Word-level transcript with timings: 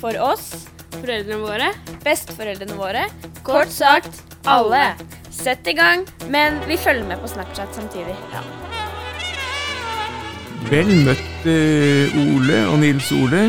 for 0.00 0.16
oss, 0.22 0.66
foreldrene 1.00 1.40
våre, 1.42 1.70
besteforeldrene 2.04 2.76
våre, 2.78 3.06
kort 3.46 3.72
sagt 3.72 4.22
alle. 4.46 4.94
Sett 5.36 5.66
i 5.68 5.74
gang, 5.76 6.06
men 6.32 6.56
vi 6.68 6.78
følger 6.80 7.04
med 7.10 7.20
på 7.20 7.28
Snapchat 7.28 7.74
samtidig. 7.76 8.14
Ja. 8.32 8.40
Vel 10.70 10.88
møtt 11.06 11.44
eh, 11.46 12.14
Ole 12.22 12.62
og 12.72 12.78
Nils 12.82 13.10
Ole, 13.14 13.42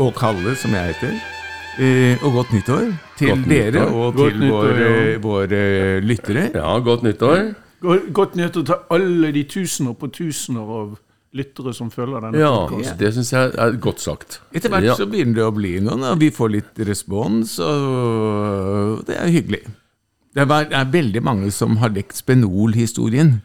og 0.00 0.12
Kalle, 0.16 0.54
som 0.56 0.72
jeg 0.78 0.92
heter. 0.94 1.16
Eh, 1.78 2.22
og 2.24 2.32
godt 2.38 2.52
nyttår 2.54 2.86
til 3.18 3.32
Godt 3.34 3.48
dere 3.50 3.72
nyttår. 3.74 3.90
og 3.98 4.14
Godt 4.16 4.32
til 4.32 4.40
nyttår, 4.44 4.70
våre, 4.70 4.86
ja. 4.86 5.18
våre 5.26 6.00
lyttere. 6.06 6.46
Ja, 6.54 6.78
godt 6.86 7.02
nyttår. 7.06 7.42
Go- 7.82 7.98
Godt 8.14 8.38
nyttår 8.38 8.64
til 8.70 8.80
alle 8.96 9.32
de 9.36 9.42
tusener 9.50 9.92
på 9.98 10.08
tusener 10.14 10.72
av 10.80 10.96
lyttere 11.38 11.72
som 11.76 11.90
følger 11.94 12.24
denne 12.26 12.40
Ja, 12.42 12.52
podcasten. 12.68 12.98
det 13.00 13.12
syns 13.16 13.32
jeg 13.34 13.52
er 13.64 13.76
godt 13.88 14.02
sagt. 14.04 14.40
Etter 14.52 14.72
hvert 14.74 14.88
ja. 14.90 14.96
så 14.98 15.06
begynner 15.10 15.40
det 15.40 15.46
å 15.48 15.54
bli 15.56 15.74
noen, 15.84 16.04
og 16.12 16.20
vi 16.22 16.30
får 16.34 16.52
litt 16.56 16.82
respons, 16.88 17.56
og 17.64 19.04
det 19.08 19.16
er 19.18 19.32
hyggelig. 19.34 19.62
Det 20.34 20.44
er, 20.44 20.68
det 20.70 20.76
er 20.78 20.90
veldig 20.92 21.22
mange 21.24 21.50
som 21.54 21.78
har 21.82 21.90
lekt 21.94 22.18
Spenol-historien. 22.20 23.38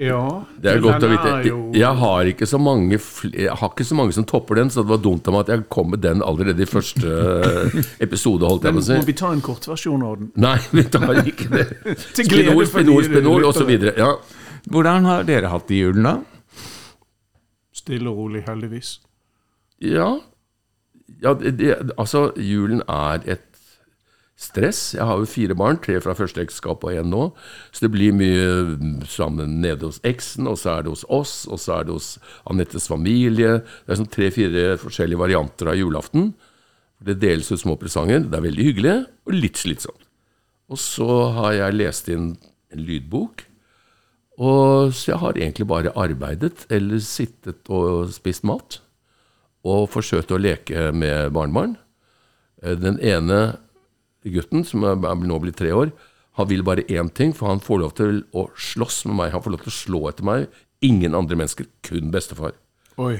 Ja, 0.00 0.46
Det 0.56 0.70
er 0.70 0.78
godt 0.80 1.04
å 1.04 1.08
vite. 1.10 1.32
Jeg 1.76 1.96
har 2.00 2.28
ikke 2.30 2.46
så 2.48 2.56
mange 2.56 2.96
Jeg 2.96 3.52
har 3.52 3.68
ikke 3.68 3.84
så 3.84 3.96
mange 3.98 4.14
som 4.16 4.24
topper 4.24 4.56
den, 4.56 4.70
så 4.72 4.80
det 4.80 4.88
var 4.94 5.02
dumt 5.04 5.28
av 5.28 5.34
meg 5.34 5.42
at 5.44 5.50
jeg 5.52 5.66
kom 5.68 5.90
med 5.92 6.00
den 6.00 6.22
allerede 6.24 6.64
i 6.64 6.68
første 6.68 7.10
episode, 8.06 8.48
holdt 8.48 8.64
jeg 8.64 8.78
Men 8.78 8.80
på 8.86 8.94
å 8.94 9.00
må 9.02 9.08
vi 9.10 9.16
ta 9.20 9.32
en 9.36 9.42
kortversjon 9.44 10.06
av 10.08 10.14
den? 10.22 10.30
Nei, 10.40 10.56
vi 10.72 10.86
tar 10.88 11.20
ikke 11.20 11.50
det. 11.52 11.66
Spenol, 12.16 12.64
spenol, 12.70 13.04
spenol, 13.10 13.44
osv. 13.50 13.74
Ja. 13.92 14.14
Hvordan 14.68 15.06
har 15.08 15.24
dere 15.28 15.52
hatt 15.52 15.70
i 15.72 15.80
julen, 15.80 16.04
da? 16.04 16.16
Stille 17.76 18.10
og 18.10 18.18
rolig, 18.24 18.44
heldigvis. 18.48 18.98
Ja, 19.80 20.18
ja 21.22 21.32
det, 21.38 21.56
det, 21.58 21.76
altså 21.96 22.30
julen 22.36 22.82
er 22.88 23.24
et 23.24 23.46
stress. 24.40 24.94
Jeg 24.96 25.04
har 25.04 25.20
jo 25.20 25.28
fire 25.28 25.56
barn, 25.56 25.78
tre 25.84 25.98
fra 26.00 26.14
første 26.16 26.42
ekteskap 26.42 26.84
og 26.84 26.96
én 26.96 27.10
nå. 27.12 27.26
Så 27.72 27.84
det 27.86 27.92
blir 27.94 28.16
mye 28.16 28.76
mm, 28.76 29.00
sammen 29.08 29.58
nede 29.64 29.88
hos 29.88 30.00
eksen, 30.06 30.48
og 30.48 30.58
så 30.60 30.76
er 30.76 30.86
det 30.86 30.94
hos 30.94 31.04
oss, 31.12 31.34
og 31.48 31.60
så 31.60 31.78
er 31.78 31.88
det 31.88 31.96
hos 31.96 32.14
Anettes 32.50 32.88
familie. 32.90 33.60
Det 33.84 33.94
er 33.94 34.00
sånn 34.00 34.12
tre-fire 34.12 34.78
forskjellige 34.80 35.20
varianter 35.20 35.72
av 35.72 35.80
julaften. 35.80 36.32
Det 37.00 37.18
deles 37.20 37.52
ut 37.52 37.60
små 37.62 37.76
presanger. 37.80 38.24
Det 38.28 38.36
er 38.36 38.48
veldig 38.48 38.68
hyggelig, 38.70 38.96
og 39.28 39.36
litt 39.36 39.60
slitsomt. 39.60 40.08
Og 40.70 40.78
så 40.78 41.10
har 41.36 41.56
jeg 41.56 41.78
lest 41.80 42.10
inn 42.12 42.34
en 42.70 42.84
lydbok. 42.86 43.44
Og 44.40 44.94
så 44.96 45.12
jeg 45.12 45.20
har 45.20 45.36
egentlig 45.36 45.66
bare 45.68 45.92
arbeidet 46.00 46.64
eller 46.72 47.02
sittet 47.04 47.68
og 47.68 48.08
spist 48.14 48.46
mat 48.48 48.78
og 49.68 49.90
forsøkt 49.92 50.32
å 50.32 50.40
leke 50.40 50.88
med 50.96 51.34
barnebarn. 51.36 51.74
Eh, 52.62 52.72
Den 52.80 52.96
ene 53.04 53.58
gutten, 54.24 54.64
som 54.64 54.84
er 54.84 54.96
nå 54.96 55.40
blitt 55.42 55.60
tre 55.60 55.72
år, 55.72 55.92
han 56.38 56.48
vil 56.48 56.62
bare 56.64 56.86
én 56.88 57.10
ting, 57.12 57.34
for 57.36 57.50
han 57.50 57.60
får 57.60 57.80
lov 57.82 57.92
til 57.98 58.22
å 58.32 58.46
slåss 58.56 59.04
med 59.10 59.16
meg. 59.18 59.32
Han 59.32 59.42
får 59.44 59.56
lov 59.56 59.64
til 59.64 59.72
å 59.72 59.76
slå 59.76 60.00
etter 60.08 60.24
meg. 60.24 60.46
Ingen 60.80 61.14
andre 61.14 61.36
mennesker, 61.36 61.66
kun 61.84 62.12
bestefar. 62.14 62.54
Oi. 62.96 63.18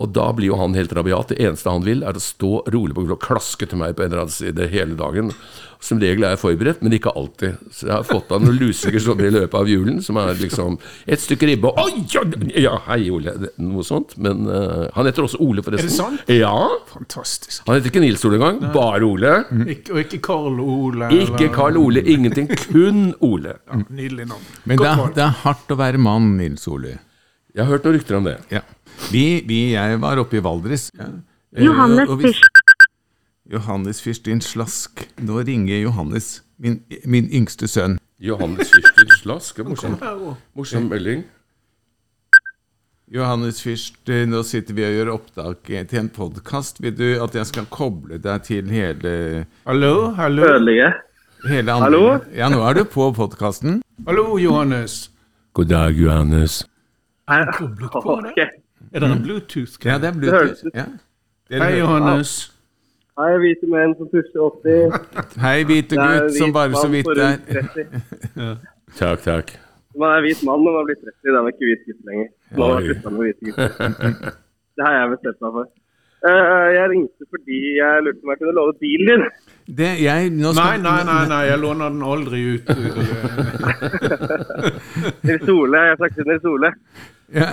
Og 0.00 0.12
da 0.16 0.30
blir 0.32 0.48
jo 0.48 0.56
han 0.56 0.72
helt 0.78 0.92
rabiat. 0.96 1.28
Det 1.34 1.40
eneste 1.44 1.68
han 1.68 1.82
vil, 1.84 2.00
er 2.08 2.16
å 2.16 2.22
stå 2.24 2.52
rolig 2.72 2.94
på 2.96 3.02
gulvet 3.04 3.18
og 3.18 3.24
klaske 3.26 3.66
til 3.68 3.76
meg 3.82 3.92
på 3.98 4.06
en 4.06 4.08
eller 4.14 4.22
annen 4.24 4.32
side 4.32 4.68
hele 4.72 4.94
dagen. 4.96 5.34
Som 5.80 5.96
regel 6.00 6.24
er 6.28 6.34
jeg 6.34 6.40
forberedt, 6.42 6.80
men 6.84 6.92
ikke 6.92 7.12
alltid. 7.16 7.56
Så 7.72 7.86
jeg 7.88 7.92
har 7.94 8.04
fått 8.04 8.32
av 8.36 8.42
noen 8.44 8.56
lusinger 8.60 9.00
sånn 9.00 9.20
i 9.24 9.30
løpet 9.32 9.54
av 9.56 9.68
julen, 9.68 10.02
som 10.04 10.18
er 10.20 10.34
liksom 10.40 10.74
et 11.08 11.20
stykke 11.22 11.48
ribbe 11.48 11.70
og 11.70 11.78
Oi, 11.86 12.02
ja, 12.12 12.22
ja, 12.60 12.72
hei, 12.88 12.98
Ole. 13.12 13.32
Noe 13.64 13.84
sånt. 13.88 14.12
Men 14.20 14.42
uh, 14.48 14.88
han 14.96 15.08
heter 15.08 15.24
også 15.24 15.40
Ole, 15.44 15.64
forresten. 15.64 15.88
Er 15.88 15.92
det 15.92 15.96
sant? 15.96 16.32
Ja. 16.32 16.52
Fantastisk. 16.92 17.62
Han 17.68 17.78
heter 17.78 17.92
ikke 17.92 18.02
Nils 18.04 18.24
Ole 18.28 18.36
engang, 18.40 18.60
bare 18.76 19.04
Ole. 19.08 19.34
Ikke, 19.72 19.94
og 19.96 20.02
ikke 20.04 20.20
Karl 20.28 20.60
Ole. 20.64 21.08
Ikke 21.16 21.48
Karl 21.56 21.80
Ole, 21.80 22.04
ingenting. 22.12 22.48
Kun 22.66 23.14
Ole. 23.24 23.56
Ja, 23.68 23.80
nydelig 23.88 24.28
navn. 24.34 24.44
Men 24.64 24.80
det, 24.84 24.90
er- 24.92 25.14
det 25.16 25.24
er 25.28 25.38
hardt 25.46 25.72
å 25.72 25.80
være 25.80 26.00
mann, 26.00 26.34
Nils 26.40 26.68
Ole. 26.68 26.98
Jeg 27.56 27.64
har 27.66 27.72
hørt 27.72 27.88
noen 27.88 27.96
rykter 27.96 28.14
om 28.20 28.28
det. 28.28 28.36
Ja. 28.52 28.60
Vi, 29.08 29.24
vi, 29.48 29.60
jeg 29.74 30.00
var 30.02 30.20
oppe 30.22 30.38
i 30.38 30.44
Valdres. 30.44 30.90
Ja. 30.98 31.08
Eh, 31.56 31.64
Johannes 31.66 32.08
Fyrst. 32.20 32.60
Johannes 33.50 33.98
Fyrstin 34.04 34.40
Slask. 34.44 35.02
Nå 35.26 35.40
ringer 35.46 35.80
Johannes, 35.82 36.42
min, 36.62 36.80
min 37.04 37.26
yngste 37.34 37.66
sønn. 37.68 37.98
Johannes 38.20 38.70
Fischer 38.70 39.08
Slask. 39.22 39.56
det 39.56 39.64
er 39.64 39.68
Morsom, 39.72 39.96
morsom 40.54 40.88
melding. 40.92 41.24
Johannes 43.10 43.58
Fyrst, 43.64 43.96
eh, 44.12 44.22
nå 44.30 44.44
sitter 44.46 44.76
vi 44.76 44.84
og 44.86 44.94
gjør 44.94 45.12
opptak 45.16 45.64
til 45.90 45.98
en 46.04 46.12
podkast. 46.14 46.78
Vil 46.84 46.94
du 46.94 47.08
at 47.24 47.34
jeg 47.34 47.48
skal 47.50 47.66
koble 47.72 48.20
deg 48.22 48.44
til 48.46 48.70
hele, 48.70 49.46
Hallo, 49.66 50.12
hallo. 50.14 50.44
Ødelige. 50.46 50.92
hele 51.48 51.72
andre. 51.72 51.88
Hallo? 51.88 52.04
Ja, 52.36 52.48
nå 52.52 52.62
er 52.68 52.78
du 52.78 52.84
på 52.84 53.10
podkasten. 53.16 53.80
Hallo, 54.06 54.36
Johannes. 54.38 55.08
God 55.54 55.72
dag, 55.72 55.98
Johannes. 55.98 56.62
Jeg 57.30 57.46
Koblet 57.58 57.90
på 57.90 58.20
deg. 58.28 58.59
Er 58.92 59.00
det 59.04 59.10
en 59.10 59.22
Bluetooth? 59.22 59.76
Ja, 59.84 59.98
det 60.02 60.08
er 60.10 60.12
Bluetooth. 60.18 60.62
Ja. 60.74 60.84
Det 61.50 61.60
Hei, 61.62 61.72
er- 61.72 61.78
Johannes. 61.82 62.32
Hei, 63.20 63.32
hvite 63.42 63.66
menn 63.68 63.92
som 63.98 64.08
pusser 64.12 64.40
80. 64.40 64.92
Hei, 65.44 65.58
hvite 65.68 65.96
gutt 65.98 66.36
som 66.38 66.52
bare 66.56 66.72
så 66.78 66.88
vidt 66.88 67.10
er 67.16 67.18
ja. 67.26 67.34
30. 67.74 68.62
Takk, 68.96 69.20
takk. 69.26 69.52
Man 69.98 70.14
er 70.16 70.20
hvit 70.24 70.40
mann 70.46 70.62
når 70.64 70.72
man 70.78 70.86
blir 70.88 70.98
30, 71.02 71.12
da 71.26 71.36
er 71.36 71.42
man 71.44 71.52
ikke 71.52 71.68
hvit 71.68 71.82
gutt 71.90 72.00
lenger. 72.08 72.28
Nå 72.56 72.62
har 72.70 72.80
jeg 72.80 72.86
sluttet 72.88 73.12
med 73.12 73.20
hvite 73.26 73.42
gutter. 73.50 74.32
Det 74.78 74.86
har 74.86 74.94
jeg 74.96 75.10
bestemt 75.16 75.40
meg 75.44 75.52
for. 75.58 75.66
Eh, 76.30 76.66
jeg 76.76 76.84
ringte 76.92 77.26
fordi 77.34 77.58
jeg 77.80 78.02
lurte 78.06 78.20
på 78.20 78.26
om 78.28 78.32
jeg 78.32 78.38
kunne 78.40 78.54
låne 78.60 78.74
bilen 78.80 79.06
din. 79.10 79.22
det, 79.80 79.90
jeg, 80.04 80.30
nå 80.36 80.50
Nei, 80.52 80.54
skal, 80.56 80.82
nei, 80.86 81.00
nei, 81.10 81.20
nei, 81.32 81.40
jeg 81.50 81.58
låner 81.62 81.92
den 81.94 82.02
aldri 82.14 82.40
ut. 82.54 82.66
Nils 85.28 85.48
Ole. 85.54 85.78
Jeg 85.90 85.96
snakket 86.00 86.16
til 86.20 86.28
Nils 86.30 86.44
Ole. 86.54 86.70
Ja. 87.30 87.46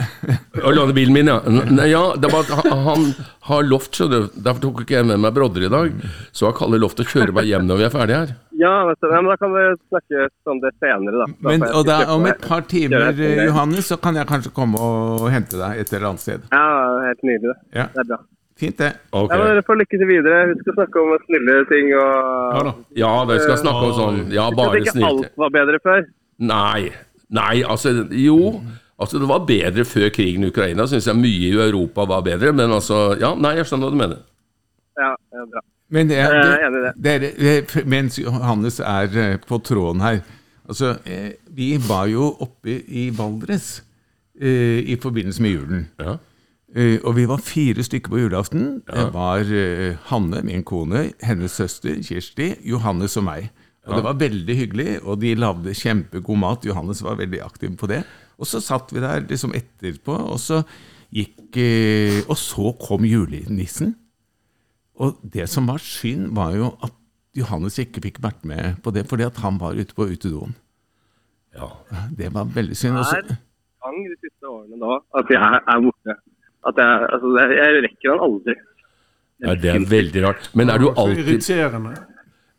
Å 0.65 0.71
låne 0.73 0.93
bilen 0.97 1.13
min, 1.13 1.27
ja. 1.29 1.35
N- 1.45 1.81
ja 1.85 2.01
det 2.17 2.31
var, 2.33 2.47
at 2.47 2.65
han, 2.65 2.79
han 2.87 3.03
har 3.49 3.65
lovt, 3.67 3.91
skjønner 3.99 4.23
du. 4.25 4.39
Derfor 4.47 4.63
tok 4.63 4.79
ikke 4.83 4.95
jeg 4.97 5.05
med 5.11 5.21
meg 5.21 5.35
brodder 5.35 5.67
i 5.67 5.69
dag. 5.69 5.99
Så 6.33 6.47
har 6.49 6.55
Kalle 6.57 6.79
lovt 6.81 7.03
å 7.03 7.05
kjøre 7.05 7.35
meg 7.37 7.45
hjem 7.51 7.67
når 7.69 7.81
vi 7.83 7.85
er 7.87 7.93
ferdige 7.93 8.21
her. 8.23 8.31
Ja, 8.57 8.71
vet 8.89 8.97
du, 9.03 9.09
men 9.13 9.27
da 9.29 9.35
kan 9.37 9.53
vi 9.53 9.65
snakke 9.91 10.23
om 10.49 10.61
det 10.63 10.71
senere, 10.81 11.19
da. 11.21 11.27
Da 11.29 11.51
Men, 11.51 11.67
og 11.69 11.85
da, 11.85 11.97
om 12.15 12.25
et 12.25 12.41
par 12.41 12.65
timer, 12.71 13.11
eh, 13.13 13.43
Johannes, 13.45 13.91
så 13.91 13.99
kan 14.01 14.17
jeg 14.17 14.25
kanskje 14.31 14.53
komme 14.55 14.81
og 14.81 15.27
hente 15.29 15.59
deg 15.61 15.83
et 15.83 15.93
eller 15.93 16.09
annet 16.09 16.23
sted. 16.25 16.47
Ja, 16.49 16.65
helt 17.05 17.21
nydelig. 17.29 17.53
det. 17.53 17.77
Ja. 17.83 17.85
Det 17.93 18.01
er 18.01 18.09
bra. 18.15 18.19
Fint, 18.57 18.79
det. 18.81 18.89
Okay. 19.13 19.29
Ja, 19.37 19.43
men 19.43 19.51
Dere 19.53 19.61
får 19.67 19.77
lykke 19.83 19.97
til 20.01 20.09
videre. 20.09 20.37
Husk 20.55 20.71
å 20.71 20.77
snakke 20.79 21.01
om 21.03 21.11
snille 21.27 21.59
ting 21.69 21.91
og 21.93 22.55
Ja 22.57 22.61
da. 22.65 22.71
Ja, 22.97 23.11
dere 23.29 23.43
skal 23.45 23.59
snakke 23.61 23.83
om 23.91 23.93
sånn 23.99 24.17
Ja, 24.33 24.47
bare 24.57 24.79
snille 24.81 24.95
ting. 24.95 25.03
ikke 25.03 25.11
alt 25.11 25.37
var 25.43 25.53
bedre 25.53 25.79
før. 25.85 26.07
Nei. 26.49 26.87
Nei, 27.37 27.55
altså 27.61 27.93
Jo. 28.09 28.39
Altså, 28.99 29.19
det 29.21 29.27
var 29.29 29.45
bedre 29.45 29.85
før 29.85 30.09
krigen 30.09 30.43
i 30.43 30.49
Ukraina. 30.49 30.87
Syns 30.89 31.07
jeg 31.07 31.19
mye 31.19 31.51
i 31.51 31.57
Europa 31.69 32.05
var 32.09 32.23
bedre. 32.25 32.53
Men 32.53 32.71
altså 32.73 33.17
Ja, 33.21 33.35
nei, 33.35 33.55
jeg 33.59 33.67
skjønner 33.69 33.89
hva 33.89 33.93
du 33.93 33.99
mener. 34.01 34.23
Ja, 34.97 35.11
ja 35.33 35.45
bra. 35.51 35.61
Men 35.89 36.09
det, 36.09 36.17
det, 36.99 37.11
er 37.13 37.19
det. 37.23 37.29
eh, 37.39 37.83
mens 37.87 38.17
Johannes 38.19 38.81
er 38.83 39.13
eh, 39.15 39.37
på 39.39 39.61
tråden 39.63 40.01
her 40.03 40.17
Altså, 40.67 40.97
eh, 41.07 41.37
vi 41.55 41.77
var 41.79 42.09
jo 42.11 42.25
oppe 42.43 42.73
i 42.91 43.05
Valdres 43.15 43.83
eh, 44.41 44.83
i 44.83 44.97
forbindelse 44.99 45.41
med 45.41 45.53
julen. 45.53 45.85
Ja. 46.01 46.17
Eh, 46.75 46.97
og 47.07 47.15
vi 47.15 47.23
var 47.29 47.39
fire 47.39 47.85
stykker 47.87 48.11
på 48.11 48.19
julaften. 48.19 48.81
Det 48.83 49.05
var 49.13 49.47
eh, 49.47 49.95
Hanne, 50.09 50.41
min 50.43 50.65
kone, 50.67 51.13
hennes 51.23 51.55
søster 51.55 51.95
Kirsti, 52.03 52.49
Johannes 52.67 53.15
og 53.15 53.23
meg. 53.29 53.47
Og 53.87 53.95
Det 53.95 54.03
var 54.03 54.19
veldig 54.19 54.55
hyggelig, 54.57 54.89
og 55.07 55.21
de 55.21 55.31
lagde 55.39 55.71
kjempegod 55.71 56.37
mat. 56.41 56.65
Johannes 56.67 56.99
var 57.03 57.15
veldig 57.15 57.39
aktiv 57.45 57.77
på 57.79 57.87
det. 57.87 58.01
Og 58.37 58.49
så 58.49 58.61
satt 58.61 58.93
vi 58.93 59.01
der 59.01 59.25
liksom 59.25 59.55
etterpå, 59.57 60.13
og 60.13 60.37
så 60.41 60.61
gikk 61.13 61.57
eh, 61.57 62.19
Og 62.27 62.37
så 62.37 62.73
kom 62.81 63.05
julenissen. 63.07 63.95
Og 64.97 65.17
det 65.21 65.47
som 65.49 65.67
var 65.69 65.81
synd, 65.81 66.31
var 66.35 66.55
jo 66.57 66.71
at 66.83 66.93
Johannes 67.37 67.77
ikke 67.81 68.01
fikk 68.01 68.21
vært 68.23 68.45
med 68.49 68.79
på 68.83 68.91
det, 68.95 69.05
fordi 69.09 69.27
at 69.27 69.37
han 69.43 69.59
var 69.61 69.77
ute 69.77 69.93
på 69.93 70.09
utedoen. 70.09 70.55
ja. 71.55 71.69
Det 72.17 72.33
var 72.33 72.49
veldig 72.55 72.77
synd. 72.77 72.97
Også. 72.97 73.21
Det 73.21 73.37
Er 73.37 73.37
gang 73.85 73.99
de 74.09 74.17
siste 74.21 74.49
årene 74.49 74.79
da 74.81 74.97
at 75.19 75.29
jeg 75.29 75.61
er 75.73 75.83
borte. 75.85 76.17
At 76.67 76.81
jeg, 76.81 77.07
altså, 77.13 77.27
jeg, 77.37 77.57
jeg 77.57 77.83
rekker 77.85 78.11
han 78.11 78.23
aldri. 78.27 78.55
Ja, 79.45 79.53
det 79.53 79.69
er 79.69 79.83
veldig 79.89 80.23
rart. 80.25 80.49
Men 80.57 80.69
er 80.73 80.81
du 80.81 80.87
alltid, 80.89 81.27
irriterende. 81.27 81.93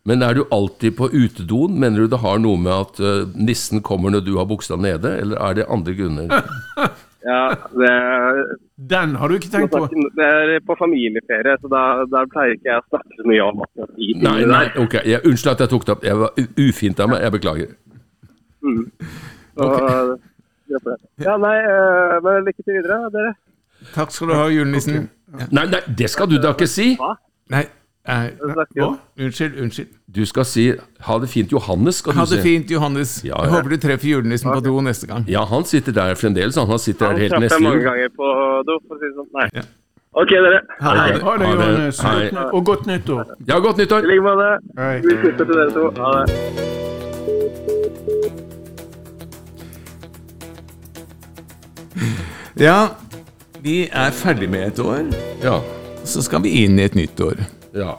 Men 0.09 0.25
er 0.25 0.39
du 0.39 0.47
alltid 0.55 0.97
på 0.99 1.11
utedoen? 1.13 1.77
Mener 1.81 2.05
du 2.05 2.15
det 2.15 2.23
har 2.23 2.41
noe 2.41 2.61
med 2.61 2.73
at 2.73 3.03
uh, 3.03 3.29
nissen 3.37 3.85
kommer 3.85 4.15
når 4.15 4.25
du 4.27 4.33
har 4.39 4.49
buksa 4.49 4.79
nede, 4.81 5.13
eller 5.21 5.41
er 5.45 5.61
det 5.61 5.69
andre 5.69 5.99
grunner? 5.99 6.33
Ja, 7.29 7.51
det, 7.75 7.89
Den 8.77 9.17
har 9.19 9.29
du 9.29 9.35
ikke 9.35 9.51
tenkt 9.51 9.73
på. 9.75 9.81
det 10.17 10.25
er 10.25 10.61
på 10.65 10.77
familieferie, 10.79 11.57
så 11.61 11.69
da, 11.69 11.81
der 12.09 12.29
pleier 12.33 12.55
ikke 12.55 12.71
jeg 12.71 12.79
å 12.79 12.85
snakke 12.87 13.19
så 13.19 13.27
mye 13.29 13.49
om 13.49 13.65
akkurat 13.67 13.99
Nei, 14.23 14.37
nei, 14.49 14.63
ok. 14.79 14.95
Jeg, 15.03 15.21
unnskyld 15.27 15.53
at 15.53 15.65
jeg 15.65 15.73
tok 15.73 15.85
det 15.85 15.95
opp. 15.97 16.07
Jeg 16.07 16.21
var 16.23 16.39
ufint 16.63 17.03
av 17.03 17.11
meg. 17.11 17.25
Jeg 17.27 17.35
beklager. 17.35 17.75
Så, 18.63 19.67
det 19.67 19.83
er 19.91 20.13
det. 20.15 20.97
Ja, 21.27 21.37
nei, 21.43 21.57
eh, 21.59 22.17
men 22.25 22.47
lykke 22.47 22.63
til 22.63 22.79
videre, 22.79 23.01
dere. 23.13 23.35
Takk 23.95 24.15
skal 24.15 24.31
du 24.31 24.37
ha, 24.39 24.47
julenissen. 24.53 25.09
Nei, 25.51 25.67
nei, 25.75 25.83
det 25.99 26.11
skal 26.13 26.31
du 26.31 26.39
da 26.41 26.55
ikke 26.57 26.69
si! 26.71 26.93
Hva? 27.01 27.17
Nei, 27.53 27.65
eh, 28.09 28.31
Vi. 28.75 28.81
Hva? 28.81 28.97
unnskyld, 29.21 29.59
unnskyld. 29.63 29.89
Du 30.15 30.25
skal 30.27 30.45
si 30.45 30.73
'ha 31.01 31.19
det 31.19 31.29
fint, 31.29 31.51
Johannes'. 31.53 31.99
skal 32.01 32.13
Ha 32.15 32.25
du 32.25 32.31
det 32.35 32.43
si. 32.43 32.49
fint, 32.49 32.71
Johannes. 32.71 33.23
Ja, 33.25 33.43
Jeg 33.43 33.51
håper 33.51 33.69
du 33.69 33.77
treffer 33.77 34.09
julenissen 34.09 34.51
på 34.53 34.61
do 34.65 34.81
neste 34.81 35.07
gang. 35.07 35.25
Ja, 35.29 35.45
han 35.45 35.65
sitter 35.65 35.93
der 35.93 36.15
fremdeles. 36.15 36.57
Han 36.57 36.67
Han 36.67 36.79
sitter 36.79 37.07
Han 37.07 37.15
der 37.15 37.21
helt 37.21 37.31
traff 37.33 37.43
jeg 37.43 37.51
neste 37.51 37.63
mange 37.63 37.77
jul. 37.77 37.85
ganger 37.85 38.09
på 38.17 38.25
do, 38.67 38.79
for 38.89 38.95
å 38.95 38.99
si 38.99 39.07
det 39.07 39.15
sånn. 39.17 39.29
Nei. 39.35 39.49
Ja. 39.55 39.63
Ok, 40.15 40.29
dere. 40.31 40.61
Ha 40.81 40.95
det. 40.95 41.23
Ha 41.23 41.37
det, 41.37 41.47
Ha 41.47 41.55
det. 41.55 41.69
Johannes. 41.69 42.01
Og 42.53 42.65
godt 42.65 42.87
nyttår. 42.87 43.25
Ja, 43.47 43.59
godt 43.61 43.77
nyttår! 43.77 43.99
I 44.03 44.07
like 44.07 44.23
måte. 44.23 44.59
Vi 45.03 45.15
slutter 45.21 45.45
til 45.45 45.55
dere 45.55 45.71
to. 45.71 45.91
Ha 46.03 46.25
det. 46.25 47.39
Ja, 52.59 52.89
vi 53.63 53.89
er 53.93 54.11
ferdig 54.11 54.49
med 54.51 54.67
et 54.73 54.79
år, 54.79 55.05
Ja. 55.43 55.61
så 56.05 56.23
skal 56.23 56.43
vi 56.43 56.49
inn 56.65 56.79
i 56.79 56.83
et 56.83 56.95
nytt 56.95 57.21
år. 57.21 57.37
Ja. 57.77 57.97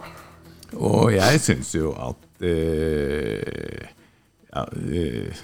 Og 0.77 1.13
jeg 1.15 1.39
syns 1.41 1.71
jo 1.73 1.93
at 1.97 2.45
eh, 2.45 3.87
ja, 4.49 4.65
eh, 4.65 5.39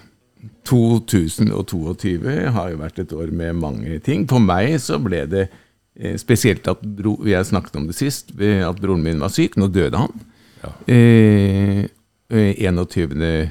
2022 0.66 2.50
har 2.54 2.72
jo 2.72 2.82
vært 2.82 3.02
et 3.02 3.16
år 3.16 3.32
med 3.34 3.58
mange 3.62 4.00
ting. 4.06 4.28
For 4.30 4.44
meg 4.44 4.78
så 4.84 5.00
ble 5.02 5.24
det 5.30 5.48
eh, 5.48 6.16
spesielt 6.22 6.68
at 6.70 6.84
bro, 6.86 7.18
Jeg 7.26 7.50
snakket 7.50 7.80
om 7.80 7.90
det 7.90 7.98
sist, 7.98 8.36
at 8.38 8.82
broren 8.82 9.04
min 9.06 9.22
var 9.24 9.34
syk. 9.34 9.58
Nå 9.58 9.70
døde 9.74 10.06
han. 10.06 10.26
Ja. 10.62 10.72
eh, 10.94 11.86
21. 12.30 13.50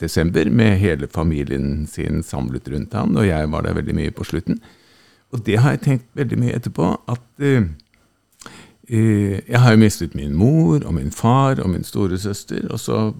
desember 0.00 0.48
med 0.48 0.78
hele 0.80 1.08
familien 1.08 1.86
sin 1.88 2.22
samlet 2.24 2.68
rundt 2.68 2.96
han, 2.96 3.16
og 3.16 3.26
jeg 3.28 3.48
var 3.52 3.64
der 3.64 3.76
veldig 3.76 3.96
mye 3.96 4.12
på 4.16 4.24
slutten. 4.24 4.60
Og 5.30 5.44
det 5.46 5.60
har 5.60 5.76
jeg 5.76 5.84
tenkt 5.84 6.06
veldig 6.16 6.38
mye 6.40 6.56
etterpå, 6.56 6.94
at 7.08 7.44
eh, 7.44 7.64
Eh, 7.64 7.66
Jeg 8.90 9.60
har 9.62 9.74
jo 9.74 9.78
mistet 9.78 10.16
min 10.18 10.32
mor 10.34 10.82
og 10.82 10.94
min 10.96 11.12
far 11.14 11.60
og 11.62 11.70
min 11.70 11.84
storesøster, 11.86 12.64
og 12.74 12.80
så 12.82 13.12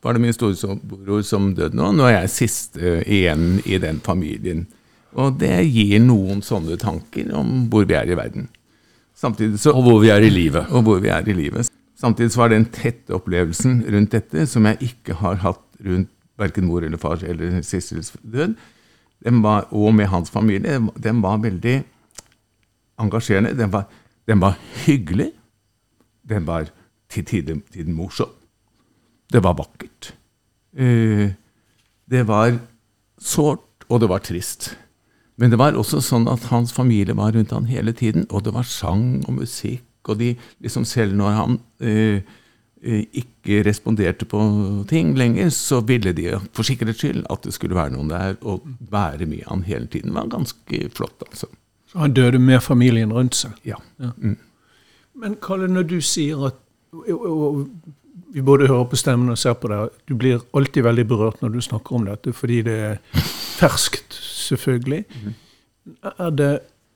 var 0.00 0.16
det 0.16 0.22
min 0.22 0.32
storebror 0.32 1.20
som 1.28 1.50
døde 1.54 1.76
nå. 1.76 1.90
Nå 1.92 2.06
er 2.08 2.22
jeg 2.22 2.32
siste 2.32 2.94
igjen 3.04 3.58
i 3.68 3.76
den 3.82 4.00
familien. 4.00 4.64
Og 5.12 5.36
det 5.40 5.58
gir 5.68 6.00
noen 6.00 6.40
sånne 6.44 6.78
tanker 6.80 7.34
om 7.36 7.66
hvor 7.68 7.84
vi 7.84 7.98
er 7.98 8.08
i 8.08 8.16
verden. 8.16 8.48
Så, 9.20 9.28
Og 9.74 9.82
hvor 9.84 9.98
vi 10.00 10.08
er 10.08 10.24
i 10.24 10.30
livet. 10.30 10.70
og 10.70 10.82
hvor 10.82 11.00
vi 11.02 11.08
er 11.08 11.28
i 11.28 11.36
livet. 11.36 11.68
Samtidig 12.00 12.32
så 12.32 12.40
var 12.40 12.48
den 12.48 12.64
tette 12.64 13.12
opplevelsen 13.12 13.84
rundt 13.92 14.12
dette, 14.12 14.46
som 14.46 14.64
jeg 14.64 14.78
ikke 14.80 15.18
har 15.20 15.42
hatt 15.42 15.60
rundt 15.84 16.08
verken 16.40 16.64
mor 16.64 16.80
eller 16.80 16.96
far 16.96 17.20
eller 17.20 17.60
Sissels 17.60 18.14
død, 18.22 18.54
var, 19.42 19.66
og 19.70 19.94
med 19.94 20.06
hans 20.08 20.30
familie, 20.30 20.80
den 20.96 21.20
var 21.20 21.42
veldig 21.42 21.82
engasjerende. 22.98 23.52
Den 23.58 23.72
var, 23.72 23.84
den 24.30 24.42
var 24.42 24.58
hyggelig. 24.84 25.32
Den 26.22 26.46
var 26.46 26.70
til 27.10 27.26
tider 27.26 27.58
tider 27.74 27.94
morsom. 27.94 28.30
Det 29.30 29.42
var 29.42 29.56
vakkert. 29.58 30.12
Eh, 30.76 31.32
det 32.10 32.22
var 32.26 32.58
sårt, 33.18 33.86
og 33.88 34.00
det 34.02 34.10
var 34.10 34.22
trist. 34.22 34.76
Men 35.40 35.50
det 35.50 35.58
var 35.58 35.78
også 35.78 36.02
sånn 36.04 36.28
at 36.30 36.50
hans 36.50 36.72
familie 36.74 37.16
var 37.16 37.32
rundt 37.34 37.54
han 37.54 37.70
hele 37.70 37.94
tiden, 37.96 38.26
og 38.30 38.44
det 38.44 38.54
var 38.54 38.66
sang 38.68 39.22
og 39.26 39.38
musikk, 39.40 39.86
og 40.08 40.20
de 40.20 40.34
liksom 40.62 40.84
selv 40.88 41.16
når 41.18 41.36
han 41.38 41.56
eh, 41.80 42.20
eh, 42.82 43.06
ikke 43.22 43.62
responderte 43.66 44.28
på 44.28 44.40
ting 44.90 45.14
lenger, 45.18 45.50
så 45.54 45.80
ville 45.86 46.12
de 46.16 46.34
for 46.52 46.66
sikkerhets 46.66 47.02
skyld 47.02 47.24
at 47.32 47.46
det 47.46 47.54
skulle 47.56 47.78
være 47.78 47.94
noen 47.96 48.12
der 48.12 48.36
og 48.42 48.66
være 48.92 49.26
med 49.30 49.46
han 49.48 49.64
hele 49.66 49.90
tiden. 49.90 50.12
Det 50.12 50.20
var 50.20 50.34
ganske 50.36 50.82
flott, 50.94 51.26
altså. 51.30 51.50
Så 51.92 51.98
han 51.98 52.14
døde 52.14 52.38
med 52.38 52.60
familien 52.62 53.12
rundt 53.12 53.34
seg. 53.34 53.56
Ja. 53.66 53.74
Men 55.14 55.36
Kalle, 55.42 55.68
når 55.68 55.88
du 55.90 56.00
sier 56.00 56.46
at 56.50 56.60
og, 56.92 57.26
og, 57.26 57.66
Vi 58.34 58.42
både 58.42 58.66
hører 58.66 58.84
på 58.84 58.96
stemmen 58.98 59.30
og 59.30 59.38
ser 59.38 59.56
på 59.58 59.68
deg. 59.70 59.94
Du 60.06 60.14
blir 60.14 60.42
alltid 60.54 60.84
veldig 60.86 61.04
berørt 61.08 61.40
når 61.42 61.48
du 61.48 61.60
snakker 61.60 61.96
om 61.96 62.04
dette, 62.06 62.32
fordi 62.32 62.60
det 62.62 62.76
er 62.78 63.22
ferskt, 63.58 64.14
selvfølgelig. 64.14 65.04
Er 66.18 66.30
det, 66.30 66.50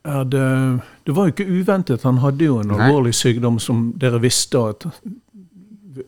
er 0.04 0.24
det 0.30 0.80
Det 1.06 1.16
var 1.16 1.26
jo 1.26 1.34
ikke 1.34 1.48
uventet. 1.50 2.02
Han 2.02 2.18
hadde 2.22 2.44
jo 2.44 2.60
en 2.60 2.70
Nei. 2.70 2.78
alvorlig 2.78 3.14
sykdom 3.14 3.58
som 3.58 3.92
dere 3.98 4.20
visste 4.22 4.62
at 4.62 4.86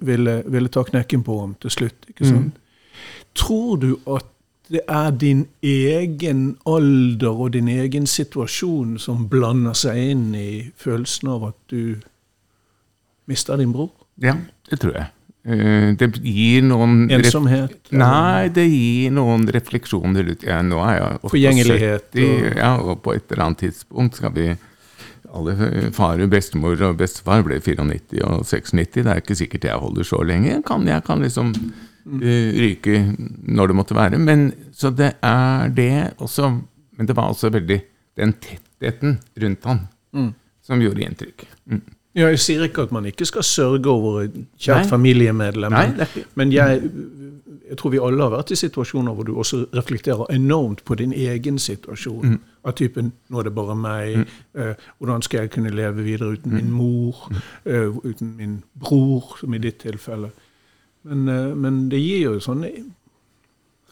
ville, 0.00 0.43
ville 0.47 0.69
ta 0.69 0.85
knekken 0.87 1.23
på 1.27 1.41
ham 1.41 1.56
til 1.61 1.71
slutt. 1.71 2.06
ikke 2.09 2.27
sant? 2.27 2.55
Tror 3.35 3.77
du 3.83 3.97
at 4.06 4.27
det 4.73 4.81
er 4.91 5.11
din 5.15 5.45
egen 5.63 6.57
alder 6.67 7.29
og 7.47 7.53
din 7.55 7.69
egen 7.71 8.07
situasjon 8.11 8.97
som 8.99 9.29
blander 9.31 9.77
seg 9.79 9.97
inn 10.13 10.25
i 10.35 10.73
følelsen 10.77 11.29
av 11.31 11.45
at 11.53 11.59
du 11.71 11.97
mister 13.31 13.57
din 13.61 13.73
bror? 13.75 13.91
Ja, 14.23 14.35
det 14.71 14.81
tror 14.83 14.97
jeg. 14.99 15.07
Eh, 15.47 15.93
Det 15.95 16.09
gir 16.25 16.63
noen 16.67 17.07
Ensomhet? 17.11 17.77
Nei, 17.95 18.49
det 18.51 18.65
gir 18.67 19.13
noen 19.15 19.47
refleksjoner 19.55 20.33
ut. 20.33 20.43
Ja, 20.43 20.61
nå 20.67 20.81
er 20.83 20.97
jeg 20.97 21.21
78, 21.23 21.31
Forgjengelighet 21.31 22.17
og- 22.17 22.57
Ja, 22.57 22.73
og 22.81 23.03
på 23.03 23.15
et 23.15 23.31
eller 23.31 23.45
annet 23.45 23.59
tidspunkt 23.59 24.17
skal 24.17 24.33
vi 24.33 24.57
alle 25.33 25.91
far, 25.93 26.17
bestemor 26.27 26.81
og 26.83 26.97
bestefar 26.97 27.43
ble 27.45 27.61
94 27.61 28.23
og 28.25 28.45
96. 28.47 29.03
Det 29.05 29.07
er 29.07 29.21
ikke 29.21 29.37
sikkert 29.37 29.65
jeg 29.65 29.79
holder 29.79 30.03
så 30.03 30.23
lenge. 30.25 30.62
Kan, 30.65 30.87
jeg 30.87 31.05
kan 31.05 31.21
liksom 31.21 31.53
ryke 32.06 33.17
når 33.43 33.67
det 33.67 33.76
måtte 33.76 33.94
være. 33.94 34.19
Men, 34.19 34.53
så 34.73 34.91
det 34.91 35.12
er 35.23 35.69
det 35.69 36.14
også. 36.19 36.50
Men 36.97 37.06
det 37.08 37.17
var 37.17 37.29
altså 37.29 37.50
veldig 37.50 37.81
den 38.17 38.32
tettheten 38.41 39.19
rundt 39.43 39.64
han 39.64 39.87
som 40.62 40.81
gjorde 40.82 41.03
inntrykk. 41.05 41.47
Mm. 41.71 41.83
Ja, 42.16 42.31
jeg 42.33 42.38
sier 42.40 42.62
ikke 42.64 42.87
at 42.87 42.92
man 42.97 43.04
ikke 43.04 43.26
skal 43.28 43.45
sørge 43.45 43.90
over 43.92 44.23
kjært 44.59 44.88
familiemedlem, 44.88 45.75
men, 46.35 46.52
jeg, 46.52 46.81
jeg 47.69 47.76
tror 47.76 47.92
vi 47.92 48.00
alle 48.00 48.25
har 48.25 48.33
vært 48.33 48.54
i 48.54 48.57
situasjoner 48.57 49.12
hvor 49.12 49.28
du 49.28 49.35
også 49.37 49.66
reflekterer 49.76 50.33
enormt 50.33 50.81
på 50.88 50.97
din 50.97 51.12
egen 51.12 51.59
situasjon. 51.61 52.38
Mm. 52.38 52.38
Av 52.64 52.73
typen 52.73 53.12
'nå 53.28 53.38
er 53.38 53.42
det 53.42 53.54
bare 53.54 53.76
meg', 53.76 54.25
eh, 54.57 54.75
'hvordan 54.99 55.23
skal 55.23 55.40
jeg 55.40 55.50
kunne 55.50 55.71
leve 55.71 56.02
videre 56.02 56.33
uten 56.33 56.52
min 56.54 56.71
Mm. 56.71 56.73
mor', 56.73 57.28
eh, 57.66 57.92
uten 58.04 58.37
min 58.37 58.62
bror, 58.81 59.37
som 59.40 59.54
i 59.54 59.59
ditt 59.59 59.78
tilfelle. 59.78 60.31
Men, 61.07 61.27
eh, 61.31 61.55
men 61.55 61.83
det 61.93 62.03
gir 62.03 62.25
jo 62.27 62.39
sånne 62.43 62.73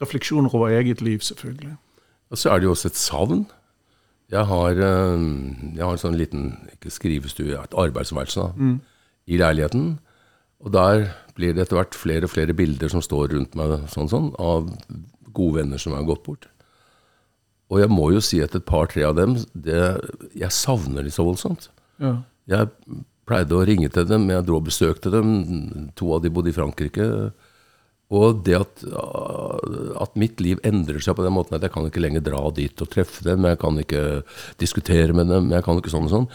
refleksjoner 0.02 0.54
over 0.54 0.72
eget 0.74 1.02
liv, 1.04 1.22
selvfølgelig. 1.22 1.76
Og 2.30 2.40
så 2.40 2.50
er 2.50 2.60
det 2.60 2.68
jo 2.68 2.74
også 2.74 2.90
et 2.90 2.98
savn. 2.98 3.44
Jeg 4.32 4.46
har, 4.50 4.70
eh, 4.70 5.26
jeg 5.76 5.84
har 5.84 5.92
en 5.92 6.02
sånn 6.02 6.18
liten 6.18 6.48
ikke 6.72 6.90
skrivestue, 6.90 7.54
et 7.54 7.78
arbeidsværelse 7.78 8.48
mm. 8.56 8.80
i 9.26 9.38
leiligheten. 9.38 9.98
Og 10.64 10.72
der 10.72 11.12
blir 11.36 11.54
det 11.54 11.66
etter 11.66 11.78
hvert 11.78 11.94
flere 11.94 12.26
og 12.26 12.32
flere 12.32 12.56
bilder 12.56 12.90
som 12.90 13.02
står 13.04 13.34
rundt 13.34 13.54
meg 13.58 13.84
sånn, 13.92 14.10
sånn, 14.10 14.32
av 14.40 14.70
gode 15.34 15.60
venner 15.60 15.78
som 15.82 15.94
har 15.94 16.06
gått 16.08 16.24
bort. 16.26 16.48
Og 17.72 17.80
jeg 17.80 17.90
må 17.90 18.10
jo 18.14 18.22
si 18.22 18.40
at 18.44 18.54
et 18.54 18.66
par-tre 18.66 19.02
av 19.06 19.16
dem 19.16 19.38
det, 19.54 19.80
Jeg 20.36 20.52
savner 20.52 21.02
de 21.02 21.10
så 21.10 21.24
voldsomt. 21.26 21.70
Ja. 21.98 22.18
Jeg 22.46 22.68
pleide 23.28 23.56
å 23.56 23.64
ringe 23.66 23.90
til 23.92 24.06
dem, 24.08 24.28
jeg 24.30 24.46
dro 24.46 24.60
og 24.60 24.68
besøkte 24.68 25.12
dem. 25.12 25.34
To 25.98 26.14
av 26.16 26.24
de 26.24 26.32
bodde 26.32 26.52
i 26.52 26.56
Frankrike. 26.56 27.08
Og 28.14 28.42
det 28.46 28.56
at, 28.58 28.82
at 30.04 30.18
mitt 30.20 30.42
liv 30.44 30.60
endrer 30.66 31.00
seg 31.02 31.16
på 31.16 31.24
den 31.24 31.34
måten 31.34 31.56
at 31.56 31.64
jeg 31.64 31.72
kan 31.74 31.88
ikke 31.88 32.02
lenger 32.04 32.22
dra 32.26 32.42
dit 32.54 32.84
og 32.84 32.90
treffe 32.92 33.24
dem, 33.26 33.46
jeg 33.48 33.58
kan 33.62 33.80
ikke 33.80 34.02
diskutere 34.60 35.16
med 35.16 35.32
dem, 35.32 35.48
jeg 35.54 35.64
kan 35.64 35.80
ikke 35.80 35.92
sånn 35.92 36.06
og 36.10 36.12
sånn, 36.12 36.28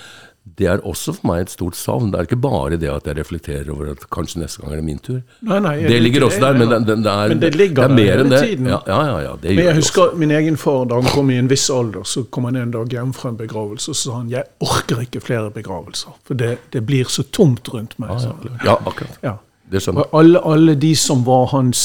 det 0.58 0.68
er 0.68 0.82
også 0.88 1.14
for 1.18 1.28
meg 1.30 1.42
et 1.46 1.52
stort 1.54 1.76
savn. 1.76 2.10
Det 2.12 2.20
er 2.20 2.28
ikke 2.28 2.40
bare 2.42 2.78
det 2.80 2.90
at 2.92 3.06
jeg 3.08 3.18
reflekterer 3.18 3.70
over 3.72 3.92
at 3.94 4.06
kanskje 4.12 4.42
neste 4.42 4.62
gang 4.62 4.74
er 4.74 4.80
det 4.82 4.86
min 4.88 5.00
tur. 5.04 5.22
Nei, 5.46 5.60
nei, 5.64 5.76
Det 5.88 6.02
ligger 6.02 6.26
også 6.28 6.40
der, 6.44 6.58
men 6.60 6.70
det, 6.72 6.80
det, 6.88 6.98
det, 7.04 7.12
er, 7.14 7.28
Men 7.34 7.40
det 7.44 7.52
ligger 7.56 7.76
det 7.76 7.86
er 7.86 7.96
mer 7.96 8.24
enn 8.24 8.34
det. 8.34 8.42
tiden. 8.48 8.70
Ja, 8.72 8.80
ja, 8.88 9.20
ja, 9.24 9.34
det 9.42 9.56
Men 9.56 9.66
jeg 9.66 9.76
husker 9.80 10.16
min 10.20 10.32
egen 10.32 10.58
far 10.58 10.86
da 10.90 11.00
han 11.00 11.12
kom 11.14 11.32
i 11.32 11.38
en 11.40 11.50
viss 11.52 11.70
alder, 11.70 12.04
så 12.04 12.24
kom 12.32 12.50
han 12.50 12.60
en 12.60 12.72
dag 12.76 12.96
hjem 12.98 13.14
fra 13.16 13.30
en 13.34 13.38
begravelse 13.40 13.94
og 13.94 13.96
så 13.96 14.10
sa 14.10 14.18
han, 14.18 14.30
jeg 14.34 14.44
orker 14.60 15.04
ikke 15.06 15.22
flere 15.24 15.52
begravelser, 15.56 16.18
for 16.28 16.40
det, 16.40 16.58
det 16.74 16.84
blir 16.88 17.08
så 17.12 17.24
tomt 17.24 17.70
rundt 17.74 17.96
meg. 18.00 18.10
han. 18.10 18.60
Ja, 18.66 18.76
akkurat. 18.86 19.20
Ja. 19.24 19.38
Det 19.70 19.84
skjønner 19.84 20.08
jeg. 20.08 20.14
Alle, 20.18 20.42
alle 20.50 20.76
de 20.82 20.96
som 20.98 21.24
var 21.28 21.52
hans 21.54 21.82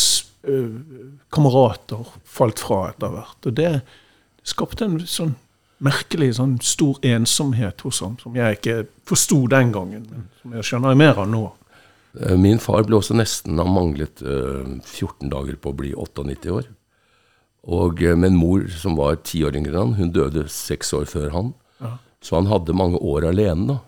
øh, 0.48 0.70
kamerater, 1.32 2.04
falt 2.24 2.62
fra 2.62 2.88
etter 2.90 3.12
hvert. 3.12 3.38
Og 3.46 3.56
det 3.58 3.72
skapte 4.44 4.86
en 4.88 5.00
sånn 5.08 5.34
merkelig 5.84 6.32
sånn 6.38 6.56
stor 6.64 6.98
ensomhet 7.04 7.84
hos 7.84 8.00
ham, 8.04 8.16
som 8.22 8.34
jeg 8.38 8.58
ikke 8.58 8.76
forsto 9.08 9.42
den 9.52 9.72
gangen, 9.74 10.06
men 10.10 10.24
som 10.40 10.54
jeg 10.56 10.66
skjønner 10.70 10.96
mer 10.98 11.20
av 11.22 11.28
nå. 11.30 11.42
Eh, 12.20 12.36
Min 12.40 12.60
far 12.62 12.84
ble 12.86 12.96
også 13.00 13.16
nesten 13.18 13.58
Han 13.58 13.72
manglet 13.74 14.22
eh, 14.22 14.78
14 14.80 15.28
dager 15.32 15.56
på 15.60 15.72
å 15.72 15.78
bli 15.80 15.92
98 15.94 16.52
år. 16.54 16.68
Og 17.74 18.02
eh, 18.04 18.14
med 18.16 18.36
mor 18.36 18.66
som 18.72 18.96
var 18.98 19.16
ti 19.24 19.42
år 19.44 19.56
yngre 19.58 19.72
enn 19.74 19.80
han. 19.80 19.96
Hun 19.98 20.12
døde 20.14 20.46
seks 20.52 20.92
år 20.96 21.08
før 21.10 21.30
han. 21.34 21.54
Så 22.24 22.38
han 22.38 22.46
hadde 22.48 22.72
mange 22.76 22.96
år 23.04 23.26
alene. 23.28 23.66
da. 23.74 23.80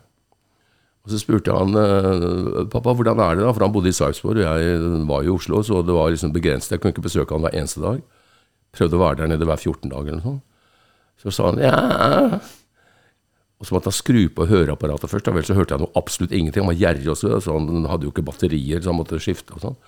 Og 1.06 1.12
Så 1.12 1.20
spurte 1.22 1.54
han 1.54 1.72
eh, 1.78 2.66
pappa 2.72 2.92
hvordan 2.98 3.20
er 3.22 3.38
det 3.38 3.46
da, 3.46 3.52
for 3.54 3.64
han 3.64 3.72
bodde 3.72 3.88
i 3.92 3.96
Sarpsborg, 3.96 4.42
og 4.42 4.44
jeg 4.60 4.90
var 5.08 5.22
i 5.24 5.30
Oslo, 5.32 5.62
så 5.64 5.80
det 5.86 5.94
var 5.96 6.10
liksom 6.12 6.34
begrenset. 6.34 6.74
Jeg 6.74 6.82
kunne 6.82 6.92
ikke 6.96 7.06
besøke 7.06 7.32
han 7.36 7.46
hver 7.46 7.56
eneste 7.56 7.80
dag. 7.84 8.02
Prøvde 8.76 8.98
å 8.98 9.02
være 9.06 9.22
der 9.22 9.30
nede 9.32 9.46
hver 9.48 9.56
14 9.62 9.88
dag 9.92 10.02
eller 10.02 10.18
noe 10.20 10.26
sånt. 10.26 10.44
Så 11.22 11.32
sa 11.32 11.48
han 11.50 11.60
ja 11.62 12.38
Og 13.56 13.64
så 13.64 13.72
måtte 13.72 13.88
han 13.88 13.96
skru 13.96 14.26
på 14.36 14.46
høreapparatet 14.50 15.10
først. 15.10 15.24
da 15.26 15.32
Vel, 15.32 15.46
så 15.48 15.56
hørte 15.56 15.76
jeg 15.76 15.84
noe 15.86 15.96
absolutt 15.96 16.34
ingenting. 16.36 16.66
Han 16.66 16.74
var 16.74 16.80
gjerrig 16.82 17.08
også, 17.14 17.38
så 17.40 17.56
han 17.56 17.86
hadde 17.88 18.04
jo 18.04 18.12
ikke 18.12 18.26
batterier, 18.26 18.82
så 18.84 18.92
han 18.92 18.98
måtte 19.00 19.20
skifte 19.22 19.56
og 19.56 19.62
sånn. 19.64 19.78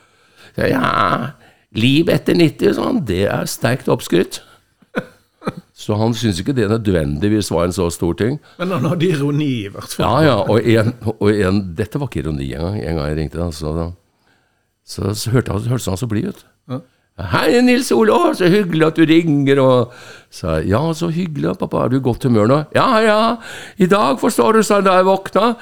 Så 0.54 0.64
jeg, 0.64 0.73
ja, 0.73 1.35
liv 1.76 2.08
etter 2.08 2.38
90, 2.38 2.73
sa 2.78 2.87
han, 2.88 3.02
det 3.04 3.26
er 3.28 3.50
sterkt 3.50 3.90
oppskrytt. 3.92 4.40
Så 5.78 5.94
han 6.00 6.16
syntes 6.16 6.40
ikke 6.42 6.56
det 6.56 6.66
nødvendigvis 6.73 7.52
var 7.54 7.68
en 7.68 7.75
så 7.76 7.85
stor 7.94 8.16
ting. 8.18 8.40
Men 8.58 8.73
han 8.75 8.88
hadde 8.90 9.06
ironi, 9.12 9.50
i 9.68 9.70
hvert 9.70 9.92
fall. 9.94 10.25
Ja, 10.25 10.32
ja, 10.32 10.38
og 10.50 10.64
en, 10.66 10.90
og 11.12 11.28
en 11.30 11.61
Dette 11.78 12.00
var 12.00 12.11
ikke 12.11 12.25
ironi 12.25 12.49
engang. 12.50 12.80
En 12.80 12.99
gang 12.99 13.06
jeg 13.12 13.18
ringte, 13.20 13.38
da, 13.38 13.47
så, 13.54 13.92
så, 14.82 15.12
så 15.14 15.37
hørte 15.37 15.54
han, 15.54 15.68
hørtes 15.70 15.87
han 15.92 16.00
så 16.00 16.08
blid 16.11 16.32
ut. 16.32 16.42
Hei, 17.19 17.59
Nils 17.67 17.91
Olav, 17.91 18.37
så 18.39 18.47
hyggelig 18.47 18.87
at 18.87 18.99
du 18.99 19.03
ringer. 19.09 19.59
Og 19.59 19.95
sa 20.31 20.61
ja, 20.63 20.81
så 20.95 21.11
hyggelig, 21.11 21.57
pappa. 21.59 21.85
Er 21.85 21.91
du 21.91 21.99
i 21.99 22.05
godt 22.05 22.29
humør 22.29 22.47
nå? 22.47 22.59
Ja, 22.77 22.89
ja. 23.03 23.21
I 23.79 23.91
dag, 23.91 24.21
forstår 24.23 24.59
du, 24.59 24.63
sa 24.63 24.79
han 24.79 24.87
da 24.87 25.01
jeg 25.01 25.09
våkna, 25.09 25.53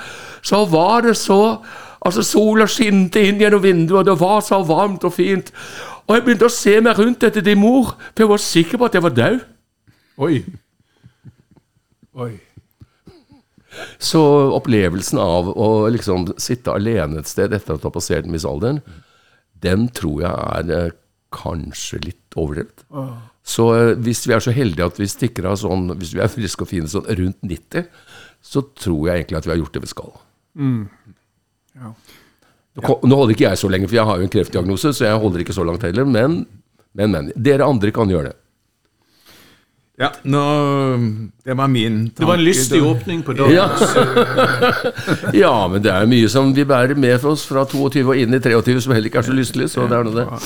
så 0.44 0.64
var 0.70 1.08
det 1.08 1.16
så 1.20 1.40
Altså, 2.06 2.22
sola 2.22 2.68
skinte 2.70 3.18
inn 3.18 3.40
gjennom 3.40 3.64
vinduet, 3.64 3.96
og 3.98 4.04
det 4.06 4.14
var 4.20 4.42
så 4.44 4.60
varmt 4.62 5.02
og 5.08 5.10
fint. 5.16 5.48
Og 6.06 6.12
jeg 6.14 6.22
begynte 6.22 6.46
å 6.46 6.52
se 6.54 6.76
meg 6.84 7.00
rundt 7.00 7.24
etter 7.26 7.42
din 7.42 7.58
mor, 7.58 7.96
for 8.12 8.22
jeg 8.22 8.30
var 8.30 8.42
sikker 8.44 8.78
på 8.78 8.86
at 8.86 8.94
jeg 8.94 9.02
var 9.02 9.14
død. 9.16 9.40
Oi. 10.22 10.36
Oi. 12.22 12.28
Så 13.98 14.22
opplevelsen 14.54 15.18
av 15.18 15.50
å 15.50 15.66
liksom 15.90 16.28
sitte 16.38 16.76
alene 16.78 17.24
et 17.24 17.32
sted 17.32 17.56
etter 17.56 17.74
å 17.74 17.82
har 17.82 17.96
passert 17.96 18.30
misalderen, 18.30 18.78
den 19.66 19.88
tror 19.96 20.22
jeg 20.22 20.46
er 20.60 20.72
eh, 20.76 20.94
kanskje 21.36 22.02
litt 22.04 22.38
overdrevet. 22.38 22.84
Så 23.46 23.68
eh, 23.76 23.94
hvis 24.02 24.24
vi 24.26 24.34
er 24.34 24.42
så 24.42 24.54
heldige 24.54 24.88
at 24.90 25.00
vi 25.00 25.08
stikker 25.10 25.50
av 25.52 25.58
sånn, 25.60 25.90
hvis 26.00 26.14
vi 26.16 26.22
er 26.24 26.32
friske 26.36 26.66
og 26.66 26.72
fine 26.72 26.90
sånn 26.90 27.08
rundt 27.20 27.42
90, 27.46 27.90
så 28.46 28.62
tror 28.78 29.10
jeg 29.10 29.22
egentlig 29.22 29.40
at 29.40 29.48
vi 29.48 29.54
har 29.54 29.60
gjort 29.62 29.76
det 29.76 29.84
vi 29.84 29.92
skal. 29.92 30.16
Ja. 31.76 31.92
Nå 32.76 32.96
Nå 33.08 33.18
holder 33.18 33.32
ikke 33.32 33.48
jeg 33.48 33.60
så 33.60 33.70
lenge, 33.72 33.88
for 33.88 33.98
jeg 33.98 34.08
har 34.08 34.18
jo 34.18 34.26
en 34.26 34.32
kreftdiagnose, 34.32 34.92
så 34.96 35.06
jeg 35.06 35.20
holder 35.22 35.44
ikke 35.44 35.56
så 35.56 35.64
langt 35.66 35.86
heller, 35.86 36.04
men, 36.08 36.42
men, 36.96 37.14
men. 37.14 37.30
Dere 37.36 37.68
andre 37.68 37.92
kan 37.94 38.10
gjøre 38.12 38.30
det. 38.32 38.36
Ja, 39.96 40.10
nå, 40.28 40.40
det 41.44 41.54
var 41.56 41.70
min 41.72 42.10
tanke. 42.10 42.20
Det 42.20 42.26
var 42.28 42.36
en 42.36 42.44
lystig 42.44 42.82
åpning 42.84 43.22
på 43.24 43.32
dagen. 43.32 43.54
Ja. 43.56 43.70
ja, 45.42 45.54
men 45.72 45.80
det 45.80 45.92
er 45.94 46.10
mye 46.10 46.28
som 46.28 46.50
vi 46.52 46.66
bærer 46.68 46.98
med 47.00 47.16
for 47.22 47.32
oss 47.32 47.46
fra 47.48 47.64
22 47.64 48.02
og 48.04 48.20
inn 48.20 48.36
i 48.36 48.40
23 48.44 48.82
som 48.84 48.92
heller 48.92 49.08
ikke 49.08 49.22
er 49.22 49.28
så 49.30 49.36
lystelig, 49.36 49.70
så 49.72 49.86
det 49.88 49.96
er 49.96 50.04
noe 50.04 50.18
det. 50.18 50.42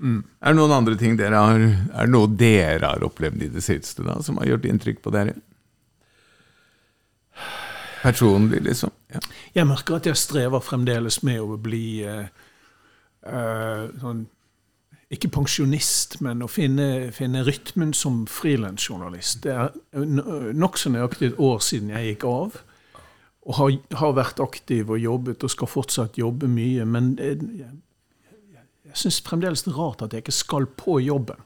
Er 0.00 0.54
det 0.54 0.56
noen 0.56 0.72
andre 0.72 0.96
ting 0.96 1.16
dere 1.18 1.36
har 1.36 1.60
Er 1.60 2.06
det 2.06 2.12
noe 2.14 2.28
dere 2.32 2.88
har 2.88 3.02
opplevd 3.04 3.42
i 3.44 3.50
det 3.52 3.60
siste 3.64 4.04
da, 4.06 4.16
som 4.24 4.38
har 4.40 4.48
gjort 4.48 4.68
inntrykk 4.70 5.02
på 5.04 5.12
dere? 5.12 5.34
Personlig, 8.00 8.62
liksom? 8.64 8.90
Ja. 9.12 9.20
Jeg 9.52 9.68
merker 9.68 9.98
at 9.98 10.06
jeg 10.08 10.16
strever 10.16 10.62
fremdeles 10.64 11.20
med 11.26 11.42
å 11.44 11.58
bli 11.60 12.00
eh, 12.08 12.30
eh, 13.28 13.82
sånn 14.00 14.22
Ikke 15.12 15.28
pensjonist, 15.34 16.20
men 16.24 16.40
å 16.40 16.48
finne, 16.48 17.10
finne 17.12 17.42
rytmen 17.42 17.90
som 17.98 18.22
frilansjournalist. 18.30 19.42
Det 19.42 19.52
er 19.52 20.54
nokså 20.54 20.92
nøyaktig 20.94 21.32
et 21.32 21.40
år 21.42 21.58
siden 21.66 21.90
jeg 21.90 22.12
gikk 22.12 22.26
av. 22.30 22.60
Og 23.42 23.56
har, 23.58 23.72
har 23.98 24.14
vært 24.14 24.42
aktiv 24.44 24.92
og 24.94 25.02
jobbet 25.02 25.42
og 25.42 25.50
skal 25.50 25.72
fortsatt 25.72 26.20
jobbe 26.20 26.46
mye. 26.46 26.86
Men 26.86 27.16
jeg, 27.18 27.42
jeg, 28.90 28.98
syns 29.04 29.20
fremdeles 29.26 29.64
det 29.66 29.72
er 29.72 29.78
rart 29.78 30.02
at 30.04 30.16
jeg 30.16 30.24
ikke 30.26 30.34
skal 30.34 30.68
på 30.78 30.98
jobben. 31.04 31.40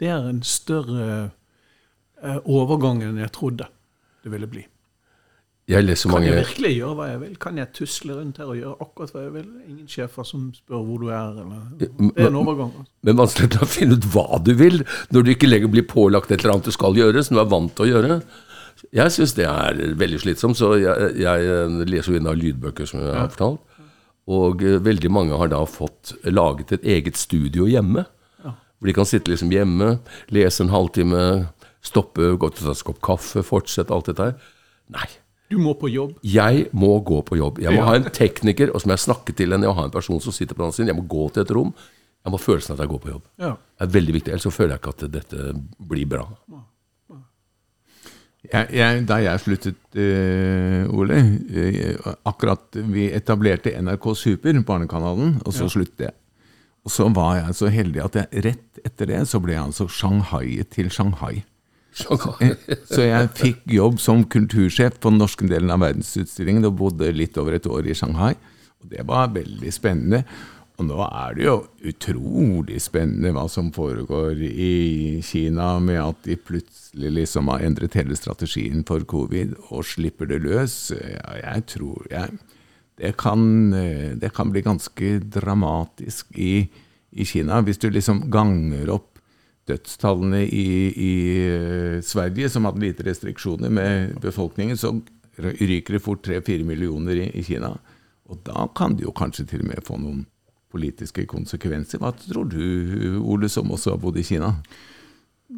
Det 0.00 0.10
er 0.10 0.28
en 0.28 0.42
større 0.46 1.08
eh, 2.22 2.38
overgang 2.44 3.02
enn 3.04 3.20
jeg 3.22 3.32
trodde 3.34 3.68
det 4.24 4.32
ville 4.32 4.48
bli. 4.50 4.64
Jeg 5.64 5.80
leser 5.86 6.10
Kan 6.12 6.26
jeg 6.26 6.36
virkelig 6.36 6.70
gjøre 6.76 6.96
hva 6.98 7.04
jeg 7.08 7.20
vil? 7.22 7.36
Kan 7.40 7.56
jeg 7.56 7.70
tusle 7.72 8.16
rundt 8.18 8.36
her 8.40 8.50
og 8.52 8.58
gjøre 8.58 8.74
akkurat 8.84 9.14
hva 9.14 9.22
jeg 9.22 9.32
vil? 9.32 9.46
Ingen 9.64 9.86
sjefer 9.88 10.26
som 10.28 10.50
spør 10.52 10.82
hvor 10.84 10.98
du 11.00 11.06
er, 11.08 11.38
eller 11.40 11.62
Det 11.80 11.88
er 11.88 12.26
en 12.28 12.36
overgang. 12.36 12.74
altså. 12.82 12.92
Men 13.08 13.20
vanskelig 13.22 13.62
å 13.64 13.68
finne 13.68 13.96
ut 13.96 14.08
hva 14.12 14.40
du 14.44 14.52
vil, 14.60 14.82
når 15.14 15.24
du 15.24 15.30
ikke 15.32 15.48
lenger 15.48 15.72
blir 15.72 15.86
pålagt 15.88 16.32
et 16.34 16.42
eller 16.42 16.58
annet 16.58 16.68
du 16.68 16.76
skal 16.76 17.00
gjøre, 17.00 17.24
som 17.24 17.38
du 17.38 17.40
er 17.40 17.48
vant 17.48 17.72
til 17.72 17.86
å 17.86 17.88
gjøre. 17.94 18.18
Jeg 18.92 19.14
syns 19.14 19.32
det 19.38 19.46
er 19.48 19.80
veldig 19.96 20.20
slitsomt, 20.20 20.58
så 20.60 20.74
jeg, 20.76 21.14
jeg 21.22 21.48
eh, 21.48 21.80
leser 21.88 22.12
jo 22.12 22.20
inn 22.20 22.28
av 22.28 22.36
lydbøker, 22.36 22.90
som 22.90 23.00
jeg 23.00 23.16
har 23.16 23.32
fortalt. 23.32 23.73
Og 24.28 24.62
eh, 24.64 24.78
veldig 24.80 25.10
mange 25.12 25.36
har 25.36 25.50
da 25.52 25.62
fått 25.68 26.14
laget 26.24 26.72
et 26.78 26.84
eget 26.96 27.16
studio 27.20 27.66
hjemme. 27.68 28.06
Hvor 28.44 28.90
de 28.90 28.92
kan 28.96 29.06
sitte 29.08 29.30
liksom 29.32 29.52
hjemme, 29.54 29.98
lese 30.34 30.60
en 30.64 30.72
halvtime, 30.72 31.20
stoppe, 31.84 32.34
gå 32.36 32.48
til 32.52 32.68
en 32.68 32.80
kopp 32.84 32.98
kaffe, 33.04 33.40
fortsette 33.46 33.94
alt 33.94 34.10
dette 34.10 34.26
her. 34.26 34.34
Nei. 34.92 35.06
Du 35.48 35.56
må 35.60 35.72
på 35.78 35.88
jobb. 35.92 36.16
Jeg 36.26 36.66
må 36.76 36.98
gå 37.04 37.20
på 37.24 37.36
jobb. 37.38 37.60
Jeg 37.62 37.72
må 37.72 37.80
Ja. 37.80 37.84
ha 37.86 37.94
en 37.96 38.04
tekniker, 38.10 38.74
og 38.74 38.80
som 38.82 38.90
jeg 38.90 38.98
snakker 38.98 39.36
til 39.36 39.52
henne, 39.52 39.64
jeg 39.64 39.72
må 39.72 39.78
ha 39.78 39.84
en 39.84 39.90
person 39.94 40.20
som 40.20 40.32
sitter 40.32 40.54
på 40.54 40.64
den 40.64 40.72
sin, 40.72 40.84
siden. 40.86 40.96
Jeg 40.96 40.96
må 41.02 41.08
gå 41.08 41.32
til 41.32 41.42
et 41.42 41.50
rom. 41.50 41.72
Jeg 42.24 42.32
må 42.32 42.38
ha 42.38 42.44
følelsen 42.44 42.72
av 42.72 42.80
at 42.80 42.84
jeg 42.84 42.88
går 42.88 43.00
på 43.04 43.10
jobb. 43.12 43.22
Ja. 43.38 43.50
Det 43.78 43.88
er 43.88 43.92
veldig 44.00 44.14
viktig, 44.14 44.28
ellers 44.32 44.42
så 44.48 44.52
føler 44.52 44.70
jeg 44.74 44.80
ikke 44.80 44.94
at 44.96 45.12
dette 45.12 45.64
blir 45.78 46.06
bra. 46.08 46.26
Jeg, 48.52 48.68
jeg, 48.76 49.04
da 49.08 49.16
jeg 49.24 49.40
sluttet, 49.40 49.78
uh, 49.96 50.90
Ole 50.92 51.16
uh, 51.22 52.10
Akkurat 52.28 52.76
vi 52.92 53.06
etablerte 53.16 53.72
NRK 53.80 54.10
Super, 54.20 54.58
barnekanalen, 54.66 55.38
og 55.44 55.56
så 55.56 55.70
sluttet 55.72 56.08
jeg. 56.08 56.14
Og 56.84 56.92
så 56.92 57.08
var 57.16 57.38
jeg 57.38 57.56
så 57.56 57.70
heldig 57.72 58.02
at 58.04 58.18
jeg 58.20 58.44
rett 58.44 58.84
etter 58.84 59.08
det 59.08 59.22
så 59.30 59.40
ble 59.40 59.54
jeg 59.54 59.64
altså 59.64 59.88
Shanghai 59.88 60.58
til 60.68 60.90
Shanghai. 60.92 61.38
Eh, 62.42 62.56
Så 62.90 63.06
jeg 63.06 63.30
fikk 63.38 63.62
jobb 63.70 64.00
som 64.02 64.24
kultursjef 64.26 64.98
på 65.00 65.12
den 65.12 65.20
norske 65.22 65.46
delen 65.48 65.70
av 65.70 65.80
verdensutstillingen 65.84 66.66
og 66.68 66.76
bodde 66.80 67.12
litt 67.14 67.38
over 67.40 67.56
et 67.56 67.68
år 67.70 67.86
i 67.88 67.96
Shanghai. 67.96 68.34
Og 68.82 68.90
det 68.90 69.06
var 69.08 69.32
veldig 69.32 69.72
spennende. 69.72 70.24
Og 70.74 70.88
nå 70.88 70.96
er 71.06 71.36
det 71.36 71.44
jo 71.46 71.58
utrolig 71.86 72.80
spennende 72.82 73.30
hva 73.36 73.44
som 73.50 73.68
foregår 73.74 74.40
i 74.42 75.20
Kina, 75.22 75.76
med 75.78 76.00
at 76.02 76.24
de 76.26 76.34
plutselig 76.34 77.12
liksom 77.14 77.52
har 77.52 77.62
endret 77.62 77.94
hele 77.94 78.18
strategien 78.18 78.82
for 78.86 79.06
covid 79.06 79.54
og 79.68 79.86
slipper 79.86 80.32
det 80.32 80.40
løs. 80.42 80.74
Ja, 80.98 81.36
jeg 81.38 81.66
tror 81.76 82.08
jeg, 82.10 82.40
det, 82.98 83.14
kan, 83.22 83.72
eh, 83.78 84.18
det 84.18 84.32
kan 84.34 84.50
bli 84.50 84.64
ganske 84.66 85.18
dramatisk 85.22 86.34
i, 86.34 86.66
i 87.14 87.26
Kina. 87.26 87.62
Hvis 87.62 87.78
du 87.78 87.88
liksom 87.94 88.26
ganger 88.34 88.90
opp 88.98 89.12
dødstallene 89.70 90.42
i, 90.42 90.68
i 90.90 91.14
eh, 91.54 91.98
Sverige, 92.02 92.50
som 92.50 92.66
hadde 92.66 92.82
lite 92.82 93.06
restriksjoner 93.06 93.70
med 93.70 94.18
befolkningen, 94.26 94.76
så 94.76 94.96
ryker 95.38 95.96
det 95.96 96.02
fort 96.02 96.26
3-4 96.26 96.66
millioner 96.66 97.28
i, 97.28 97.30
i 97.38 97.46
Kina. 97.46 97.76
Og 98.26 98.42
da 98.42 98.66
kan 98.74 98.98
du 98.98 99.06
jo 99.06 99.14
kanskje 99.14 99.46
til 99.46 99.62
og 99.62 99.70
med 99.70 99.86
få 99.86 100.02
noen 100.02 100.24
politiske 100.74 101.24
konsekvenser. 101.30 102.02
Hva 102.02 102.10
tror 102.18 102.50
du, 102.50 102.60
Ole, 103.22 103.48
som 103.48 103.70
også 103.70 103.94
har 103.94 104.02
bodd 104.02 104.18
i 104.20 104.26
Kina? 104.26 104.56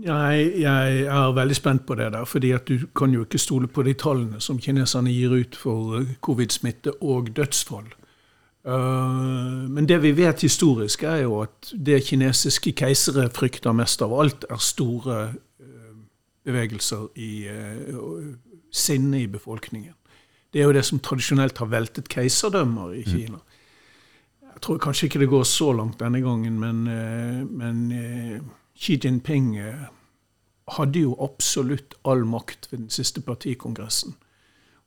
Jeg, 0.03 0.49
jeg 0.61 1.05
er 1.07 1.33
veldig 1.33 1.57
spent 1.57 1.87
på 1.87 1.95
det 1.97 2.11
der, 2.13 2.25
fordi 2.29 2.51
at 2.57 2.67
du 2.69 2.89
kan 2.97 3.13
jo 3.15 3.23
ikke 3.25 3.39
stole 3.39 3.69
på 3.71 3.85
de 3.87 3.95
tallene 3.95 4.41
som 4.43 4.59
kineserne 4.61 5.13
gir 5.15 5.33
ut 5.33 5.57
for 5.57 6.01
eh, 6.01 6.17
covid-smitte 6.27 6.99
og 7.07 7.31
dødsfall. 7.37 7.87
Eh, 8.67 9.63
men 9.71 9.87
det 9.89 10.01
vi 10.03 10.13
vet 10.19 10.43
historisk, 10.43 11.07
er 11.07 11.23
jo 11.25 11.41
at 11.45 11.71
det 11.73 12.03
kinesiske 12.09 12.75
keisere 12.77 13.29
frykter 13.31 13.77
mest 13.79 14.03
av 14.03 14.13
alt, 14.19 14.45
er 14.51 14.61
store 14.61 15.21
eh, 15.63 15.95
bevegelser 16.45 17.07
i 17.17 17.47
sinne 18.75 19.23
i 19.23 19.31
befolkningen. 19.31 19.95
Det 20.53 20.61
er 20.61 20.69
jo 20.69 20.75
det 20.77 20.85
som 20.89 21.01
tradisjonelt 21.01 21.59
har 21.63 21.71
veltet 21.73 22.11
keiserdømmer 22.11 22.93
i 22.99 23.07
Kina. 23.07 23.39
Jeg 24.57 24.63
tror 24.65 24.79
kanskje 24.81 25.11
ikke 25.11 25.21
det 25.21 25.29
går 25.29 25.43
så 25.45 25.67
langt 25.77 26.01
denne 26.01 26.23
gangen, 26.25 26.55
men, 26.57 26.87
eh, 26.89 27.43
men 27.45 27.81
eh, 27.93 28.39
Xi 28.73 28.97
Jinping 29.05 29.51
eh, 29.61 29.83
hadde 30.79 31.03
jo 31.03 31.13
absolutt 31.21 31.99
all 32.09 32.25
makt 32.25 32.71
ved 32.71 32.79
den 32.79 32.91
siste 32.91 33.21
partikongressen. 33.21 34.17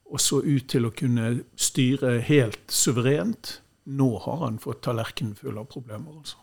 Og 0.09 0.19
så 0.19 0.41
ut 0.41 0.65
til 0.73 0.89
å 0.89 0.91
kunne 0.91 1.43
styre 1.53 2.17
helt 2.25 2.65
suverent. 2.73 3.59
Nå 3.85 4.09
har 4.25 4.41
han 4.41 4.57
fått 4.57 4.81
tallerkenen 4.87 5.37
full 5.37 5.61
av 5.61 5.69
problemer. 5.69 6.17
altså. 6.17 6.41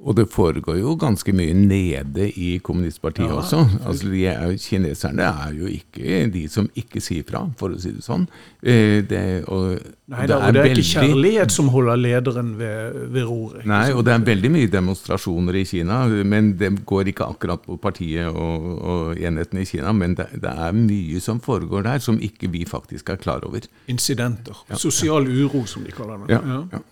Og 0.00 0.16
det 0.16 0.30
foregår 0.32 0.78
jo 0.80 0.94
ganske 0.96 1.32
mye 1.36 1.52
nede 1.52 2.30
i 2.40 2.54
kommunistpartiet 2.64 3.26
Ja, 3.28 3.34
også. 3.42 3.66
Altså, 3.84 4.08
de 4.08 4.22
er, 4.30 4.54
kineserne 4.56 5.26
er 5.28 5.50
jo 5.52 5.68
ikke 5.68 6.22
de 6.32 6.46
som 6.48 6.70
ikke 6.78 7.02
sier 7.04 7.26
fra, 7.28 7.42
for 7.60 7.74
å 7.74 7.80
si 7.80 7.92
det 7.92 8.04
sånn. 8.06 8.24
Eh, 8.62 9.02
Det, 9.04 9.20
Nei 10.10 10.24
det, 10.26 10.34
er, 10.34 10.52
det 10.56 10.62
er 10.62 10.70
ikke 10.72 10.86
kjærlighet 10.88 11.52
som 11.54 11.68
holder 11.70 12.00
lederen 12.00 12.54
ved, 12.58 12.96
ved 13.12 13.26
roret. 13.28 13.66
Nei, 13.68 13.92
og 13.92 14.02
det 14.08 14.14
er 14.14 14.24
veldig 14.26 14.50
mye 14.56 14.70
demonstrasjoner 14.72 15.58
i 15.60 15.64
Kina, 15.68 16.00
men 16.26 16.54
det 16.58 16.72
går 16.88 17.12
ikke 17.12 17.28
akkurat 17.30 17.62
på 17.66 17.76
partiet 17.78 18.26
og, 18.32 18.70
og 18.80 19.20
enhetene 19.20 19.62
i 19.62 19.68
Kina. 19.68 19.92
Men 19.92 20.16
det, 20.18 20.30
det 20.42 20.50
er 20.50 20.72
mye 20.76 21.20
som 21.22 21.42
foregår 21.44 21.84
der 21.86 22.00
som 22.02 22.18
ikke 22.18 22.48
vi 22.50 22.64
faktisk 22.66 23.12
er 23.12 23.20
klar 23.20 23.44
over. 23.46 23.68
Incidenter. 23.92 24.64
Sosial 24.80 25.28
uro, 25.28 25.66
som 25.68 25.84
de 25.84 25.92
kaller 25.94 26.24
det. 26.24 26.40
Ja, 26.40 26.64
ja. 26.72 26.82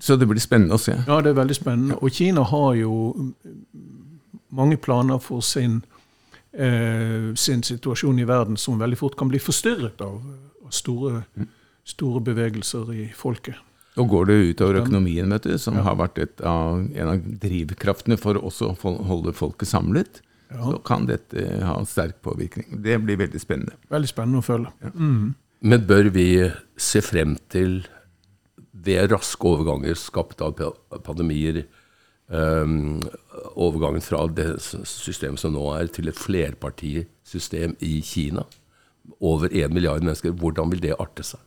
Så 0.00 0.16
det 0.16 0.26
blir 0.26 0.42
spennende 0.42 0.78
å 0.78 0.82
se. 0.82 0.96
Ja, 1.06 1.20
det 1.22 1.32
er 1.32 1.38
veldig 1.38 1.56
spennende. 1.56 1.98
Og 2.02 2.14
Kina 2.14 2.44
har 2.46 2.74
jo 2.78 3.12
mm, 3.14 3.30
mange 4.58 4.78
planer 4.82 5.20
for 5.22 5.44
sin, 5.44 5.80
eh, 6.52 7.30
sin 7.34 7.62
situasjon 7.62 8.18
i 8.18 8.26
verden 8.28 8.56
som 8.56 8.80
veldig 8.80 8.98
fort 8.98 9.16
kan 9.18 9.30
bli 9.30 9.40
forstyrret 9.42 10.02
av, 10.04 10.20
av 10.64 10.74
store, 10.74 11.24
store 11.88 12.24
bevegelser 12.26 12.92
i 12.94 13.08
folket. 13.16 13.58
Og 13.98 14.06
går 14.12 14.28
det 14.28 14.38
utover 14.52 14.78
økonomien, 14.84 15.30
vet 15.34 15.48
du, 15.48 15.56
som 15.58 15.78
har 15.82 15.96
vært 15.98 16.20
et 16.22 16.42
av, 16.46 16.78
en 16.78 17.12
av 17.12 17.28
drivkraftene 17.42 18.18
for 18.20 18.38
også 18.38 18.70
å 18.70 18.94
holde 19.08 19.34
folket 19.34 19.70
samlet, 19.70 20.20
så 20.48 20.78
kan 20.86 21.08
dette 21.08 21.42
ha 21.66 21.74
sterk 21.84 22.20
påvirkning. 22.24 22.78
Det 22.84 22.96
blir 23.02 23.18
veldig 23.20 23.40
spennende. 23.42 23.74
Veldig 23.90 24.10
spennende 24.10 24.40
å 24.40 24.46
følge. 24.46 24.70
Men 25.58 25.86
bør 25.88 26.10
vi 26.14 26.28
se 26.78 27.02
frem 27.02 27.34
til, 27.50 27.82
ved 28.84 29.12
raske 29.12 29.48
overganger 29.48 29.98
skapt 29.98 30.42
av 30.44 30.60
pandemier, 31.06 31.64
Um, 32.28 33.00
overgangen 33.56 34.02
fra 34.04 34.26
det 34.28 34.58
systemet 34.60 35.40
som 35.40 35.54
nå 35.54 35.62
er, 35.72 35.86
til 35.88 36.10
et 36.10 36.18
flerpartisystem 36.20 37.72
i 37.80 38.02
Kina? 38.04 38.44
Over 39.24 39.48
én 39.48 39.72
milliard 39.72 40.04
mennesker. 40.04 40.34
Hvordan 40.36 40.68
vil 40.74 40.82
det 40.82 40.98
arte 41.00 41.24
seg? 41.24 41.40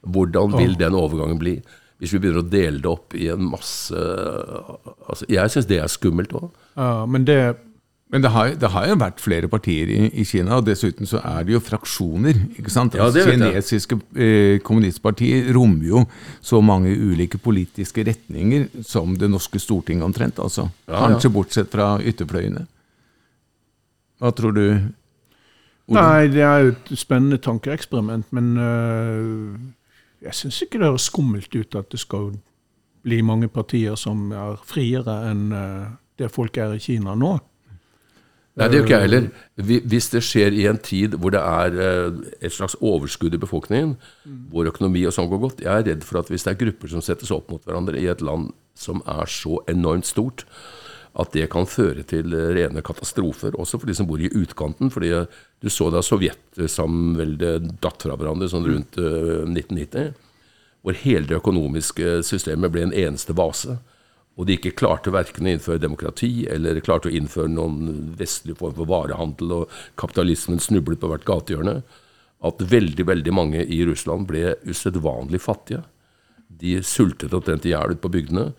Hvordan 0.00 0.56
vil 0.56 0.78
den 0.80 0.96
overgangen 0.96 1.38
bli? 1.38 1.58
Hvis 2.00 2.14
vi 2.14 2.20
begynner 2.22 2.44
å 2.44 2.48
dele 2.48 2.80
det 2.80 2.88
opp 2.88 3.14
i 3.16 3.28
en 3.32 3.44
masse 3.48 3.96
altså, 3.96 5.24
Jeg 5.32 5.52
syns 5.52 5.68
det 5.68 5.78
er 5.80 5.92
skummelt 5.92 6.32
òg. 6.36 6.48
Ja, 6.76 7.04
men 7.08 7.24
det 7.28 7.38
Men 8.14 8.22
det 8.22 8.30
har, 8.30 8.52
det 8.54 8.68
har 8.70 8.84
jo 8.86 8.96
vært 9.00 9.18
flere 9.18 9.48
partier 9.50 9.90
i, 9.90 9.96
i 10.14 10.24
Kina, 10.24 10.60
og 10.60 10.66
dessuten 10.68 11.08
så 11.10 11.18
er 11.26 11.46
det 11.46 11.56
jo 11.56 11.60
fraksjoner. 11.64 12.38
ikke 12.54 12.70
sant? 12.70 12.94
Ja, 12.94 13.08
det 13.10 13.24
kinesiske 13.26 13.98
eh, 14.14 14.60
kommunistpartier 14.62 15.48
rommer 15.56 15.88
jo 15.88 16.04
så 16.38 16.60
mange 16.62 16.92
ulike 16.94 17.40
politiske 17.42 18.04
retninger 18.06 18.68
som 18.86 19.16
det 19.18 19.30
norske 19.32 19.58
storting 19.58 20.04
omtrent. 20.06 20.38
altså. 20.38 20.68
Ja, 20.86 20.92
ja. 20.92 21.00
Kanskje 21.08 21.32
bortsett 21.34 21.74
fra 21.74 21.96
ytterfløyene. 21.98 22.62
Hva 24.22 24.30
tror 24.32 24.54
du? 24.54 24.62
Ole? 25.86 25.98
Nei, 25.98 26.30
det 26.30 26.46
er 26.46 26.62
jo 26.62 26.70
et 26.76 26.94
spennende 26.98 27.40
tankeeksperiment, 27.42 28.30
men 28.34 28.54
øh, 28.58 29.58
jeg 30.22 30.34
syns 30.34 30.62
ikke 30.62 30.78
det 30.78 30.92
høres 30.92 31.10
skummelt 31.10 31.58
ut 31.58 31.74
at 31.78 31.90
det 31.90 32.00
skal 32.02 32.32
bli 33.06 33.20
mange 33.22 33.50
partier 33.50 33.98
som 33.98 34.30
er 34.34 34.56
friere 34.66 35.20
enn 35.30 35.50
øh, 35.54 35.84
det 36.18 36.30
folk 36.32 36.56
er 36.56 36.78
i 36.78 36.82
Kina 36.82 37.18
nå. 37.18 37.36
Nei, 38.56 38.70
det 38.72 38.78
gjør 38.78 38.86
ikke 38.86 38.96
jeg 38.96 39.04
heller. 39.04 39.26
Hvis 39.92 40.06
det 40.14 40.22
skjer 40.24 40.54
i 40.56 40.62
en 40.70 40.78
tid 40.80 41.18
hvor 41.20 41.34
det 41.34 41.42
er 41.42 41.74
eh, 41.76 42.20
et 42.48 42.54
slags 42.56 42.76
overskudd 42.80 43.36
i 43.36 43.40
befolkningen, 43.42 43.96
hvor 44.52 44.70
økonomi 44.70 45.04
og 45.04 45.12
sånn 45.12 45.28
går 45.28 45.42
godt 45.42 45.60
Jeg 45.66 45.72
er 45.72 45.88
redd 45.90 46.06
for 46.08 46.22
at 46.22 46.32
hvis 46.32 46.46
det 46.46 46.54
er 46.54 46.62
grupper 46.64 46.92
som 46.94 47.04
settes 47.04 47.32
opp 47.34 47.52
mot 47.52 47.60
hverandre 47.66 48.00
i 48.00 48.08
et 48.08 48.24
land 48.24 48.54
som 48.76 49.02
er 49.08 49.28
så 49.28 49.60
enormt 49.68 50.08
stort, 50.08 50.46
at 51.16 51.32
det 51.32 51.48
kan 51.52 51.68
føre 51.68 52.04
til 52.08 52.34
eh, 52.36 52.52
rene 52.58 52.84
katastrofer, 52.84 53.56
også 53.56 53.80
for 53.80 53.88
de 53.88 53.96
som 53.96 54.08
bor 54.08 54.20
i 54.20 54.30
utkanten. 54.32 54.90
fordi 54.92 55.12
eh, 55.16 55.28
du 55.60 55.68
så 55.72 55.88
da 55.90 56.02
Sovjetsamveldet 56.04 57.76
datt 57.82 58.04
fra 58.04 58.16
hverandre 58.16 58.48
sånn 58.52 58.68
rundt 58.68 58.98
eh, 59.00 59.44
1990, 59.48 60.12
hvor 60.84 60.98
hele 61.02 61.26
det 61.26 61.40
økonomiske 61.40 62.20
systemet 62.26 62.72
ble 62.72 62.86
en 62.86 62.96
eneste 62.96 63.34
vase. 63.36 63.78
Og 64.36 64.44
de 64.44 64.56
ikke 64.58 64.74
klarte 64.76 65.12
verken 65.14 65.48
å 65.48 65.52
innføre 65.54 65.80
demokrati 65.80 66.44
eller 66.52 66.82
klarte 66.84 67.08
å 67.08 67.14
innføre 67.16 67.48
noen 67.48 68.10
vestlig 68.18 68.58
form 68.58 68.74
for 68.76 68.88
varehandel, 68.90 69.62
og 69.62 69.76
kapitalismen 69.96 70.60
snublet 70.60 71.00
på 71.00 71.08
hvert 71.08 71.24
gatehjørne. 71.28 71.78
At 72.44 72.60
veldig, 72.60 73.06
veldig 73.08 73.32
mange 73.32 73.64
i 73.64 73.80
Russland 73.88 74.28
ble 74.28 74.58
usedvanlig 74.68 75.40
fattige. 75.40 75.86
De 76.46 76.76
sultet 76.84 77.32
omtrent 77.34 77.64
i 77.64 77.72
hjel 77.72 77.96
ute 77.96 78.04
på 78.04 78.12
bygdene. 78.12 78.50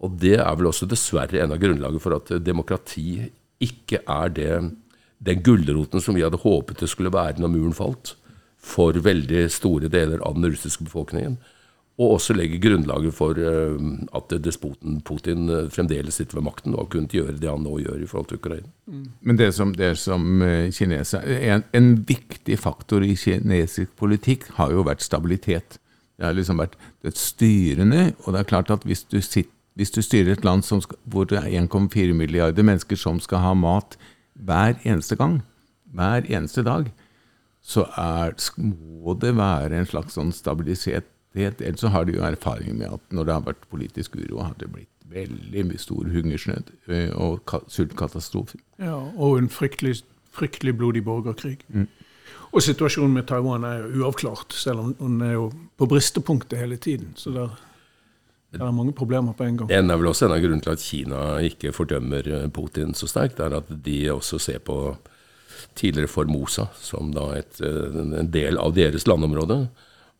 Og 0.00 0.16
det 0.22 0.38
er 0.40 0.56
vel 0.56 0.70
også 0.70 0.88
dessverre 0.88 1.42
en 1.42 1.52
av 1.52 1.60
grunnlaget 1.60 2.02
for 2.02 2.16
at 2.16 2.32
demokrati 2.40 3.28
ikke 3.62 4.00
er 4.08 4.32
det, 4.32 4.52
den 5.18 5.42
gulroten 5.42 6.00
som 6.00 6.14
vi 6.14 6.22
hadde 6.22 6.40
håpet 6.40 6.80
det 6.80 6.88
skulle 6.88 7.12
være 7.12 7.42
når 7.42 7.50
muren 7.50 7.76
falt, 7.76 8.14
for 8.58 8.94
veldig 9.02 9.48
store 9.50 9.90
deler 9.90 10.22
av 10.24 10.38
den 10.38 10.46
russiske 10.52 10.86
befolkningen. 10.86 11.36
Og 11.98 12.12
også 12.14 12.34
legge 12.36 12.60
grunnlaget 12.62 13.14
for 13.16 13.38
eh, 13.42 13.78
at 14.14 14.34
despoten 14.44 15.00
Putin 15.02 15.48
eh, 15.50 15.66
fremdeles 15.74 16.20
sitter 16.20 16.38
ved 16.38 16.46
makten 16.46 16.76
og 16.76 16.84
har 16.84 16.92
kunnet 16.92 17.16
gjøre 17.16 17.34
det 17.42 17.50
han 17.50 17.64
nå 17.66 17.74
gjør 17.82 18.04
i 18.04 18.06
forhold 18.06 18.28
til 18.30 18.38
Ukraina. 18.38 18.70
Men 19.26 19.40
det 19.40 19.50
som, 19.56 19.72
det 19.74 19.96
som 19.98 20.42
eh, 20.46 20.70
kineser, 20.74 21.26
en, 21.26 21.66
en 21.74 21.90
viktig 22.06 22.58
faktor 22.62 23.02
i 23.02 23.16
kinesisk 23.18 23.96
politikk 23.98 24.46
har 24.60 24.70
jo 24.76 24.86
vært 24.86 25.02
stabilitet. 25.02 25.80
Det 26.18 26.26
har 26.26 26.38
liksom 26.38 26.62
vært 26.62 26.78
det 27.02 27.16
styrende, 27.18 28.12
og 28.24 28.34
det 28.34 28.44
er 28.44 28.50
klart 28.54 28.70
at 28.74 28.86
hvis 28.86 29.02
du, 29.06 29.18
sitter, 29.18 29.50
hvis 29.78 29.94
du 29.94 30.00
styrer 30.02 30.36
et 30.36 30.46
land 30.46 30.62
skal, 30.66 30.98
hvor 31.02 31.26
det 31.26 31.42
er 31.42 31.50
1,4 31.66 32.14
milliarder 32.14 32.66
mennesker 32.66 32.98
som 32.98 33.18
skal 33.22 33.42
ha 33.42 33.52
mat 33.58 33.98
hver 34.38 34.78
eneste 34.86 35.18
gang, 35.18 35.40
hver 35.94 36.26
eneste 36.30 36.62
dag, 36.62 36.90
så 37.62 37.88
er, 37.98 38.38
må 38.62 39.18
det 39.18 39.34
være 39.34 39.78
en 39.78 39.86
slags 39.86 40.14
sånn 40.14 40.30
stabilitet. 40.34 41.10
Ellers 41.34 41.80
så 41.80 41.88
har 41.92 42.04
de 42.04 42.12
jo 42.16 42.22
erfaring 42.24 42.78
med 42.78 42.92
at 42.96 43.00
når 43.14 43.24
det 43.28 43.34
har 43.34 43.44
vært 43.46 43.68
politisk 43.70 44.16
uro, 44.16 44.40
har 44.42 44.54
det 44.58 44.70
blitt 44.72 44.88
veldig 45.08 45.78
stor 45.80 46.08
hungersnød 46.12 46.72
eh, 46.88 47.10
og 47.16 47.40
ka- 47.46 47.62
sultkatastrofer. 47.68 48.58
Ja, 48.78 48.96
og 49.16 49.38
en 49.38 49.48
fryktelig, 49.48 50.02
fryktelig 50.32 50.74
blodig 50.76 51.04
borgerkrig. 51.06 51.58
Og 52.52 52.62
situasjonen 52.64 53.12
med 53.14 53.26
Taiwan 53.28 53.64
er 53.64 53.82
jo 53.84 54.02
uavklart, 54.04 54.52
selv 54.56 54.80
om 54.80 54.94
hun 54.98 55.20
er 55.24 55.32
jo 55.36 55.50
på 55.76 55.86
bristepunktet 55.88 56.58
hele 56.58 56.76
tiden. 56.76 57.12
Så 57.16 57.30
der, 57.32 57.54
der 58.56 58.64
er 58.66 58.72
mange 58.72 58.92
problemer 58.96 59.32
på 59.36 59.44
en 59.44 59.56
gang. 59.62 59.70
En 59.72 59.90
er 59.90 59.96
vel 60.00 60.08
også 60.10 60.26
en 60.26 60.32
av 60.36 60.40
grunnene 60.40 60.64
til 60.64 60.72
at 60.76 60.84
Kina 60.84 61.22
ikke 61.44 61.72
fordømmer 61.76 62.28
eh, 62.42 62.48
Putin 62.50 62.94
så 62.96 63.06
sterkt, 63.08 63.40
er 63.40 63.56
at 63.60 63.68
de 63.84 63.98
også 64.12 64.38
ser 64.40 64.58
på 64.64 64.96
tidligere 65.78 66.08
Formosa 66.10 66.66
som 66.80 67.12
da 67.14 67.30
et, 67.38 67.60
eh, 67.60 68.00
en 68.20 68.30
del 68.32 68.58
av 68.58 68.74
deres 68.76 69.06
landområde. 69.06 69.68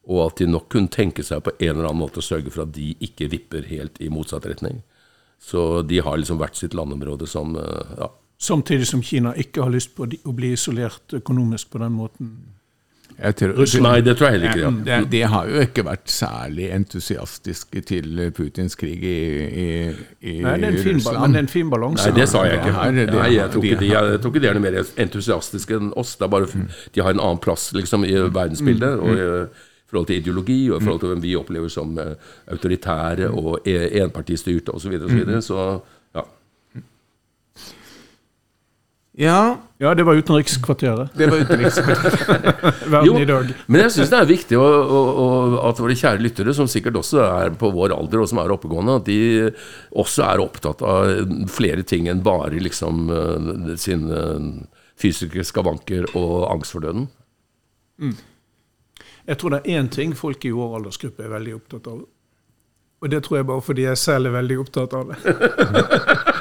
Og 0.08 0.22
at 0.26 0.38
de 0.40 0.46
nok 0.48 0.70
kunne 0.72 0.88
tenke 0.88 1.22
seg 1.26 1.42
på 1.44 1.52
en 1.58 1.74
eller 1.74 1.90
annen 1.90 2.00
måte 2.00 2.22
å 2.22 2.24
sørge 2.24 2.48
for 2.54 2.64
at 2.64 2.72
de 2.72 2.94
ikke 3.04 3.28
vipper 3.28 3.66
helt 3.68 4.00
i 4.00 4.08
motsatt 4.08 4.46
retning. 4.48 4.80
Så 5.38 5.82
de 5.86 6.00
har 6.02 6.16
liksom 6.18 6.38
hvert 6.40 6.56
sitt 6.56 6.72
landområde 6.74 7.28
som 7.28 7.56
eh, 7.60 7.92
ja, 8.00 8.08
Samtidig 8.40 8.86
som 8.86 9.02
Kina 9.02 9.32
ikke 9.34 9.64
har 9.66 9.70
lyst 9.74 9.96
på 9.98 10.06
å 10.06 10.32
bli 10.32 10.52
isolert 10.54 11.12
økonomisk 11.18 11.70
på 11.74 11.80
den 11.82 11.92
måten. 11.98 12.30
Jeg 13.18 13.34
tror, 13.34 13.56
Nei, 13.82 13.96
det 14.06 14.12
tror 14.14 14.28
jeg 14.28 14.34
heller 14.36 14.52
ikke. 14.52 14.68
Ja, 14.86 14.98
De, 15.02 15.06
de 15.10 15.20
har 15.32 15.48
jo 15.50 15.62
ikke 15.64 15.82
vært 15.88 16.12
særlig 16.12 16.68
entusiastiske 16.76 17.80
til 17.88 18.20
Putins 18.36 18.76
krig 18.78 19.02
i, 19.02 19.14
i, 19.48 19.64
i 20.22 20.34
Nei, 20.44 20.52
det 20.62 20.68
er 20.68 20.76
en 20.76 20.78
fin, 20.84 21.00
Russland. 21.00 21.18
men 21.24 21.34
det 21.34 21.40
er 21.40 21.46
en 21.48 21.50
fin 21.50 21.72
balanse. 21.72 22.04
Nei, 22.06 22.14
det 22.20 22.28
sa 22.30 22.44
jeg 22.46 22.60
ikke. 22.60 22.74
Er- 22.84 22.94
det 23.00 23.06
Nei, 23.16 23.30
jeg 23.34 23.50
tror 23.56 23.64
ikke, 23.66 23.80
de, 23.80 23.88
de 23.88 23.90
jeg 23.96 24.20
tror 24.22 24.34
ikke 24.36 24.44
de 24.44 24.50
er 24.52 24.58
noe 24.60 24.66
mer 24.68 24.78
entusiastiske 25.06 25.80
enn 25.80 25.90
oss. 25.98 26.14
Det 26.20 26.28
er 26.28 26.32
bare, 26.36 26.68
De 26.94 27.02
har 27.02 27.16
en 27.16 27.24
annen 27.26 27.42
plass 27.42 27.72
liksom, 27.74 28.06
i 28.06 28.14
verdensbildet. 28.38 29.02
og 29.02 29.66
i 29.88 29.90
forhold 29.90 30.06
til 30.10 30.18
ideologi 30.20 30.58
og 30.70 30.82
i 30.82 30.84
forhold 30.84 31.00
til 31.00 31.08
hvem 31.14 31.22
vi 31.24 31.36
opplever 31.38 31.70
som 31.72 31.94
eh, 31.98 32.12
autoritære 32.52 33.30
og 33.32 33.62
e- 33.64 34.02
enpartistyrte 34.02 34.74
osv. 34.76 34.84
Så, 34.84 34.92
videre, 34.92 35.08
og 35.08 35.10
så, 35.10 35.16
videre. 35.24 35.42
så 35.42 36.18
ja. 36.18 36.24
Ja, 39.18 39.38
Ja, 39.80 39.94
det 39.94 40.02
var 40.06 40.14
utenrikskvarteret. 40.18 41.12
det 41.16 41.26
var 41.30 41.38
utenrikskvarteret. 41.38 42.62
Verden 42.92 43.06
Jo, 43.06 43.18
i 43.18 43.24
dag. 43.24 43.52
Men 43.66 43.80
jeg 43.84 43.92
syns 43.94 44.10
det 44.10 44.18
er 44.18 44.26
viktig 44.28 44.58
å, 44.58 44.64
å, 44.66 45.00
å, 45.22 45.26
at 45.70 45.78
våre 45.82 45.94
kjære 45.98 46.22
lyttere, 46.22 46.54
som 46.54 46.68
sikkert 46.70 46.98
også 47.00 47.22
er 47.24 47.54
på 47.58 47.70
vår 47.74 47.94
alder 47.94 48.22
og 48.24 48.28
som 48.30 48.40
er 48.42 48.54
oppegående, 48.54 48.96
at 49.00 49.06
de 49.06 49.18
også 50.02 50.24
er 50.26 50.42
opptatt 50.42 50.82
av 50.82 51.30
flere 51.54 51.86
ting 51.86 52.10
enn 52.10 52.22
bare 52.26 52.58
liksom 52.62 53.06
eh, 53.14 53.76
sine 53.78 54.22
fysiske 54.98 55.46
skavanker 55.46 56.10
og 56.18 56.48
angst 56.52 56.74
for 56.74 56.82
døden. 56.86 57.06
Jeg 59.28 59.38
tror 59.38 59.52
det 59.52 59.58
er 59.64 59.80
én 59.80 59.88
ting 59.92 60.14
folk 60.16 60.44
i 60.48 60.50
vår 60.56 60.78
aldersgruppe 60.78 61.26
er 61.26 61.34
veldig 61.34 61.54
opptatt 61.58 61.88
av. 61.92 62.04
Og 62.98 63.10
det 63.12 63.22
tror 63.24 63.36
jeg 63.36 63.46
bare 63.46 63.62
fordi 63.62 63.82
jeg 63.84 63.98
selv 64.00 64.26
er 64.30 64.36
veldig 64.38 64.56
opptatt 64.62 64.94
av 64.96 65.10
det. 65.10 65.34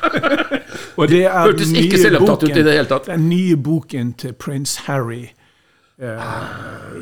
og 0.99 1.09
det 1.11 1.25
er 1.25 1.41
Hørtes 1.43 1.73
ikke 1.75 1.99
selvopptatt 2.01 2.45
ut 2.47 2.55
i 2.55 2.63
det 2.63 2.77
hele 2.77 2.89
tatt. 2.89 3.09
Den 3.11 3.27
nye 3.29 3.57
boken 3.59 4.13
til 4.17 4.33
prins 4.33 4.77
Harry 4.87 5.27
eh, 5.99 6.37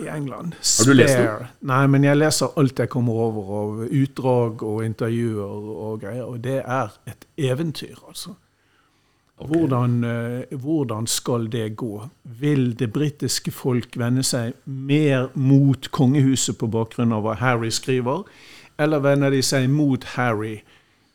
i 0.01 0.09
England. 0.11 0.57
Har 0.57 0.89
du 0.89 0.93
lest 0.97 1.21
den? 1.21 1.53
Nei, 1.71 1.83
men 1.93 2.07
jeg 2.09 2.19
leser 2.19 2.57
alt 2.59 2.81
jeg 2.83 2.91
kommer 2.91 3.21
over 3.27 3.53
av 3.61 3.85
utdrag 3.85 4.65
og 4.65 4.81
intervjuer 4.87 5.69
og 5.75 6.01
greier, 6.01 6.25
og 6.25 6.41
det 6.43 6.59
er 6.65 6.97
et 7.07 7.29
eventyr, 7.37 7.95
altså. 8.07 8.35
Hvordan, 9.35 10.03
eh, 10.03 10.57
hvordan 10.57 11.07
skal 11.07 11.51
det 11.51 11.75
gå? 11.75 12.09
Vil 12.23 12.79
det 12.79 12.93
britiske 12.93 13.51
folk 13.51 13.97
vende 13.99 14.23
seg 14.23 14.53
mer 14.65 15.29
mot 15.35 15.91
kongehuset 15.91 16.57
på 16.57 16.69
bakgrunn 16.71 17.11
av 17.11 17.25
hva 17.25 17.35
Harry 17.41 17.69
skriver, 17.69 18.23
eller 18.79 19.03
vender 19.03 19.35
de 19.35 19.41
seg 19.43 19.67
mot 19.69 20.03
Harry 20.15 20.61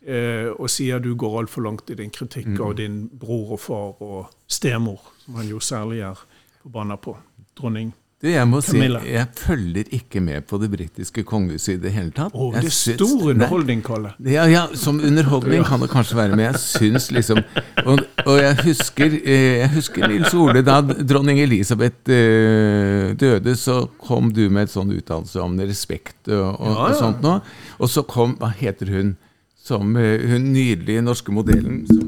eh, 0.05 0.53
og 0.53 0.69
sier 0.69 1.01
du 1.01 1.15
går 1.15 1.39
altfor 1.41 1.65
langt 1.65 1.91
i 1.91 1.97
din 1.97 2.13
kritikk 2.13 2.61
av 2.61 2.77
din 2.77 3.07
bror 3.09 3.57
og 3.57 3.61
far 3.61 4.05
og 4.05 4.29
stemor, 4.49 5.01
som 5.25 5.41
han 5.41 5.49
jo 5.49 5.61
særlig 5.61 6.05
er 6.05 6.21
forbanna 6.61 7.01
på, 7.01 7.17
dronning 7.57 7.95
Du, 8.21 8.27
jeg 8.29 8.45
må 8.45 8.59
si, 8.61 8.77
jeg 8.85 9.29
følger 9.33 9.87
ikke 9.97 10.21
med 10.21 10.45
på 10.45 10.59
det 10.61 10.69
britiske 10.69 11.23
kongehuset 11.25 11.79
i 11.79 11.81
det 11.81 11.93
hele 11.95 12.11
tatt. 12.13 12.35
Å, 12.37 12.51
det 12.53 12.69
er 12.69 12.75
stor 12.77 13.15
Nei, 13.15 13.31
underholdning, 13.33 13.81
Kalle. 13.87 14.11
Ja, 14.29 14.43
ja, 14.51 14.67
som 14.77 14.99
underholdning 15.01 15.65
kan 15.65 15.81
det 15.81 15.89
kanskje 15.89 16.19
være, 16.19 16.37
men 16.37 16.51
jeg 16.51 16.61
syns 16.61 17.09
liksom 17.17 17.41
Og, 17.87 18.03
og 18.27 18.37
jeg 18.37 18.59
husker 18.67 19.17
eh, 19.23 19.63
Jeg 19.63 19.71
husker 19.73 20.05
Nils 20.13 20.37
Ole, 20.37 20.61
da 20.67 20.83
dronning 20.85 21.41
Elisabeth 21.41 22.13
eh, 22.13 23.15
døde, 23.17 23.57
så 23.57 23.87
kom 24.05 24.29
du 24.37 24.43
med 24.53 24.69
et 24.69 24.75
sånn 24.75 24.93
uttalelse 24.99 25.41
om 25.41 25.57
respekt 25.65 26.29
og, 26.29 26.45
og, 26.61 26.69
Ja, 26.69 26.77
ja. 26.77 26.91
og 26.91 27.01
sånt 27.01 27.25
noe. 27.25 27.41
Og 27.81 27.89
så 27.89 28.05
kom 28.05 28.37
Hva 28.43 28.53
heter 28.53 28.93
hun? 28.93 29.17
Som 29.65 29.97
eh, 29.97 30.21
hun 30.29 30.53
nydelige 30.53 31.09
norske 31.09 31.33
modellen 31.33 31.87
som 31.89 32.05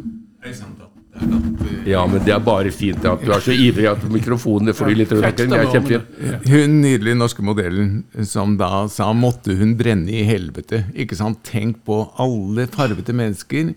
Ja, 1.87 2.07
men 2.07 2.22
det 2.25 2.33
er 2.33 2.40
bare 2.42 2.70
fint 2.72 3.05
at 3.05 3.22
du 3.25 3.33
er 3.35 3.42
så 3.42 3.53
ivrig 3.53 3.88
at 3.90 4.05
mikrofonene 4.11 4.72
flyr 4.77 4.96
litt 4.96 5.12
rundt 5.12 5.27
omkring. 5.29 5.51
Det 5.53 5.61
er 5.61 5.70
kjempefint. 5.75 6.48
Hun 6.48 6.77
nydelige 6.83 7.18
norske 7.18 7.44
modellen 7.44 7.94
som 8.29 8.57
da 8.61 8.87
sa 8.92 9.11
måtte 9.16 9.57
hun 9.59 9.75
brenne 9.79 10.12
i 10.12 10.22
helvete. 10.29 10.85
Ikke 10.94 11.18
sant? 11.18 11.42
Tenk 11.46 11.83
på 11.87 12.05
alle 12.22 12.68
farvete 12.72 13.14
mennesker 13.16 13.75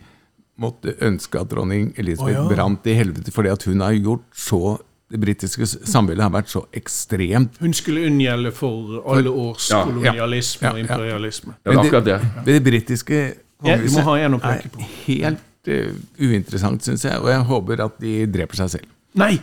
måtte 0.62 0.96
ønske 1.04 1.40
at 1.42 1.50
dronning 1.52 1.90
Elisabeth 2.00 2.40
oh, 2.40 2.46
ja. 2.46 2.50
brant 2.52 2.86
i 2.88 2.96
helvete 2.96 3.34
fordi 3.36 3.52
at 3.52 3.66
hun 3.68 3.82
har 3.84 3.96
gjort 3.96 4.28
så 4.32 4.78
Det 5.12 5.20
britiske 5.22 5.68
samveldet 5.68 6.24
har 6.24 6.32
vært 6.34 6.50
så 6.50 6.64
ekstremt 6.74 7.60
Hun 7.60 7.76
skulle 7.78 8.08
unngjelde 8.08 8.54
for 8.56 9.02
alle 9.04 9.30
års 9.30 9.68
Ja, 9.70 9.82
ja. 9.82 9.90
kolonialisme 9.90 10.66
Ja, 10.66 10.72
og 10.72 10.80
imperialisme. 10.80 11.58
Ja, 11.60 11.72
det 11.72 11.82
akkurat 11.84 12.08
det. 12.08 12.20
Det 12.48 12.56
britiske 12.64 13.20
å 13.66 13.76
er 13.76 14.64
helt 15.06 15.44
uinteressant, 15.68 16.84
syns 16.86 17.06
jeg. 17.06 17.20
Og 17.22 17.30
jeg 17.32 17.46
håper 17.50 17.84
at 17.86 18.00
de 18.02 18.16
dreper 18.32 18.62
seg 18.62 18.70
selv. 18.78 18.92
Nei! 19.20 19.40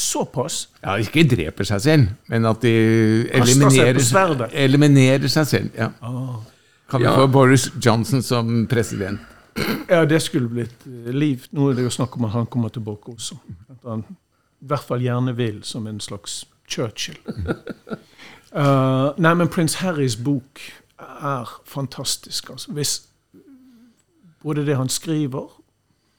Såpass? 0.00 0.68
Ja, 0.84 0.94
Ikke 1.02 1.24
dreper 1.28 1.66
seg 1.66 1.80
selv, 1.82 2.12
men 2.30 2.46
at 2.48 2.62
de 2.62 2.70
eliminerer, 3.36 3.98
seg 4.00 4.44
eliminerer, 4.54 5.26
seg 5.28 5.48
selv. 5.50 5.74
Ja. 5.76 5.90
Kan 6.90 7.02
vi 7.02 7.06
Ja. 7.06 7.16
få 7.16 7.26
Boris 7.30 7.68
Johnson 7.84 8.22
som 8.22 8.66
president? 8.70 9.20
Ja, 9.88 10.04
det 10.04 10.22
skulle 10.22 10.48
blitt 10.48 10.86
eh, 10.86 11.12
liv. 11.12 11.46
Nå 11.52 11.70
er 11.70 11.74
det 11.74 11.84
jo 11.84 11.90
snakk 11.90 12.16
om 12.16 12.24
at 12.24 12.30
han 12.32 12.46
kommer 12.46 12.68
tilbake 12.68 13.12
også. 13.12 13.36
At 13.70 13.82
han 13.88 14.04
i 14.08 14.66
hvert 14.66 14.86
fall 14.86 15.00
gjerne 15.02 15.34
vil, 15.36 15.62
som 15.62 15.86
en 15.86 16.00
slags 16.00 16.44
Churchill. 16.68 17.18
Uh, 18.54 19.10
nei, 19.18 19.34
men 19.34 19.48
prins 19.48 19.74
Harrys 19.82 20.16
bok 20.16 20.60
er 21.00 21.50
fantastisk. 21.66 22.50
Altså. 22.50 22.72
Hvis 22.72 23.02
både 24.42 24.66
det 24.66 24.76
han 24.76 24.88
skriver, 24.88 25.48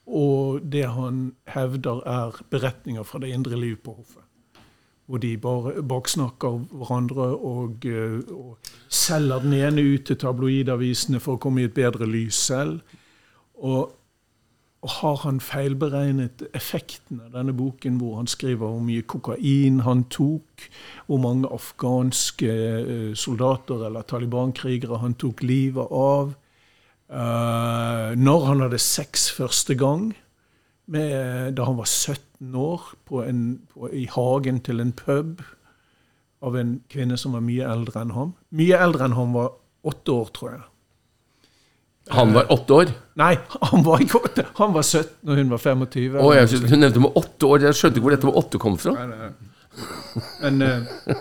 og 0.06 0.60
det 0.72 0.88
han 0.90 1.32
hevder 1.54 2.02
er 2.08 2.42
beretninger 2.50 3.02
fra 3.06 3.18
det 3.22 3.32
indre 3.34 3.56
liv 3.60 3.76
på 3.76 3.94
hoffet. 4.00 4.22
Hvor 5.06 5.18
de 5.18 5.36
bare 5.38 5.82
baksnakker 5.82 6.58
hverandre 6.70 7.26
og, 7.36 7.86
eh, 7.86 8.20
og 8.30 8.58
selger 8.88 9.42
den 9.42 9.52
ene 9.52 9.82
ut 9.82 10.06
til 10.06 10.16
tabloidavisene 10.16 11.20
for 11.20 11.36
å 11.36 11.42
komme 11.42 11.62
i 11.62 11.64
et 11.64 11.74
bedre 11.74 12.06
lys 12.06 12.38
selv. 12.38 12.80
Og, 13.54 13.92
og 14.82 14.90
har 14.90 15.16
han 15.24 15.40
feilberegnet 15.40 16.46
effekten 16.54 17.20
av 17.20 17.34
denne 17.34 17.52
boken, 17.52 17.98
hvor 17.98 18.16
han 18.16 18.30
skriver 18.30 18.66
hvor 18.66 18.82
mye 18.82 19.02
kokain 19.02 19.82
han 19.86 20.04
tok, 20.10 20.68
hvor 21.06 21.18
mange 21.22 21.50
afghanske 21.50 22.52
eh, 22.52 23.14
soldater 23.14 23.86
eller 23.86 24.02
Taliban-krigere 24.02 25.02
han 25.02 25.14
tok 25.14 25.42
livet 25.42 25.90
av, 25.90 26.34
eh, 27.12 28.12
når 28.18 28.46
han 28.48 28.64
hadde 28.66 28.80
sex 28.82 29.28
første 29.36 29.76
gang, 29.78 30.10
med, 30.92 31.54
da 31.56 31.64
han 31.68 31.78
var 31.78 31.86
17 31.86 32.54
år, 32.58 32.88
på 33.08 33.22
en, 33.24 33.42
på, 33.70 33.88
i 33.94 34.08
hagen 34.10 34.60
til 34.64 34.82
en 34.82 34.92
pub 34.96 35.42
av 36.42 36.58
en 36.58 36.74
kvinne 36.90 37.16
som 37.20 37.36
var 37.36 37.44
mye 37.46 37.68
eldre 37.70 38.02
enn 38.02 38.14
ham. 38.16 38.34
Mye 38.58 38.80
eldre 38.82 39.06
enn 39.06 39.16
ham 39.16 39.36
var 39.36 39.54
åtte 39.86 40.14
år, 40.14 40.30
tror 40.34 40.54
jeg. 40.56 40.62
Han 42.10 42.32
var 42.34 42.50
åtte 42.50 42.74
år. 42.74 42.90
Nei, 43.20 43.36
han 43.70 43.84
var 43.86 44.02
ikke 44.02 44.18
åtte. 44.26 44.44
Han 44.58 44.72
var 44.74 44.82
17 44.82 45.30
og 45.30 45.38
hun 45.38 45.52
var 45.52 45.62
25. 45.62 46.16
Oh, 46.18 46.32
jeg 46.34 46.48
synes, 46.50 46.70
hun 46.72 46.82
nevnte 46.82 47.02
med 47.04 47.18
åtte 47.20 47.46
år. 47.46 47.66
Jeg 47.68 47.78
skjønte 47.78 48.00
ikke 48.00 48.08
hvor 48.08 48.16
dette 48.16 48.28
med 48.28 48.38
åtte 48.40 48.60
kom 48.62 48.78
fra. 48.80 48.94
Men 50.42 50.64
uh, 50.66 51.14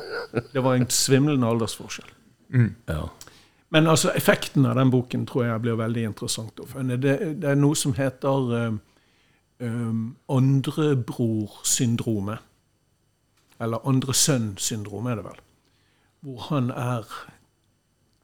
det 0.52 0.64
var 0.66 0.76
en 0.76 0.90
svimlende 0.92 1.52
aldersforskjell. 1.54 2.10
Ja. 2.90 3.06
Men 3.72 3.88
altså, 3.88 4.12
effekten 4.16 4.66
av 4.68 4.76
den 4.76 4.92
boken 4.92 5.26
tror 5.26 5.46
jeg 5.46 5.62
blir 5.64 5.76
veldig 5.80 6.04
interessant 6.10 6.60
å 6.60 6.66
følge. 6.68 6.98
Det, 7.00 7.14
det 7.42 7.50
er 7.54 7.60
noe 7.60 7.76
som 7.80 7.94
heter 7.96 8.52
um, 9.64 10.16
andrebrorsyndromet. 10.28 12.40
Eller 13.62 13.88
andresønn-syndrom, 13.88 15.08
er 15.08 15.16
det 15.22 15.26
vel. 15.28 15.40
Hvor 16.26 16.40
han 16.50 16.66
er 16.74 17.04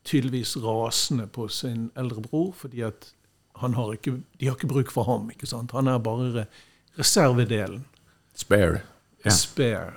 tydeligvis 0.07 0.57
rasende 0.63 1.27
på 1.27 1.47
sin 1.51 1.91
eldre 1.95 2.21
bror 2.21 2.53
fordi 2.55 2.81
at 2.87 3.13
han 3.61 3.73
har 3.73 3.91
ikke, 3.93 4.11
de 4.39 4.47
har 4.47 4.55
ikke 4.55 4.67
bruk 4.67 4.91
for 4.91 5.03
ham. 5.03 5.29
ikke 5.29 5.47
sant? 5.47 5.71
Han 5.71 5.87
er 5.87 5.97
bare 5.97 6.33
re 6.33 6.45
reservedelen. 6.97 7.85
Spare. 8.35 8.79
Ja. 9.25 9.29
Spare. 9.29 9.91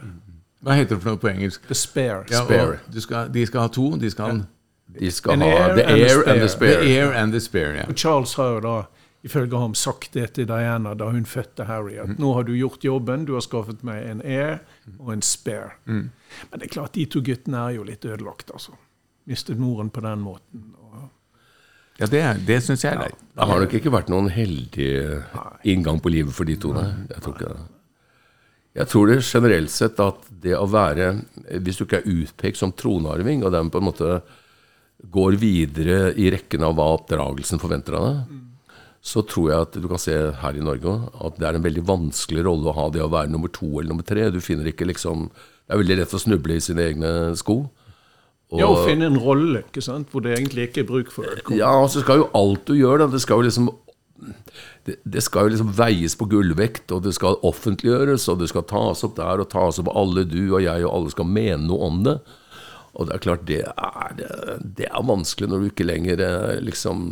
Hva 0.60 0.74
heter 0.76 0.96
det 0.96 1.02
for 1.02 1.14
noe 1.14 1.20
på 1.20 1.28
engelsk? 1.30 1.64
The 1.68 1.74
spare. 1.74 2.24
Ja, 2.30 2.44
Spare. 2.44 2.78
du 2.92 3.00
skal, 3.00 3.30
de 3.34 3.46
skal 3.46 3.60
ha 3.64 3.68
to. 3.72 3.90
De 4.00 4.10
skal 4.10 4.24
ha 4.24 4.30
De 4.98 5.11
skal 5.11 5.33
An 5.33 5.40
ha 5.44 5.74
the 5.74 5.85
and 5.87 6.00
air 6.00 6.22
and 6.29 6.40
the 6.40 6.48
The. 6.48 6.96
Air 6.96 7.12
and 7.14 7.33
the 7.33 7.40
Spare. 7.40 7.76
Ja. 7.76 7.85
Og 7.88 7.96
Charles 7.98 8.35
har 8.35 8.57
jo 8.57 8.61
da 8.64 8.74
ifølge 9.22 9.59
ham 9.61 9.74
sagt 9.76 10.14
det 10.16 10.33
til 10.35 10.46
Diana 10.48 10.94
da 10.96 11.11
hun 11.12 11.26
fødte 11.29 11.64
Harry, 11.68 11.98
at 12.00 12.18
nå 12.18 12.33
har 12.35 12.46
du 12.48 12.55
gjort 12.57 12.85
jobben, 12.85 13.26
du 13.29 13.35
har 13.37 13.44
skaffet 13.44 13.83
meg 13.85 14.07
en 14.09 14.22
air 14.24 14.62
og 14.98 15.12
en 15.12 15.22
spare. 15.22 15.74
Men 15.87 16.11
det 16.57 16.70
er 16.70 16.72
klart, 16.72 16.94
de 16.94 17.05
to 17.05 17.20
guttene 17.20 17.66
er 17.66 17.76
jo 17.76 17.85
litt 17.85 18.05
ødelagt, 18.05 18.50
altså. 18.55 18.72
Mistet 19.29 19.61
moren 19.61 19.90
på 19.92 20.00
den 20.00 20.22
måten. 20.24 20.70
Og 20.81 21.11
Ja, 22.00 22.07
det, 22.09 22.22
det 22.48 22.62
syns 22.64 22.85
jeg 22.85 22.94
er 22.94 23.03
leit. 23.03 23.18
Det 23.37 23.46
har 23.50 23.61
nok 23.61 23.74
ikke 23.76 23.92
vært 23.92 24.09
noen 24.09 24.31
heldig 24.33 24.88
inngang 25.68 26.00
på 26.00 26.09
livet 26.09 26.33
for 26.33 26.48
de 26.48 26.57
to. 26.57 26.72
Nei. 26.72 26.88
Jeg 27.12 27.20
tror 27.20 27.37
ikke 27.37 27.53
det. 27.53 27.66
Jeg 28.81 28.87
tror 28.88 29.11
det 29.11 29.18
generelt 29.26 29.70
sett 29.74 30.00
at 30.00 30.26
det 30.31 30.53
å 30.55 30.66
være 30.70 31.09
Hvis 31.59 31.81
du 31.81 31.83
ikke 31.85 31.98
er 32.05 32.07
utpekt 32.22 32.57
som 32.61 32.70
tronarving, 32.72 33.42
og 33.44 33.53
dermed 33.53 33.72
på 33.74 33.83
en 33.83 33.88
måte 33.90 34.20
går 35.08 35.36
videre 35.40 36.12
i 36.20 36.28
rekken 36.34 36.64
av 36.66 36.74
hva 36.76 36.90
oppdragelsen 36.98 37.60
forventer 37.62 37.96
av 37.96 38.06
deg, 38.08 38.36
så 39.00 39.22
tror 39.24 39.46
jeg 39.48 39.64
at 39.64 39.76
du 39.80 39.86
kan 39.88 40.00
se 40.02 40.12
her 40.42 40.56
i 40.58 40.64
Norge 40.64 40.92
at 41.24 41.38
det 41.40 41.46
er 41.48 41.56
en 41.56 41.64
veldig 41.64 41.84
vanskelig 41.88 42.42
rolle 42.44 42.68
å 42.68 42.76
ha 42.76 42.88
det 42.92 43.00
å 43.00 43.08
være 43.08 43.32
nummer 43.32 43.48
to 43.48 43.70
eller 43.78 43.88
nummer 43.94 44.04
tre. 44.04 44.28
Du 44.30 44.40
finner 44.44 44.68
ikke 44.68 44.88
liksom 44.90 45.30
Det 45.30 45.76
er 45.76 45.78
veldig 45.80 45.96
lett 46.00 46.12
å 46.12 46.18
snuble 46.18 46.56
i 46.58 46.60
sine 46.60 46.82
egne 46.82 47.10
sko. 47.38 47.70
Og- 48.50 48.58
ja, 48.58 48.66
å 48.66 48.84
finne 48.84 49.06
en 49.06 49.16
rolle 49.22 49.62
ikke 49.62 49.80
sant? 49.80 50.10
hvor 50.10 50.20
det 50.20 50.36
egentlig 50.36 50.68
ikke 50.68 50.82
er 50.82 50.88
bruk 50.88 51.10
for 51.14 51.22
det. 51.22 51.44
ja, 51.56 51.70
og 51.70 51.88
så 51.88 52.02
skal 52.02 52.18
jo 52.18 52.30
alt 52.34 52.64
du 52.66 52.74
gjør, 52.74 52.98
da, 52.98 53.06
det 53.06 53.20
skal 53.22 53.38
jo 53.38 53.46
liksom 53.48 53.70
det, 54.84 54.96
det 55.08 55.22
skal 55.22 55.46
jo 55.46 55.54
liksom 55.54 55.72
veies 55.72 56.16
på 56.18 56.28
gullvekt, 56.28 56.90
og 56.92 57.04
det 57.04 57.14
skal 57.14 57.38
offentliggjøres, 57.46 58.28
og 58.28 58.40
det 58.40 58.48
skal 58.50 58.66
tas 58.68 59.04
opp 59.06 59.14
der 59.16 59.40
og 59.40 59.48
tas 59.48 59.78
opp 59.80 59.88
av 59.88 59.96
alle, 59.96 60.24
du 60.28 60.52
og 60.54 60.60
jeg, 60.60 60.84
og 60.84 60.92
alle 60.92 61.10
skal 61.14 61.24
mene 61.24 61.62
noe 61.66 61.86
om 61.86 62.02
det. 62.04 62.18
Og 62.94 63.07
det 63.07 63.14
er 63.14 63.22
klart, 63.22 63.44
det 63.46 63.61
er, 63.66 64.59
det 64.79 64.88
er 64.90 65.07
vanskelig 65.07 65.50
når 65.50 65.62
du 65.62 65.68
ikke 65.70 65.87
lenger 65.87 66.24
eh, 66.26 66.57
liksom 66.64 67.05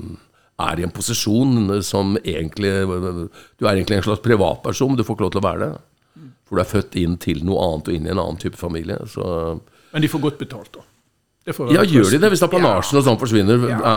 er 0.58 0.80
i 0.80 0.82
en 0.82 0.90
posisjon 0.90 1.70
som 1.86 2.16
egentlig 2.18 2.72
Du 2.82 3.66
er 3.66 3.76
egentlig 3.76 4.00
en 4.00 4.08
slags 4.08 4.24
privatperson, 4.24 4.90
men 4.90 4.98
du 4.98 5.04
får 5.06 5.14
ikke 5.16 5.28
lov 5.28 5.34
til 5.36 5.42
å 5.42 5.46
være 5.46 5.64
det. 5.68 5.72
For 6.48 6.58
du 6.58 6.64
er 6.64 6.70
født 6.72 6.96
inn 6.98 7.16
til 7.22 7.44
noe 7.46 7.62
annet 7.62 7.90
og 7.90 7.94
inn 7.98 8.06
i 8.08 8.12
en 8.14 8.22
annen 8.22 8.40
type 8.40 8.58
familie. 8.58 8.98
Så 9.06 9.24
Men 9.92 10.02
de 10.02 10.10
får 10.10 10.24
godt 10.24 10.40
betalt, 10.40 10.72
da. 10.74 10.86
Det 11.48 11.54
får 11.56 11.70
ja, 11.72 11.82
gjør 11.88 12.10
de 12.12 12.18
det 12.20 12.28
hvis 12.34 12.42
apanasjen 12.44 12.98
og 12.98 13.04
sånn 13.06 13.18
forsvinner? 13.20 13.62
Ja. 13.70 13.92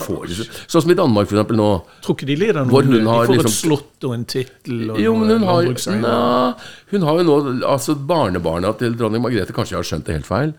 får 0.00 0.22
de, 0.30 0.36
sånn 0.72 0.84
som 0.86 0.92
i 0.92 0.96
Danmark, 0.96 1.28
for 1.28 1.36
eksempel 1.36 1.58
nå. 1.60 1.66
Tror 2.04 2.16
ikke 2.16 2.28
de 2.30 2.36
lider 2.40 2.64
Hvor 2.70 2.86
noe. 2.86 2.96
hun 2.96 3.04
De 3.04 3.08
får 3.10 3.32
liksom- 3.34 3.50
et 3.50 3.56
slott 3.58 4.06
og 4.08 4.14
en 4.14 4.24
tittel 4.24 4.94
Jo, 5.02 5.12
men 5.16 5.34
hun 5.34 5.44
har, 5.44 5.68
na, 6.00 6.54
hun 6.94 7.02
har 7.02 7.18
jo 7.20 7.26
nå 7.28 7.36
altså 7.74 7.94
Barnebarna 7.94 8.72
til 8.78 8.96
dronning 8.96 9.20
Margrethe 9.20 9.52
Kanskje 9.52 9.76
jeg 9.76 9.82
har 9.82 9.90
skjønt 9.90 10.04
det 10.08 10.14
helt 10.16 10.30
feil. 10.30 10.54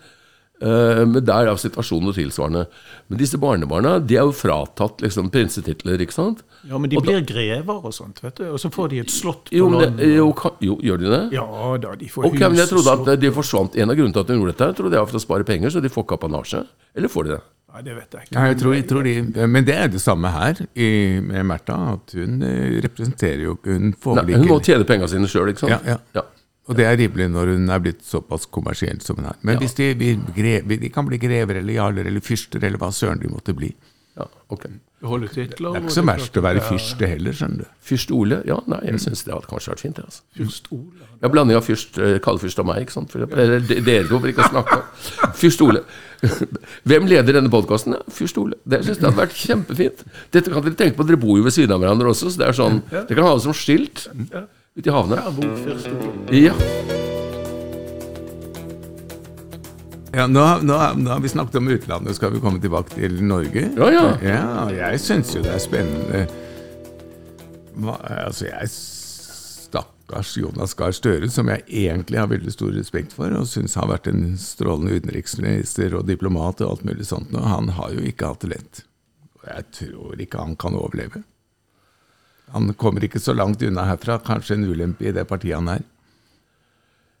Eh, 0.56 1.02
men 1.04 1.20
der 1.24 1.50
er 1.50 1.58
situasjonen 1.60 2.14
tilsvarende. 2.16 2.62
Men 3.10 3.18
disse 3.20 3.36
barnebarna 3.36 3.98
de 4.00 4.16
er 4.16 4.24
jo 4.24 4.32
fratatt 4.32 5.02
liksom 5.04 5.28
prinsetitler, 5.30 6.00
ikke 6.00 6.14
sant? 6.16 6.40
Ja, 6.66 6.78
men 6.78 6.88
de 6.90 6.96
Og 6.96 7.04
da- 7.04 7.12
blir 7.12 7.26
grever 7.28 7.84
og 7.84 7.92
sånt, 7.92 8.22
vet 8.24 8.36
du. 8.40 8.44
Og 8.52 8.58
så 8.58 8.70
får 8.72 8.88
de 8.90 8.98
et 9.00 9.10
slott 9.12 9.50
på 9.50 9.56
Jo, 9.56 9.68
landet. 9.68 9.98
det, 9.98 10.14
jo, 10.16 10.32
kan, 10.32 10.52
jo, 10.60 10.76
gjør 10.80 10.98
de 10.98 11.10
det? 11.12 11.32
Ja 11.36 11.44
da, 11.78 11.94
de 11.94 12.08
får 12.08 12.24
Ok, 12.30 12.38
men 12.40 12.56
jeg 12.56 12.68
trodde 12.68 12.88
at 12.92 13.04
slott. 13.04 13.20
de 13.20 13.30
forsvant 13.30 13.76
En 13.76 13.90
av 13.90 13.96
grunnene 13.96 14.12
til 14.16 14.20
at 14.20 14.26
de 14.26 14.34
gjorde 14.40 14.52
dette, 14.56 14.66
jeg 14.72 14.76
trodde 14.80 14.92
jeg 14.96 15.04
var 15.04 15.06
for 15.12 15.18
å 15.18 15.26
spare 15.26 15.44
penger, 15.44 15.70
så 15.70 15.82
de 15.82 15.88
får 15.92 16.04
ikke 16.06 16.18
apanasje. 16.18 16.66
Eller 16.96 17.08
får 17.08 17.24
de 17.24 17.30
det? 17.36 17.40
Nei, 17.76 17.82
det 17.82 17.94
vet 17.94 18.10
jeg 18.16 18.22
ikke. 18.24 18.34
Nei, 18.40 18.46
jeg 18.48 18.58
tror, 18.62 18.74
jeg 18.74 18.86
tror 18.88 19.02
de, 19.04 19.46
men 19.46 19.64
det 19.66 19.74
er 19.76 19.88
det 19.92 20.00
samme 20.00 20.30
her 20.32 20.54
i, 20.74 21.20
med 21.20 21.44
Märtha. 21.44 21.76
At 21.92 22.14
hun 22.16 22.40
eh, 22.42 22.80
representerer 22.80 23.42
jo 23.44 23.58
Hun 23.62 23.92
får 23.92 24.16
Nei, 24.16 24.24
ikke 24.32 24.38
hun 24.40 24.48
må 24.48 24.58
tjene 24.64 24.84
pengene 24.88 25.08
sine 25.12 25.28
sjøl, 25.28 25.50
ikke 25.52 25.66
sant? 25.68 25.84
Ja, 25.84 25.98
ja. 26.16 26.22
Og 26.66 26.74
det 26.78 26.86
er 26.88 26.96
rimelig 26.98 27.28
når 27.30 27.52
hun 27.54 27.68
er 27.70 27.82
blitt 27.84 28.00
såpass 28.06 28.48
kommersiell 28.50 28.98
som 29.04 29.20
hun 29.20 29.28
er. 29.30 29.36
Men 29.46 29.60
hvis 29.62 29.76
de, 29.78 29.92
blir 29.98 30.80
de 30.82 30.90
kan 30.94 31.06
bli 31.06 31.18
grever 31.22 31.60
eller 31.60 31.78
jarler 31.78 32.08
eller 32.10 32.24
fyrster 32.24 32.64
eller 32.66 32.80
hva 32.82 32.90
søren 32.94 33.22
de 33.22 33.30
måtte 33.30 33.54
bli. 33.54 33.70
Ja, 34.16 34.24
ok. 34.50 34.64
Holde 35.04 35.28
titler. 35.28 35.74
Det 35.74 35.78
er 35.78 35.84
ikke 35.84 35.92
så 35.94 36.02
verst 36.08 36.38
å 36.40 36.42
være 36.42 36.62
fyrste 36.64 37.08
heller, 37.10 37.34
skjønner 37.36 37.62
du. 37.66 37.72
Fyrst 37.84 38.12
Ole? 38.16 38.38
Ja, 38.48 38.56
nei, 38.72 38.78
jeg 38.88 39.02
syns 39.04 39.22
det 39.26 39.34
hadde 39.34 39.50
kanskje 39.50 39.74
vært 39.74 39.82
fint. 39.84 39.98
Altså. 40.00 40.22
Fyrst 40.38 40.70
Ole. 40.72 41.04
Ja, 41.20 41.30
blanding 41.32 41.58
av 41.58 41.64
fyrst, 41.66 41.98
eh, 42.00 42.16
og 42.24 42.66
meg, 42.66 42.80
ikke 42.86 42.94
sant? 42.96 43.12
For, 43.12 43.26
eller 43.28 43.60
de- 43.60 43.78
dere 43.84 44.08
to, 44.08 44.18
for 44.18 44.32
ikke 44.32 44.46
å 44.46 44.50
snakke. 44.54 44.78
om 45.28 45.36
Fyrst 45.36 45.62
Ole. 45.66 45.84
Hvem 46.88 47.08
leder 47.12 47.36
denne 47.36 47.52
podkasten? 47.52 47.98
Ja, 47.98 48.00
Fyrst 48.08 48.40
Ole. 48.40 48.56
Det 48.64 48.80
syns 48.86 48.96
jeg 48.96 49.04
hadde 49.04 49.20
vært 49.20 49.36
kjempefint. 49.36 50.02
Dette 50.32 50.52
kan 50.52 50.64
dere 50.64 50.80
tenke 50.80 50.96
på, 50.96 51.06
dere 51.06 51.20
bor 51.20 51.36
jo 51.36 51.44
ved 51.44 51.52
siden 51.54 51.76
av 51.76 51.84
hverandre 51.84 52.10
også, 52.14 52.32
så 52.32 52.40
det 52.40 52.48
er 52.48 52.56
sånn 52.56 52.80
Dere 52.90 53.18
kan 53.20 53.28
ha 53.28 53.34
det 53.36 53.44
som 53.44 53.56
skilt 53.56 54.08
ute 54.76 54.88
i 54.90 54.92
havna, 54.92 55.16
Ja, 55.16 55.30
hvor 55.30 55.56
Fyrst 55.64 55.88
Ja. 56.34 56.54
Ja, 60.16 60.24
nå, 60.26 60.42
nå, 60.64 60.76
nå 60.96 61.10
har 61.10 61.20
vi 61.20 61.28
snakket 61.28 61.58
om 61.60 61.68
utlandet, 61.68 62.16
skal 62.16 62.32
vi 62.32 62.40
komme 62.40 62.60
tilbake 62.60 62.94
til 62.94 63.18
Norge? 63.24 63.66
Ja, 63.76 63.90
ja. 63.92 64.04
Ja, 64.24 64.68
jeg 64.72 65.00
syns 65.04 65.34
jo 65.36 65.42
det 65.44 65.52
er 65.52 65.60
spennende 65.60 66.22
Hva, 67.76 67.98
Altså, 68.24 68.46
jeg 68.48 68.70
Stakkars 68.72 70.30
Jonas 70.38 70.72
Gahr 70.78 70.94
Støre, 70.96 71.28
som 71.28 71.50
jeg 71.52 71.66
egentlig 71.68 72.20
har 72.22 72.30
veldig 72.32 72.52
stor 72.54 72.72
respekt 72.72 73.12
for, 73.12 73.28
og 73.36 73.48
syns 73.50 73.76
har 73.76 73.90
vært 73.90 74.08
en 74.08 74.36
strålende 74.40 74.96
utenriksminister 74.96 75.98
og 75.98 76.06
diplomat 76.08 76.62
og 76.64 76.70
alt 76.76 76.86
mulig 76.88 77.08
sånt, 77.10 77.34
og 77.36 77.44
han 77.44 77.72
har 77.76 77.92
jo 77.92 78.04
ikke 78.06 78.30
hatt 78.30 78.46
det 78.46 78.52
lett. 78.54 78.84
Og 79.36 79.48
jeg 79.50 79.66
tror 79.80 80.22
ikke 80.22 80.44
han 80.46 80.56
kan 80.56 80.78
overleve. 80.78 81.24
Han 82.54 82.70
kommer 82.78 83.02
ikke 83.04 83.20
så 83.20 83.34
langt 83.34 83.62
unna 83.66 83.84
herfra, 83.88 84.18
kanskje 84.22 84.54
en 84.54 84.64
ulempe 84.70 85.08
i 85.08 85.12
det 85.12 85.24
partiet 85.28 85.56
han 85.58 85.68
er. 85.68 85.82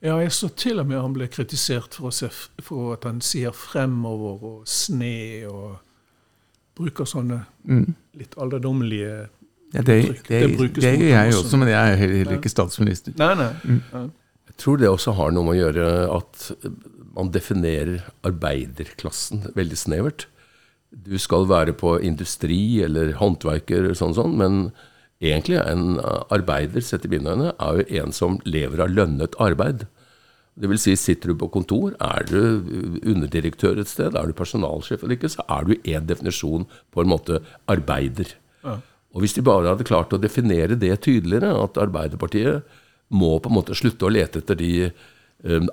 Ja, 0.04 0.18
jeg 0.22 0.30
så 0.36 0.48
til 0.54 0.78
og 0.78 0.86
med 0.86 1.00
han 1.00 1.14
ble 1.16 1.26
kritisert 1.32 1.96
for, 1.96 2.10
å 2.12 2.14
se, 2.14 2.28
for 2.62 2.92
at 2.94 3.04
han 3.08 3.20
sier 3.24 3.50
'fremover' 3.56 4.42
og 4.44 4.66
'sne' 4.68 5.48
og 5.50 5.78
bruker 6.76 7.04
sånne 7.08 7.40
litt 8.14 8.36
alderdommelige 8.36 9.28
Ja, 9.74 9.82
det, 9.82 9.96
Uttrykk. 10.04 10.28
det, 10.28 10.40
Det 10.40 10.56
det, 10.58 10.74
det 10.80 10.98
gjør 11.00 11.08
jeg 11.08 11.28
også. 11.32 11.40
også, 11.44 11.58
men 11.58 11.68
jeg 11.68 11.92
er 11.92 11.96
heller 11.96 12.36
ikke 12.38 12.48
statsminister. 12.52 13.12
Nei, 13.18 13.34
nei. 13.34 13.80
Ja. 13.92 14.02
Jeg 14.46 14.56
tror 14.62 14.76
det 14.78 14.88
også 14.88 15.12
har 15.16 15.30
noe 15.32 15.44
med 15.44 15.56
å 15.56 15.60
gjøre 15.64 16.16
at 16.16 16.50
man 17.16 17.30
definerer 17.32 18.04
arbeiderklassen 18.24 19.50
veldig 19.56 19.76
snevert. 19.76 20.26
Du 20.92 21.18
skal 21.18 21.48
være 21.48 21.72
på 21.72 21.96
industri 22.00 22.80
eller 22.84 23.12
håndverker, 23.18 23.90
sånn 23.98 24.14
sånn, 24.14 24.36
men 24.38 24.72
egentlig 25.22 25.58
en 25.62 26.00
arbeider 26.34 26.84
sett 26.84 27.06
i 27.06 27.12
mine 27.12 27.32
øyne, 27.32 27.52
er 27.58 27.78
jo 27.80 28.02
en 28.02 28.12
som 28.12 28.40
lever 28.44 28.82
av 28.84 28.92
lønnet 28.92 29.36
arbeid. 29.42 29.86
Det 30.56 30.70
vil 30.70 30.80
si, 30.80 30.94
sitter 30.96 31.32
du 31.32 31.40
på 31.40 31.50
kontor, 31.52 31.92
er 32.00 32.24
du 32.28 32.38
underdirektør 33.04 33.80
et 33.80 33.90
sted, 33.90 34.16
er 34.16 34.28
du 34.28 34.36
personalsjef 34.36 35.02
eller 35.04 35.18
ikke, 35.18 35.32
så 35.32 35.44
er 35.52 35.68
du 35.68 35.74
i 35.76 35.96
én 35.96 36.08
definisjon 36.08 36.64
på 36.92 37.02
en 37.02 37.12
måte 37.12 37.42
arbeider. 37.68 38.32
Og 39.16 39.22
hvis 39.24 39.36
de 39.36 39.44
bare 39.44 39.70
hadde 39.70 39.86
klart 39.88 40.12
å 40.12 40.20
definere 40.20 40.76
det 40.76 40.92
tydeligere, 41.04 41.54
at 41.56 41.78
Arbeiderpartiet 41.80 42.64
må 43.08 43.36
på 43.40 43.48
en 43.48 43.56
måte 43.56 43.76
slutte 43.78 44.04
å 44.04 44.12
lete 44.12 44.42
etter 44.42 44.58
de 44.60 44.72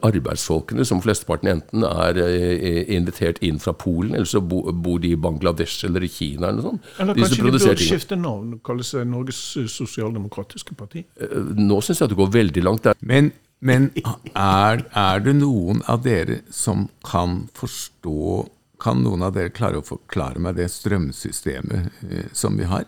arbeidsfolkene 0.05 0.85
som 0.85 1.01
flesteparten 1.03 1.49
enten 1.53 1.85
er 1.87 2.19
eh, 2.23 2.81
invitert 2.95 3.39
inn 3.45 3.59
fra 3.63 3.73
Polen, 3.73 4.13
eller 4.15 4.29
så 4.29 4.41
bor 4.43 4.99
de 5.03 5.13
i 5.13 5.19
Bangladesh 5.19 5.85
eller 5.87 6.05
i 6.05 6.11
Kina 6.11 6.49
eller 6.49 6.61
noe 6.61 6.67
sånt. 6.71 6.91
Eller 6.99 7.17
kanskje 7.17 7.39
de 7.39 7.47
burde 7.47 7.77
skifte 7.81 8.17
navn 8.19 8.55
og 8.57 8.63
kalle 8.67 8.85
seg 8.87 9.07
Norges 9.09 9.39
sosialdemokratiske 9.73 10.77
parti? 10.79 11.05
Eh, 11.19 11.37
Nå 11.57 11.79
syns 11.81 12.01
jeg 12.01 12.09
at 12.09 12.13
det 12.15 12.21
går 12.21 12.33
veldig 12.37 12.65
langt. 12.67 12.83
der. 12.85 12.99
Men, 13.01 13.31
men 13.63 13.89
er, 14.35 14.83
er 14.89 15.23
det 15.25 15.37
noen 15.39 15.81
av 15.89 16.03
dere 16.05 16.41
som 16.53 16.87
kan 17.05 17.47
forstå 17.57 18.43
Kan 18.83 18.99
noen 18.99 19.21
av 19.23 19.31
dere 19.31 19.53
klare 19.55 19.79
å 19.79 19.85
forklare 19.85 20.41
meg 20.43 20.57
det 20.57 20.65
strømsystemet 20.73 22.03
eh, 22.03 22.25
som 22.35 22.57
vi 22.59 22.67
har? 22.67 22.83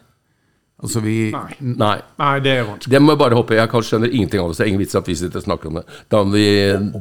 Altså 0.84 1.00
vi 1.00 1.32
Nei. 1.32 1.56
Nei. 1.60 1.96
Nei, 2.20 2.34
det 2.44 2.52
er 2.52 2.66
vanskelig. 2.68 2.92
Det 2.92 3.02
må 3.02 3.14
jeg 3.14 3.20
bare 3.22 3.38
hoppe. 3.38 3.56
Jeg 3.56 3.72
kan 3.72 3.86
skjønner 3.86 4.12
ingenting 4.12 4.42
av 4.44 4.50
det, 4.52 4.58
så 4.58 4.64
det 4.64 4.66
er 4.66 4.72
ingen 4.74 4.84
vits 4.84 4.98
at 5.00 5.08
vi 5.08 5.16
sitter 5.16 5.40
og 5.40 5.46
snakker 5.46 5.72
om 5.72 5.80
det. 5.80 5.86
Da 6.12 6.22
må 6.24 6.36
vi, 6.36 6.48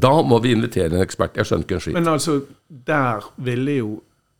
da 0.04 0.12
må 0.22 0.38
vi 0.44 0.52
invitere 0.54 0.94
en 0.94 1.02
ekspert. 1.02 1.40
Jeg 1.40 1.50
skjønner 1.50 1.66
ikke 1.66 1.78
en 1.80 1.84
skit. 1.86 1.96
Men 1.98 2.12
altså, 2.12 2.36
der 2.92 3.26
ville 3.48 3.76
jo 3.80 3.90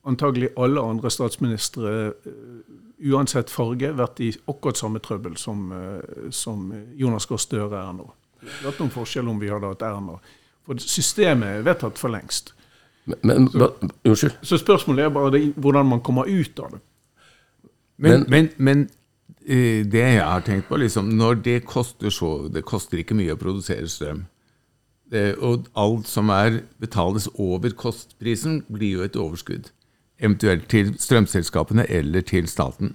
antagelig 0.07 0.53
alle 0.61 0.87
andre 0.87 1.11
statsministre, 1.11 1.95
eh, 2.07 3.11
uansett 3.11 3.51
farge, 3.51 3.91
vært 3.99 4.23
i 4.23 4.31
akkurat 4.47 4.79
samme 4.79 5.03
trøbbel 5.03 5.37
som, 5.41 5.67
eh, 5.73 6.31
som 6.31 6.73
Jonas 6.97 7.27
Gahr 7.27 7.43
Støre 7.43 7.83
er 7.89 7.93
nå. 7.93 8.11
Det 8.41 8.51
hadde 8.53 8.71
vært 8.71 8.83
noen 8.85 8.97
forskjell 9.01 9.29
om 9.29 9.39
vi 9.41 9.51
hadde 9.51 9.67
hatt 9.73 9.83
Erna. 9.83 10.19
For 10.65 10.81
systemet 10.81 11.59
er 11.59 11.63
vedtatt 11.67 11.99
for 11.99 12.13
lengst. 12.13 12.53
Men, 13.05 13.19
men 13.23 13.49
hva, 13.53 13.73
Unnskyld. 14.05 14.39
Så 14.43 14.59
spørsmålet 14.61 15.05
er 15.05 15.13
bare 15.13 15.31
det, 15.35 15.47
hvordan 15.57 15.89
man 15.89 16.01
kommer 16.01 16.29
ut 16.29 16.61
av 16.61 16.77
det. 16.77 16.81
Men, 17.97 18.25
men, 18.29 18.49
men 18.57 18.89
det 19.45 20.05
jeg 20.17 20.25
har 20.25 20.45
tenkt 20.47 20.71
på, 20.71 20.79
liksom, 20.81 21.11
når 21.19 21.43
det 21.45 21.59
koster 21.69 22.11
så 22.11 22.49
Det 22.49 22.65
koster 22.65 23.03
ikke 23.03 23.17
mye 23.19 23.35
å 23.35 23.41
produsere 23.41 23.89
strøm. 23.89 24.25
Det, 25.13 25.37
og 25.37 25.67
alt 25.77 26.09
som 26.09 26.31
er 26.33 26.63
betales 26.81 27.29
over 27.37 27.75
kostprisen, 27.77 28.63
blir 28.73 28.99
jo 28.99 29.05
et 29.05 29.19
overskudd. 29.21 29.69
Eventuelt 30.19 30.69
til 30.73 30.95
strømselskapene 30.99 31.85
eller 31.93 32.25
til 32.25 32.49
staten. 32.49 32.95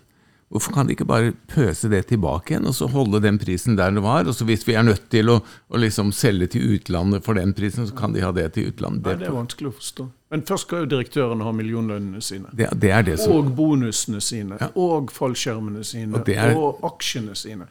Hvorfor 0.49 0.73
kan 0.73 0.87
de 0.87 0.95
ikke 0.95 1.05
bare 1.05 1.35
pøse 1.51 1.91
det 1.91 2.07
tilbake 2.09 2.55
igjen, 2.55 2.65
og 2.65 2.73
så 2.73 2.87
holde 2.89 3.21
den 3.21 3.37
prisen 3.37 3.77
der 3.77 3.93
det 3.93 4.01
var? 4.01 4.25
Og 4.25 4.33
så 4.33 4.47
hvis 4.49 4.65
vi 4.65 4.73
er 4.73 4.87
nødt 4.87 5.05
til 5.13 5.29
å, 5.29 5.35
å 5.45 5.77
liksom 5.77 6.09
selge 6.15 6.55
til 6.55 6.73
utlandet 6.73 7.21
for 7.25 7.37
den 7.37 7.53
prisen, 7.53 7.85
så 7.85 7.93
kan 7.93 8.15
de 8.15 8.23
ha 8.25 8.31
det 8.33 8.47
til 8.55 8.71
utlandet. 8.71 9.05
Nei, 9.05 9.19
det 9.21 9.29
er 9.29 9.37
vanskelig 9.37 9.69
å 9.69 9.77
forstå. 9.77 10.07
Men 10.29 10.43
først 10.45 10.67
skal 10.67 10.83
jo 10.83 10.85
direktørene 10.91 11.43
ha 11.43 11.51
millionlønnene 11.57 12.21
sine. 12.21 12.51
det, 12.53 12.67
det 12.81 12.91
er 12.93 13.01
det 13.07 13.15
som 13.19 13.31
Og 13.39 13.55
bonusene 13.57 14.21
sine. 14.21 14.59
Og 14.75 15.09
fallskjermene 15.11 15.83
sine. 15.83 16.13
Og 16.19 16.21
Og, 16.21 16.29
er- 16.29 16.85
aksjene 16.91 17.35
sine. 17.35 17.65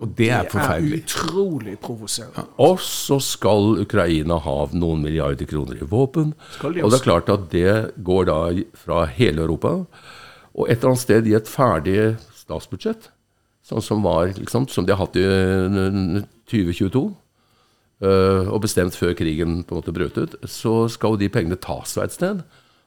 Og 0.00 0.08
det 0.16 0.30
er 0.30 0.42
Det 0.42 0.60
er 0.60 0.84
utrolig 0.96 1.78
provoserende. 1.78 2.44
Og 2.58 2.78
så 2.80 3.18
skal 3.20 3.80
Ukraina 3.82 4.38
ha 4.38 4.56
noen 4.72 5.02
milliarder 5.02 5.44
kroner 5.46 5.76
i 5.76 5.84
våpen. 5.88 6.34
Skal 6.56 6.74
de 6.74 6.82
Og 6.84 6.90
det 6.90 7.00
er 7.00 7.04
klart 7.04 7.28
at 7.28 7.50
det 7.52 7.94
går 8.04 8.24
da 8.24 8.38
fra 8.74 9.04
hele 9.06 9.42
Europa. 9.42 9.74
Og 10.54 10.68
et 10.70 10.78
eller 10.78 10.88
annet 10.94 11.00
sted 11.04 11.26
i 11.26 11.34
et 11.36 11.48
ferdig 11.48 12.16
statsbudsjett, 12.34 13.10
sånn 13.62 13.82
som 13.84 14.02
var 14.02 14.32
liksom, 14.36 14.68
som 14.68 14.86
de 14.86 14.92
har 14.92 15.04
hatt 15.04 15.16
i 15.16 15.22
eh, 15.22 16.22
2022, 16.50 17.04
eh, 17.06 17.19
og 18.00 18.62
bestemt 18.64 18.94
før 18.96 19.12
krigen 19.12 19.58
på 19.60 19.74
en 19.74 19.80
måte 19.82 19.92
brøt 19.92 20.16
ut, 20.16 20.36
så 20.48 20.86
skal 20.88 21.14
jo 21.14 21.20
de 21.20 21.28
pengene 21.28 21.58
tas 21.60 21.92
fra 21.92 22.06
et 22.06 22.14
sted. 22.14 22.38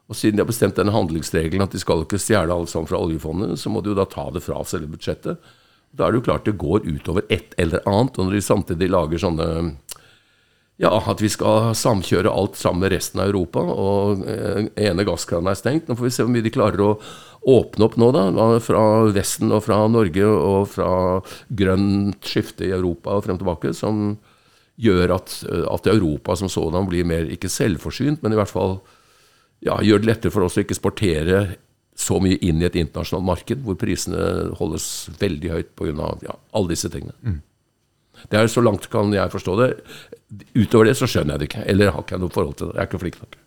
Og 0.09 0.17
siden 0.17 0.39
de 0.39 0.43
har 0.43 0.49
bestemt 0.49 0.79
denne 0.79 0.93
handlingsregelen 0.95 1.63
at 1.63 1.75
de 1.75 1.81
skal 1.81 2.03
ikke 2.03 2.19
stjele 2.21 2.53
alt 2.53 2.71
sammen 2.71 2.89
fra 2.89 2.99
oljefondet, 2.99 3.55
så 3.61 3.71
må 3.71 3.83
de 3.83 3.93
jo 3.93 3.99
da 3.99 4.07
ta 4.09 4.25
det 4.33 4.43
fra 4.43 4.59
selve 4.67 4.91
budsjettet. 4.95 5.37
Da 5.93 6.07
er 6.07 6.13
det 6.13 6.21
jo 6.21 6.27
klart 6.27 6.47
det 6.49 6.57
går 6.59 6.87
utover 6.89 7.27
et 7.29 7.53
eller 7.61 7.85
annet. 7.89 8.17
Og 8.17 8.27
når 8.27 8.37
de 8.37 8.41
samtidig 8.43 8.89
lager 8.89 9.21
sånne 9.21 9.47
ja, 10.81 10.89
at 10.97 11.21
vi 11.21 11.29
skal 11.29 11.71
samkjøre 11.77 12.31
alt 12.33 12.57
sammen 12.57 12.81
med 12.83 12.95
resten 12.95 13.21
av 13.21 13.29
Europa, 13.29 13.61
og 13.61 14.23
eh, 14.27 14.65
ene 14.87 15.05
gasskrana 15.05 15.53
er 15.53 15.59
stengt. 15.59 15.87
Nå 15.87 15.95
får 15.95 16.07
vi 16.07 16.13
se 16.15 16.25
hvor 16.25 16.33
mye 16.33 16.45
de 16.45 16.53
klarer 16.53 16.81
å 16.81 16.95
åpne 17.53 17.85
opp 17.85 17.97
nå, 18.01 18.09
da. 18.15 18.25
Fra 18.63 18.83
Vesten 19.13 19.53
og 19.53 19.61
fra 19.67 19.83
Norge 19.91 20.25
og 20.25 20.71
fra 20.73 20.89
grønt 21.53 22.25
skifte 22.25 22.65
i 22.65 22.73
Europa 22.73 23.13
og 23.13 23.27
frem 23.27 23.39
tilbake, 23.39 23.75
som 23.77 24.15
gjør 24.83 25.15
at, 25.15 25.35
eh, 25.49 25.65
at 25.71 25.89
Europa 25.91 26.35
som 26.39 26.51
sådan 26.51 26.89
blir 26.89 27.07
mer, 27.07 27.29
ikke 27.31 27.51
selvforsynt, 27.51 28.23
men 28.23 28.35
i 28.35 28.39
hvert 28.39 28.51
fall 28.51 28.79
ja, 29.63 29.77
gjør 29.79 30.03
det 30.03 30.09
lettere 30.09 30.33
for 30.33 30.45
oss 30.45 30.59
å 30.59 30.63
ikke 30.63 30.77
sportere 30.77 31.43
så 31.95 32.17
mye 32.21 32.39
inn 32.41 32.61
i 32.61 32.67
et 32.67 32.77
internasjonalt 32.79 33.27
marked, 33.27 33.61
hvor 33.65 33.77
prisene 33.79 34.53
holdes 34.57 34.87
veldig 35.19 35.51
høyt 35.53 35.73
pga. 35.77 36.09
Ja, 36.25 36.37
alle 36.57 36.73
disse 36.73 36.89
tingene. 36.91 37.13
Det 38.29 38.39
er 38.39 38.47
Så 38.47 38.63
langt 38.63 38.89
kan 38.89 39.13
jeg 39.13 39.31
forstå 39.33 39.55
det. 39.59 39.69
Utover 40.55 40.89
det 40.89 40.97
så 40.97 41.07
skjønner 41.09 41.35
jeg 41.35 41.39
det 41.39 41.47
ikke. 41.51 41.63
Eller 41.69 41.93
har 41.93 42.03
ikke 42.03 42.15
jeg 42.15 42.23
noe 42.23 42.33
forhold 42.33 42.57
til 42.57 42.69
det. 42.69 42.75
Jeg 42.77 42.83
er 42.83 42.89
ikke 42.89 43.01
flink 43.01 43.21
nok. 43.21 43.37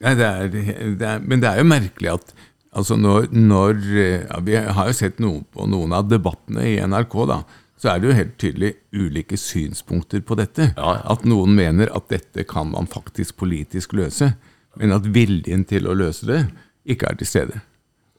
Nei, 0.00 0.14
det 0.16 0.28
er, 0.28 0.48
det 0.96 1.08
er, 1.08 1.18
men 1.20 1.42
det 1.42 1.50
er 1.50 1.60
jo 1.60 1.68
merkelig 1.68 2.12
at 2.14 2.34
altså 2.76 2.96
når, 2.96 3.26
når 3.34 3.80
ja, 3.98 4.38
Vi 4.46 4.56
har 4.56 4.88
jo 4.88 4.96
sett 4.96 5.18
noe 5.20 5.42
på 5.52 5.66
noen 5.68 5.92
av 5.96 6.08
debattene 6.08 6.64
i 6.68 6.78
NRK, 6.80 7.16
da. 7.28 7.42
Så 7.80 7.88
er 7.88 8.00
det 8.00 8.10
jo 8.10 8.16
helt 8.16 8.36
tydelig 8.40 8.74
ulike 8.92 9.38
synspunkter 9.40 10.20
på 10.20 10.36
dette. 10.36 10.70
Ja, 10.76 10.96
ja. 10.98 11.04
At 11.14 11.24
noen 11.28 11.54
mener 11.56 11.88
at 11.96 12.10
dette 12.12 12.44
kan 12.48 12.68
man 12.74 12.90
faktisk 12.90 13.38
politisk 13.40 13.94
løse. 13.96 14.34
men 14.76 14.92
at 14.92 15.02
viljen 15.02 15.64
til 15.66 15.88
å 15.90 15.96
løse 15.98 16.26
det 16.26 16.44
ikke 16.86 17.08
er 17.10 17.16
til 17.18 17.26
stede. 17.26 17.60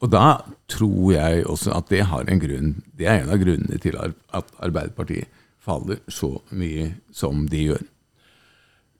Og 0.02 0.10
da 0.10 0.42
tror 0.68 1.12
jeg 1.14 1.46
også 1.46 1.72
at 1.72 1.88
det 1.88 2.02
har 2.10 2.26
en 2.28 2.42
grunn. 2.42 2.74
Det 2.92 3.06
er 3.06 3.22
en 3.22 3.30
av 3.32 3.38
grunnene 3.40 3.78
til 3.80 3.96
at 3.96 4.52
Arbeiderpartiet 4.58 5.30
faller 5.62 6.02
så 6.10 6.34
mye 6.50 6.90
som 7.14 7.46
de 7.48 7.62
gjør. 7.70 7.84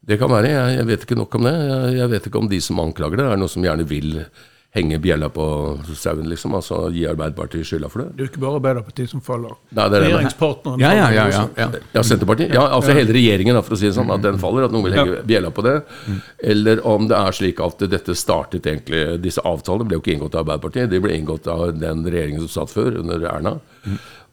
Det 0.03 0.19
kan 0.19 0.31
være. 0.31 0.49
Jeg, 0.51 0.77
jeg 0.79 0.87
vet 0.87 1.05
ikke 1.07 1.19
nok 1.19 1.35
om 1.39 1.47
det. 1.47 1.55
Jeg, 1.59 1.95
jeg, 1.99 2.11
vet 2.15 2.27
ikke 2.27 2.43
om 2.43 2.49
de 2.51 2.61
som 2.63 2.81
anklager 2.83 3.19
det, 3.19 3.27
er 3.27 3.43
noe 3.43 3.51
som 3.51 3.67
gjerne 3.67 3.87
vil 3.91 4.15
henge 4.73 4.97
bjella 5.05 5.29
på 5.29 5.45
sauen, 5.95 6.29
liksom. 6.31 6.55
Altså 6.57 6.87
gi 6.95 7.03
Arbeiderpartiet 7.09 7.67
skylda 7.69 7.91
for 7.93 8.03
det. 8.03 8.15
Det 8.17 8.23
er 8.23 8.29
jo 8.29 8.31
ikke 8.31 8.43
bare 8.45 8.61
Arbeiderpartiet 8.61 9.11
som 9.13 9.21
faller. 9.25 9.53
Nei, 9.69 9.85
det 9.93 9.99
er. 9.99 10.05
Regjeringspartneren 10.07 10.81
Ja, 10.81 10.93
ja, 10.97 11.09
ja, 11.13 11.27
ja, 11.29 11.43
ja. 11.61 11.67
Ja, 11.93 12.05
Senterpartiet? 12.09 12.55
Ja, 12.57 12.65
altså 12.79 12.95
hele 12.97 13.13
regjeringen, 13.13 13.59
for 13.67 13.77
å 13.77 13.81
si 13.81 13.91
det 13.91 13.97
sånn. 13.99 14.13
At 14.15 14.25
den 14.25 14.41
faller, 14.41 14.65
at 14.69 14.73
noen 14.73 14.87
vil 14.89 14.97
henge 14.97 15.21
bjella 15.29 15.53
på 15.53 15.67
det. 15.67 15.77
Eller 16.55 16.81
om 16.89 17.05
det 17.11 17.19
er 17.19 17.37
slik 17.37 17.61
at 17.61 17.85
dette 17.93 18.17
startet 18.17 18.67
egentlig 18.67 19.03
Disse 19.23 19.45
avtalene 19.45 19.85
ble 19.89 19.99
jo 19.99 20.03
ikke 20.05 20.15
inngått 20.17 20.39
av 20.39 20.47
Arbeiderpartiet, 20.47 20.89
de 20.91 21.01
ble 21.05 21.19
inngått 21.21 21.47
av 21.53 21.67
den 21.77 22.05
regjeringen 22.09 22.47
som 22.47 22.63
satt 22.63 22.73
før, 22.73 22.97
under 23.03 23.29
Erna. 23.29 23.59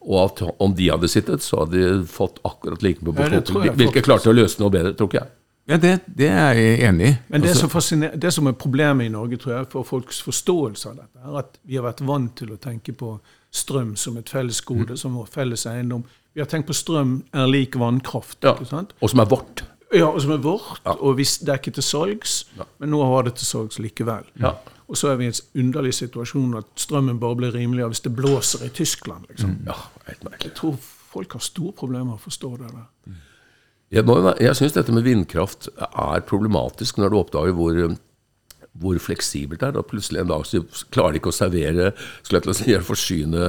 Og 0.00 0.16
at 0.24 0.40
om 0.56 0.72
de 0.74 0.88
hadde 0.88 1.10
sittet, 1.12 1.44
så 1.44 1.66
hadde 1.66 1.76
de 1.76 2.06
fått 2.08 2.40
akkurat 2.48 2.80
like 2.82 3.04
mye 3.04 3.12
på 3.12 3.18
kvoten. 3.18 3.36
det 3.36 3.44
tror 3.44 3.60
jeg 3.60 3.74
foten. 3.74 3.80
Hvilke 3.82 3.92
faktisk. 3.98 4.08
klarte 4.08 4.32
å 4.32 4.36
løse 4.40 4.62
noe 4.62 4.72
bedre, 4.72 4.94
tror 4.96 5.10
ikke 5.12 5.20
jeg. 5.20 5.32
Ja, 5.70 5.76
det, 5.78 5.92
det 6.18 6.28
er 6.28 6.58
jeg 6.58 6.78
enig 6.88 7.08
i. 7.08 7.16
Men 7.30 7.44
det 7.44 7.52
Altså, 7.54 7.98
det 8.22 8.32
som 8.34 8.48
er 8.50 8.56
problemet 8.58 9.06
i 9.06 9.12
Norge, 9.12 9.38
tror 9.38 9.52
jeg, 9.54 9.68
for 9.70 9.86
folks 9.86 10.18
forståelse 10.26 10.90
av 10.90 10.96
dette, 10.98 11.20
er 11.22 11.36
at 11.38 11.60
vi 11.62 11.78
har 11.78 11.86
vært 11.86 12.02
vant 12.06 12.32
til 12.36 12.50
å 12.54 12.58
tenke 12.58 12.92
på 12.92 13.18
strøm 13.54 13.94
som 13.98 14.18
et 14.18 14.30
felles 14.30 14.60
gode, 14.66 14.96
som 14.98 15.14
vår 15.18 15.30
felles 15.30 15.66
eiendom. 15.70 16.02
Vi 16.34 16.42
har 16.42 16.50
tenkt 16.50 16.68
på 16.70 16.76
strøm 16.76 17.20
er 17.34 17.46
lik 17.50 17.78
vannkraft. 17.78 18.40
Ja. 18.42 18.56
ikke 18.56 18.70
sant? 18.70 18.94
Og 19.00 19.12
som 19.12 19.22
er 19.22 19.30
vårt. 19.30 19.64
Ja, 19.94 20.06
og 20.10 20.20
som 20.22 20.34
er 20.34 20.42
vårt, 20.42 20.84
og 20.86 21.16
hvis 21.18 21.38
det 21.42 21.54
er 21.54 21.58
ikke 21.58 21.74
til 21.78 21.86
salgs, 21.86 22.34
men 22.78 22.92
nå 22.94 23.00
har 23.02 23.26
det 23.26 23.34
til 23.40 23.48
salgs 23.48 23.80
likevel. 23.82 24.28
Ja. 24.42 24.54
Og 24.90 24.98
så 24.98 25.10
er 25.10 25.18
vi 25.18 25.26
i 25.26 25.30
en 25.30 25.66
underlig 25.66 25.94
situasjon 25.98 26.54
at 26.58 26.70
strømmen 26.78 27.18
bare 27.22 27.38
blir 27.38 27.54
rimeligere 27.54 27.92
hvis 27.92 28.02
det 28.06 28.14
blåser 28.14 28.66
i 28.66 28.70
Tyskland. 28.74 29.26
liksom. 29.30 29.58
ja 29.66 29.76
helt 30.06 30.24
merkelig. 30.24 30.50
Jeg 30.50 30.56
tror 30.58 30.78
folk 31.10 31.32
har 31.32 31.42
store 31.46 31.72
problemer 31.78 32.08
med 32.12 32.18
å 32.18 32.22
forstå 32.22 32.50
det 32.58 32.70
der. 32.74 33.18
Jeg, 33.90 34.06
jeg 34.38 34.54
syns 34.54 34.76
dette 34.76 34.92
med 34.94 35.02
vindkraft 35.02 35.66
er 35.82 36.22
problematisk 36.28 37.00
når 37.02 37.10
du 37.10 37.16
oppdager 37.18 37.56
hvor, 37.58 37.78
hvor 38.78 39.00
fleksibelt 39.02 39.58
det 39.58 39.66
er. 39.66 39.74
Da 39.74 39.82
plutselig 39.82 40.20
en 40.22 40.28
dag 40.30 40.44
så 40.46 40.60
klarer 40.94 41.16
de 41.16 41.18
ikke 41.18 41.32
å 41.32 41.34
servere 41.34 41.88
skulle 42.22 42.38
jeg 42.38 42.44
til 42.46 42.52
å 42.52 42.58
si, 42.60 42.76
forsyne 42.86 43.48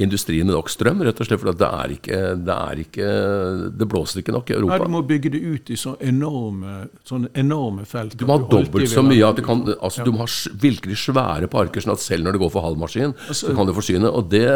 industrien 0.00 0.48
med 0.48 0.56
nok 0.56 0.72
strøm, 0.72 1.04
rett 1.04 1.20
og 1.20 1.28
slett 1.28 1.42
For 1.44 1.52
det 1.52 1.68
er 1.68 1.92
ikke, 1.98 2.22
det 2.40 2.56
er 2.56 2.80
ikke 2.86 3.10
Det 3.82 3.90
blåser 3.92 4.22
ikke 4.24 4.32
nok 4.38 4.48
i 4.48 4.56
Nei, 4.56 4.62
Europa. 4.62 4.88
du 4.88 4.94
må 4.96 5.04
bygge 5.12 5.34
det 5.36 5.42
ut 5.44 5.74
i 5.76 5.80
så 5.84 5.92
enorme, 6.00 6.74
sånne 7.12 7.28
enorme 7.44 7.84
felt. 7.84 8.16
Du 8.16 8.24
må 8.24 8.40
ha 8.40 8.48
dobbelt 8.56 8.88
så 8.96 9.04
mye. 9.04 9.28
at 9.28 9.36
Du 9.36 9.44
kan, 9.44 9.60
altså 9.76 10.08
Du 10.08 10.12
må 10.16 10.24
ha 10.24 10.30
virkelig 10.64 11.02
svære 11.04 11.52
parker, 11.52 11.84
sånn 11.84 11.92
at 11.98 12.00
selv 12.08 12.24
når 12.24 12.38
det 12.40 12.46
går 12.46 12.56
for 12.56 12.64
halv 12.64 12.80
maskin, 12.80 13.12
Altså- 13.28 13.52
så 13.52 13.56
kan 13.60 13.68
du 13.68 13.76
forsyne. 13.76 14.08
Og 14.08 14.30
det 14.32 14.48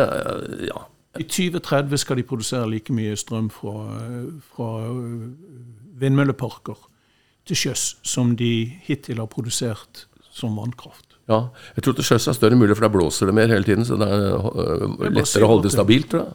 Ja. 0.73 0.87
I 1.21 1.27
2030 1.27 2.03
skal 2.03 2.21
de 2.21 2.27
produsere 2.27 2.69
like 2.71 2.93
mye 2.93 3.17
strøm 3.17 3.49
fra, 3.53 3.75
fra 4.53 4.71
vindmølleparker 6.01 6.79
til 7.47 7.61
sjøs 7.63 7.85
som 8.07 8.35
de 8.39 8.53
hittil 8.87 9.23
har 9.23 9.31
produsert 9.31 10.07
som 10.37 10.57
vannkraft. 10.59 11.17
ja. 11.31 11.47
Jeg 11.77 11.85
tror 11.87 11.95
til 11.97 12.05
sjøs 12.11 12.27
er 12.29 12.37
større 12.37 12.59
mulig, 12.59 12.75
for 12.77 12.87
da 12.87 12.93
blåser 12.93 13.31
det 13.31 13.35
mer 13.35 13.49
hele 13.49 13.65
tiden. 13.65 13.87
Så 13.89 13.97
det 13.97 14.09
er 14.09 14.35
øh, 14.37 15.07
lettere 15.11 15.47
å 15.47 15.53
holde 15.55 15.69
det 15.69 15.73
stabilt, 15.73 16.11
tror 16.13 16.27
jeg. 16.27 16.35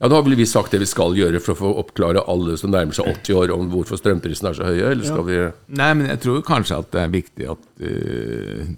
Ja, 0.00 0.08
Da 0.08 0.16
har 0.16 0.22
vel 0.24 0.38
vi 0.38 0.46
sagt 0.48 0.72
det 0.72 0.80
vi 0.80 0.88
skal 0.88 1.12
gjøre 1.12 1.42
for 1.44 1.52
å 1.52 1.58
få 1.58 1.70
oppklare 1.82 2.22
alle 2.32 2.54
som 2.56 2.72
nærmer 2.72 2.96
seg 2.96 3.10
80 3.10 3.36
år, 3.36 3.50
om 3.52 3.66
hvorfor 3.68 4.00
strømprisene 4.00 4.48
er 4.48 4.56
så 4.56 4.68
høye, 4.70 4.86
eller 4.94 5.04
skal 5.04 5.26
vi 5.26 5.40
Nei, 5.76 5.90
men 5.98 6.08
jeg 6.08 6.22
tror 6.24 6.40
kanskje 6.46 6.78
at 6.80 6.88
det 6.94 7.02
er 7.02 7.12
viktig 7.12 7.50
at 7.52 7.84
eh, 7.84 8.70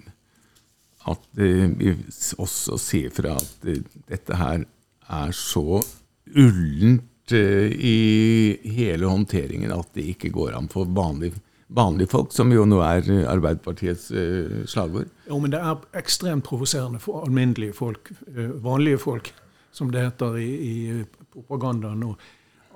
At 1.09 1.23
eh, 1.37 1.65
vi 1.79 1.93
også 2.39 2.77
sier 2.79 3.11
fra 3.11 3.33
at 3.39 3.65
eh, 3.67 3.81
dette 4.07 4.37
her 4.39 4.63
er 5.11 5.33
så 5.35 5.81
ullent 6.35 7.33
eh, 7.35 7.73
i 7.75 7.95
hele 8.77 9.09
håndteringen 9.11 9.73
at 9.75 9.89
det 9.97 10.05
ikke 10.13 10.31
går 10.35 10.55
an 10.57 10.69
for 10.71 10.87
vanlige, 10.95 11.41
vanlige 11.73 12.07
folk, 12.13 12.31
som 12.35 12.51
jo 12.55 12.63
nå 12.69 12.79
er 12.85 13.07
Arbeiderpartiets 13.33 14.09
slagord. 14.71 15.09
Jo, 15.27 15.39
men 15.43 15.51
det 15.53 15.59
er 15.59 15.83
ekstremt 15.99 16.45
provoserende 16.47 17.01
for 17.03 17.23
alminnelige 17.25 17.73
folk, 17.75 18.11
vanlige 18.63 18.99
folk, 19.01 19.31
som 19.73 19.89
det 19.91 20.03
heter 20.05 20.37
i, 20.39 20.49
i 20.69 21.03
propagandaen 21.33 21.99
nå, 22.03 22.11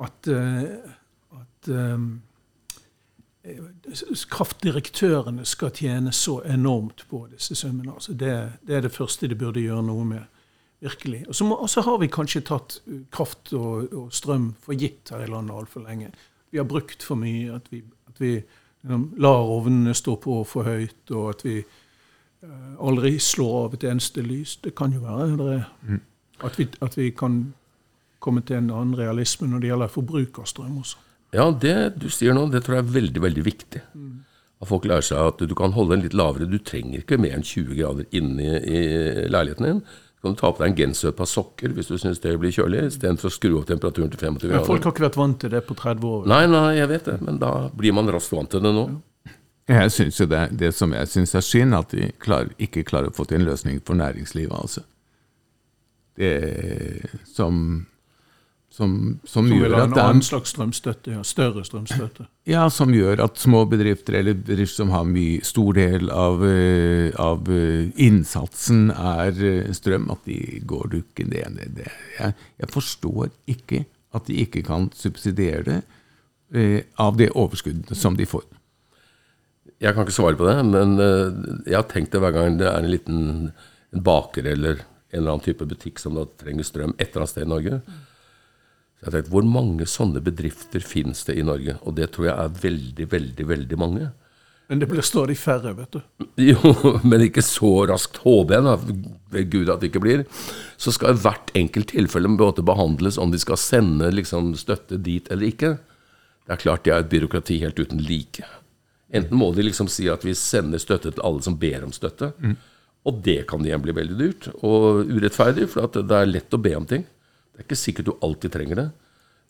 at, 0.01 0.27
at 0.33 1.69
s- 1.69 2.23
kraftdirektørene 4.29 5.45
skal 5.47 5.71
tjene 5.75 6.11
så 6.15 6.41
enormt 6.45 7.05
på 7.09 7.23
disse 7.31 7.55
summene. 7.55 7.93
Altså 7.93 8.13
det, 8.13 8.33
det 8.67 8.75
er 8.75 8.81
det 8.85 8.95
første 8.95 9.29
de 9.29 9.37
burde 9.39 9.63
gjøre 9.63 9.85
noe 9.87 10.05
med. 10.05 10.25
Virkelig. 10.79 11.23
Og 11.27 11.69
så, 11.69 11.81
har 11.81 11.97
vi 11.97 12.07
kanskje 12.07 12.43
tatt 12.45 12.81
eh, 12.85 13.01
kraft 13.11 13.53
og, 13.57 13.93
og 13.97 14.11
strøm 14.13 14.51
for 14.61 14.77
gitt 14.77 15.09
her 15.09 15.23
i 15.25 15.29
landet 15.31 15.55
altfor 15.57 15.81
lenge. 15.87 16.11
Vi 16.53 16.59
har 16.61 16.67
brukt 16.69 17.03
for 17.03 17.17
mye. 17.17 17.55
At 17.55 17.71
vi, 17.73 17.81
at 18.07 18.21
vi 18.21 18.35
liksom, 18.37 19.07
lar 19.17 19.49
ovnene 19.55 19.95
stå 19.97 20.19
på 20.21 20.43
for 20.45 20.69
høyt, 20.69 21.09
og 21.09 21.31
at 21.31 21.41
vi 21.47 21.55
eh, 21.63 22.75
aldri 22.77 23.15
slår 23.17 23.57
av 23.63 23.79
et 23.79 23.87
eneste 23.89 24.21
lys. 24.21 24.59
Det 24.61 24.75
kan 24.77 24.93
jo 24.93 25.01
være 25.07 25.39
det 25.41 25.49
er, 25.55 25.65
at, 26.45 26.59
vi, 26.59 26.69
at 26.81 26.97
vi 26.97 27.09
kan 27.17 27.41
komme 28.21 28.45
til 28.45 28.61
en 28.61 28.69
annen 28.69 28.97
realisme 28.97 29.49
når 29.49 29.63
det 29.63 29.73
gjelder 29.73 29.93
forbruk 29.97 30.39
av 30.43 30.49
strøm 30.51 30.77
også. 30.83 31.06
Ja, 31.35 31.49
det 31.51 31.99
du 31.99 32.07
sier 32.13 32.35
nå, 32.37 32.45
det 32.53 32.63
tror 32.65 32.79
jeg 32.79 32.85
er 32.85 32.95
veldig, 32.95 33.21
veldig 33.25 33.43
viktig. 33.45 33.81
At 34.57 34.69
folk 34.69 34.87
lærer 34.89 35.05
seg 35.05 35.21
at 35.21 35.41
du 35.45 35.53
kan 35.57 35.75
holde 35.75 35.95
den 35.95 36.05
litt 36.07 36.15
lavere. 36.17 36.47
Du 36.49 36.57
trenger 36.63 37.03
ikke 37.03 37.19
mer 37.21 37.35
enn 37.37 37.45
20 37.45 37.75
grader 37.77 38.07
inne 38.15 38.61
i 38.61 38.79
leiligheten 39.29 39.67
din. 39.67 39.81
Så 40.17 40.25
kan 40.25 40.33
du 40.33 40.39
ta 40.39 40.49
på 40.49 40.63
deg 40.63 40.71
en 40.71 40.77
genser 40.79 41.09
og 41.09 41.11
et 41.13 41.19
par 41.19 41.29
sokker 41.29 41.75
hvis 41.77 41.91
du 41.91 41.97
syns 42.01 42.23
det 42.23 42.31
blir 42.41 42.55
kjølig, 42.55 42.87
istedenfor 42.87 43.29
å 43.29 43.35
skru 43.35 43.51
opp 43.59 43.67
temperaturen 43.69 44.09
til 44.09 44.23
25 44.23 44.39
grader. 44.47 44.55
Men 44.55 44.71
folk 44.71 44.87
har 44.87 44.95
ikke 44.95 45.05
vært 45.05 45.19
vant 45.19 45.37
til 45.43 45.53
det 45.53 45.61
på 45.67 45.77
30 45.77 46.07
år. 46.09 46.23
Nei, 46.31 46.39
nei, 46.49 46.63
jeg 46.79 46.89
vet 46.89 47.11
det, 47.11 47.19
men 47.27 47.37
da 47.43 47.51
blir 47.77 47.93
man 47.93 48.09
raskt 48.15 48.33
vant 48.33 48.49
til 48.55 48.65
det 48.65 48.73
nå. 48.73 48.87
Jeg 49.67 49.91
synes 49.91 50.21
jo 50.23 50.25
det, 50.31 50.41
det 50.57 50.71
som 50.73 50.95
jeg 50.95 51.11
syns 51.11 51.35
er 51.35 51.43
synd, 51.43 51.75
at 51.75 51.93
de 51.93 52.07
klar, 52.23 52.49
ikke 52.57 52.85
klarer 52.87 53.11
å 53.11 53.15
få 53.17 53.27
til 53.27 53.41
en 53.41 53.49
løsning 53.49 53.81
for 53.85 53.99
næringslivet, 53.99 54.55
altså. 54.55 54.85
Det 56.17 56.33
som 57.29 57.85
som, 58.77 59.19
som, 59.25 59.47
Som 59.47 59.49
vil 59.49 59.63
gjør 59.63 59.73
ha 59.73 59.79
at 59.81 59.89
en 59.89 59.95
det 59.95 60.01
annen 60.03 60.21
er, 60.21 60.27
slags 60.27 60.51
strømstøtte, 60.53 61.13
ja. 61.15 61.23
Større 61.25 61.63
strømstøtte. 61.65 62.27
ja, 62.45 62.67
som 62.73 62.93
gjør 62.93 63.23
at 63.25 63.39
små 63.41 63.63
bedrifter 63.69 64.19
eller 64.19 64.37
bedrifter 64.37 64.83
som 64.83 64.91
har 64.93 65.07
mye 65.09 65.39
stor 65.47 65.77
del 65.79 66.11
av, 66.13 66.43
eh, 66.45 67.09
av 67.21 67.49
eh, 67.49 67.87
innsatsen 68.05 68.91
er 68.93 69.41
eh, 69.49 69.71
strøm, 69.73 70.05
at 70.13 70.21
de 70.29 70.61
går 70.69 70.91
dukken 70.93 71.33
det 71.33 71.45
det, 71.55 71.69
Det, 71.79 71.87
jeg, 72.19 72.35
jeg 72.61 72.69
forstår 72.75 73.31
ikke 73.49 73.85
at 74.17 74.29
de 74.29 74.37
ikke 74.45 74.63
kan 74.67 74.91
subsidiere 74.95 75.65
det 75.71 75.79
eh, 76.53 76.83
av 77.01 77.17
det 77.17 77.31
overskuddet 77.33 77.97
som 77.97 78.19
de 78.19 78.29
får. 78.29 78.45
Jeg 79.81 79.93
kan 79.93 80.05
ikke 80.05 80.15
svare 80.19 80.37
på 80.37 80.45
det, 80.47 80.57
men 80.65 80.95
jeg 81.67 81.75
har 81.75 81.85
tenkt 81.85 82.09
det 82.13 82.21
hver 82.23 82.33
gang 82.33 82.55
det 82.57 82.65
er 82.65 82.79
en 82.81 82.89
liten 82.89 83.17
en 83.93 84.03
baker 84.03 84.45
eller 84.45 84.81
en 85.11 85.19
eller 85.19 85.33
annen 85.35 85.45
type 85.45 85.65
butikk 85.65 85.99
som 86.01 86.17
da 86.17 86.25
trenger 86.39 86.65
strøm 86.67 86.95
et 86.97 87.09
eller 87.09 87.23
annet 87.23 87.33
sted 87.33 87.45
i 87.45 87.51
Norge. 87.51 87.81
Så 88.97 89.07
jeg 89.07 89.13
tenkte, 89.13 89.31
Hvor 89.33 89.45
mange 89.45 89.85
sånne 89.85 90.21
bedrifter 90.25 90.81
finnes 90.81 91.23
det 91.27 91.37
i 91.37 91.45
Norge? 91.45 91.77
Og 91.85 91.95
det 91.95 92.11
tror 92.13 92.31
jeg 92.31 92.37
er 92.37 92.61
veldig, 92.63 93.11
veldig, 93.11 93.47
veldig 93.47 93.77
mange. 93.77 94.09
Men 94.67 94.81
det 94.81 94.89
blir 94.91 95.05
stadig 95.05 95.37
færre, 95.39 95.71
vet 95.77 95.95
du. 95.95 96.01
Jo, 96.49 96.73
men 97.07 97.23
ikke 97.23 97.43
så 97.45 97.85
raskt, 97.87 98.19
håper 98.25 98.57
jeg, 98.57 98.65
da, 98.67 99.43
Gud 99.53 99.69
at 99.71 99.81
det 99.81 99.91
ikke 99.91 100.03
blir. 100.03 100.25
Så 100.81 100.91
skal 100.95 101.15
hvert 101.21 101.53
enkelt 101.55 101.93
tilfelle 101.93 102.31
både 102.39 102.65
behandles 102.65 103.19
om 103.21 103.31
de 103.31 103.39
skal 103.39 103.59
sende 103.61 104.09
liksom, 104.11 104.51
støtte 104.59 104.99
dit 104.99 105.29
eller 105.31 105.53
ikke. 105.53 105.75
Det 106.47 106.55
er 106.55 106.63
klart 106.63 106.83
det 106.83 106.93
er 106.95 107.05
et 107.05 107.11
byråkrati 107.11 107.61
helt 107.63 107.79
uten 107.79 108.01
like. 108.03 108.43
Enten 109.15 109.39
må 109.39 109.53
de 109.55 109.63
liksom 109.63 109.87
si 109.91 110.09
at 110.11 110.25
vi 110.27 110.35
sender 110.35 110.81
støtte 110.83 111.13
til 111.13 111.23
alle 111.23 111.43
som 111.45 111.55
ber 111.59 111.85
om 111.87 111.93
støtte. 111.95 112.33
Og 113.07 113.21
det 113.23 113.45
kan 113.47 113.63
igjen 113.63 113.83
bli 113.83 113.95
veldig 113.95 114.17
dyrt 114.19 114.49
og 114.57 115.07
urettferdig, 115.07 115.69
for 115.71 115.87
at 115.87 115.95
det 115.95 116.17
er 116.17 116.27
lett 116.27 116.55
å 116.55 116.59
be 116.59 116.73
om 116.75 116.87
ting. 116.87 117.05
Det 117.57 117.63
er 117.63 117.67
ikke 117.71 117.79
sikkert 117.81 118.09
du 118.11 118.17
alltid 118.21 118.53
trenger 118.53 118.77
det. 118.77 118.89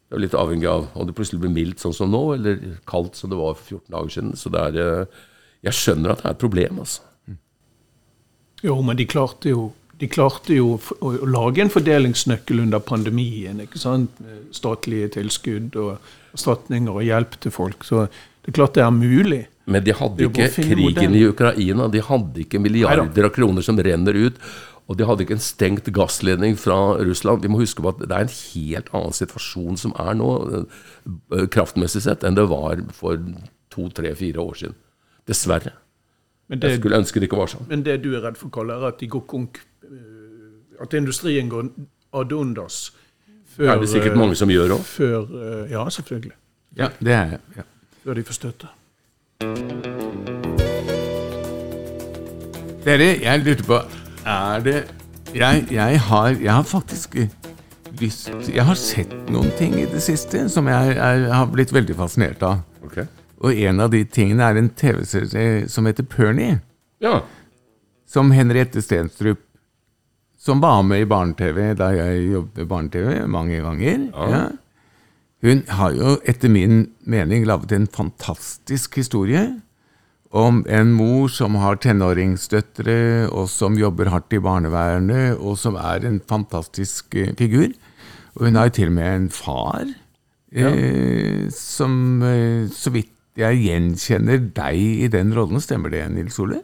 Det 0.07 0.15
er 0.15 0.23
litt 0.23 0.35
avhengig 0.39 0.69
av 0.71 0.85
om 0.95 1.07
det 1.07 1.15
plutselig 1.17 1.41
blir 1.43 1.51
mildt 1.51 1.81
sånn 1.83 1.95
som 1.95 2.13
nå, 2.13 2.21
eller 2.37 2.61
kaldt 2.87 3.17
som 3.19 3.31
det 3.31 3.39
var 3.39 3.57
for 3.59 3.81
14 3.81 3.91
dager 3.91 4.13
siden. 4.13 4.37
Så 4.39 4.51
det 4.53 4.61
er 4.69 4.79
eh, 4.83 5.25
Jeg 5.67 5.75
skjønner 5.75 6.13
at 6.13 6.21
det 6.21 6.29
er 6.29 6.37
et 6.37 6.45
problem, 6.45 6.79
altså. 6.85 7.03
Jo, 8.63 8.77
men 8.85 8.97
de 8.97 9.05
klarte 9.09 9.51
jo, 9.51 9.65
de 9.99 10.07
klarte 10.09 10.55
jo 10.55 10.77
å, 10.77 11.11
å 11.11 11.27
lage 11.27 11.61
en 11.61 11.73
fordelingsnøkkel 11.73 12.63
under 12.63 12.79
pandemien. 12.79 13.59
ikke 13.65 13.81
sant? 13.81 14.21
Statlige 14.55 15.11
tilskudd 15.17 15.75
og 15.75 15.97
erstatninger 16.37 16.93
og 16.93 17.03
hjelp 17.03 17.35
til 17.43 17.53
folk. 17.53 17.83
Så 17.83 18.05
det 18.07 18.53
er 18.53 18.57
klart 18.61 18.79
det 18.79 18.85
er 18.85 18.95
mulig. 18.95 19.43
Men 19.67 19.83
de 19.83 19.91
hadde 19.99 20.29
ikke 20.29 20.47
krigen 20.55 20.85
modellen. 20.85 21.19
i 21.19 21.27
Ukraina. 21.27 21.89
De 21.91 22.05
hadde 22.07 22.45
ikke 22.45 22.63
milliarder 22.63 23.27
av 23.27 23.35
kroner 23.35 23.65
som 23.65 23.75
renner 23.75 24.15
ut. 24.15 24.39
Og 24.87 24.95
de 24.95 25.03
hadde 25.03 25.25
ikke 25.25 25.35
en 25.35 25.43
stengt 25.43 25.89
gassledning 25.91 26.55
fra 26.59 26.95
Russland. 27.03 27.41
Vi 27.43 27.49
må 27.51 27.59
huske 27.59 27.83
på 27.83 27.89
at 27.91 27.99
det 28.05 28.11
er 28.15 28.23
en 28.23 28.31
helt 28.31 28.87
annen 28.95 29.15
situasjon 29.17 29.75
som 29.81 29.91
er 29.99 30.13
nå, 30.15 30.29
eh, 31.35 31.47
kraftmessig 31.51 32.01
sett, 32.05 32.23
enn 32.23 32.35
det 32.39 32.45
var 32.47 32.79
for 32.95 33.19
to, 33.73 33.89
tre, 33.89 34.13
fire 34.15 34.39
år 34.39 34.55
siden. 34.61 34.75
Dessverre. 35.27 35.73
Men 36.47 36.61
Jeg 36.63 36.79
skulle 36.79 36.95
ønske 37.01 37.19
det 37.19 37.27
ikke 37.27 37.37
var 37.41 37.47
sånn. 37.51 37.67
men 37.67 37.83
det 37.83 37.97
du 38.03 38.13
er 38.15 38.21
redd 38.23 38.37
for, 38.39 38.47
Kalle, 38.49 38.73
er 38.79 38.87
at 38.87 38.99
de 38.99 39.07
går 39.11 39.25
konk... 39.27 39.59
eh, 39.83 40.81
At 40.81 40.93
industrien 40.93 41.49
går 41.49 41.67
ad 42.13 42.31
undas 42.31 42.91
før 43.57 43.71
er 43.73 43.79
det 43.81 43.89
sikkert 43.89 44.15
mange 44.15 44.35
som 44.37 44.47
gjør 44.49 44.75
òg. 44.77 44.85
Eh, 45.01 45.71
ja, 45.71 45.83
selvfølgelig. 45.89 46.31
Ja, 46.77 46.89
det 47.01 47.11
er 47.13 47.25
jeg. 47.31 47.39
Ja. 47.57 47.63
Før 48.05 48.13
de 48.13 48.23
får 48.23 48.33
støtte. 48.37 48.67
Dere, 52.85 53.07
jeg 53.21 53.41
lurte 53.43 53.63
på 53.67 53.79
Er 54.27 54.63
det 54.63 54.77
Jeg, 55.35 55.67
jeg, 55.71 55.99
har, 55.99 56.27
jeg 56.35 56.51
har 56.51 56.63
faktisk 56.63 57.15
lyst 57.99 58.29
Jeg 58.51 58.65
har 58.67 58.75
sett 58.79 59.13
noen 59.31 59.51
ting 59.59 59.75
i 59.79 59.87
det 59.87 60.01
siste 60.03 60.47
som 60.51 60.67
jeg, 60.67 60.95
er, 60.95 61.27
har 61.31 61.47
blitt 61.51 61.73
veldig 61.73 61.95
fascinert 61.97 62.43
av. 62.45 62.61
Okay. 62.87 63.07
Og 63.43 63.55
en 63.55 63.81
av 63.83 63.91
de 63.93 64.03
tingene 64.05 64.45
er 64.45 64.59
en 64.59 64.69
TV-serie 64.69 65.67
som 65.71 65.87
heter 65.87 66.05
Pernie. 66.07 66.59
Ja. 67.03 67.21
Som 68.07 68.31
Henriette 68.33 68.81
Stenstrup, 68.81 69.41
som 70.39 70.61
var 70.63 70.83
med 70.87 71.03
i 71.03 71.09
barne-TV 71.09 71.73
da 71.77 71.91
jeg 71.95 72.31
jobbet 72.31 72.61
med 72.61 72.71
barne-TV 72.71 73.11
mange 73.31 73.61
ganger. 73.63 74.07
Ja. 74.31 74.43
Hun 75.45 75.63
har 75.69 75.93
jo 75.93 76.15
etter 76.25 76.49
min 76.49 76.87
mening 77.05 77.45
laget 77.45 77.75
en 77.75 77.89
fantastisk 77.93 78.97
historie 78.97 79.49
om 80.37 80.63
en 80.69 80.93
mor 80.93 81.31
som 81.33 81.57
har 81.61 81.79
tenåringsdøtre, 81.81 83.27
og 83.31 83.49
som 83.51 83.77
jobber 83.79 84.11
hardt 84.13 84.35
i 84.37 84.41
barnevernet, 84.43 85.37
og 85.37 85.57
som 85.59 85.77
er 85.81 86.05
en 86.07 86.19
fantastisk 86.29 87.17
eh, 87.17 87.33
figur. 87.37 87.71
Og 88.37 88.47
hun 88.47 88.59
har 88.59 88.69
jo 88.69 88.77
til 88.77 88.91
og 88.91 88.97
med 88.99 89.11
en 89.15 89.29
far 89.33 89.85
eh, 90.53 91.47
som, 91.53 92.21
eh, 92.23 92.67
så 92.69 92.93
vidt 92.93 93.13
jeg 93.37 93.61
gjenkjenner 93.65 94.41
deg 94.57 95.05
i 95.05 95.09
den 95.13 95.33
rollen. 95.35 95.61
Stemmer 95.61 95.93
det, 95.93 96.05
Nils 96.13 96.37
Ole? 96.41 96.61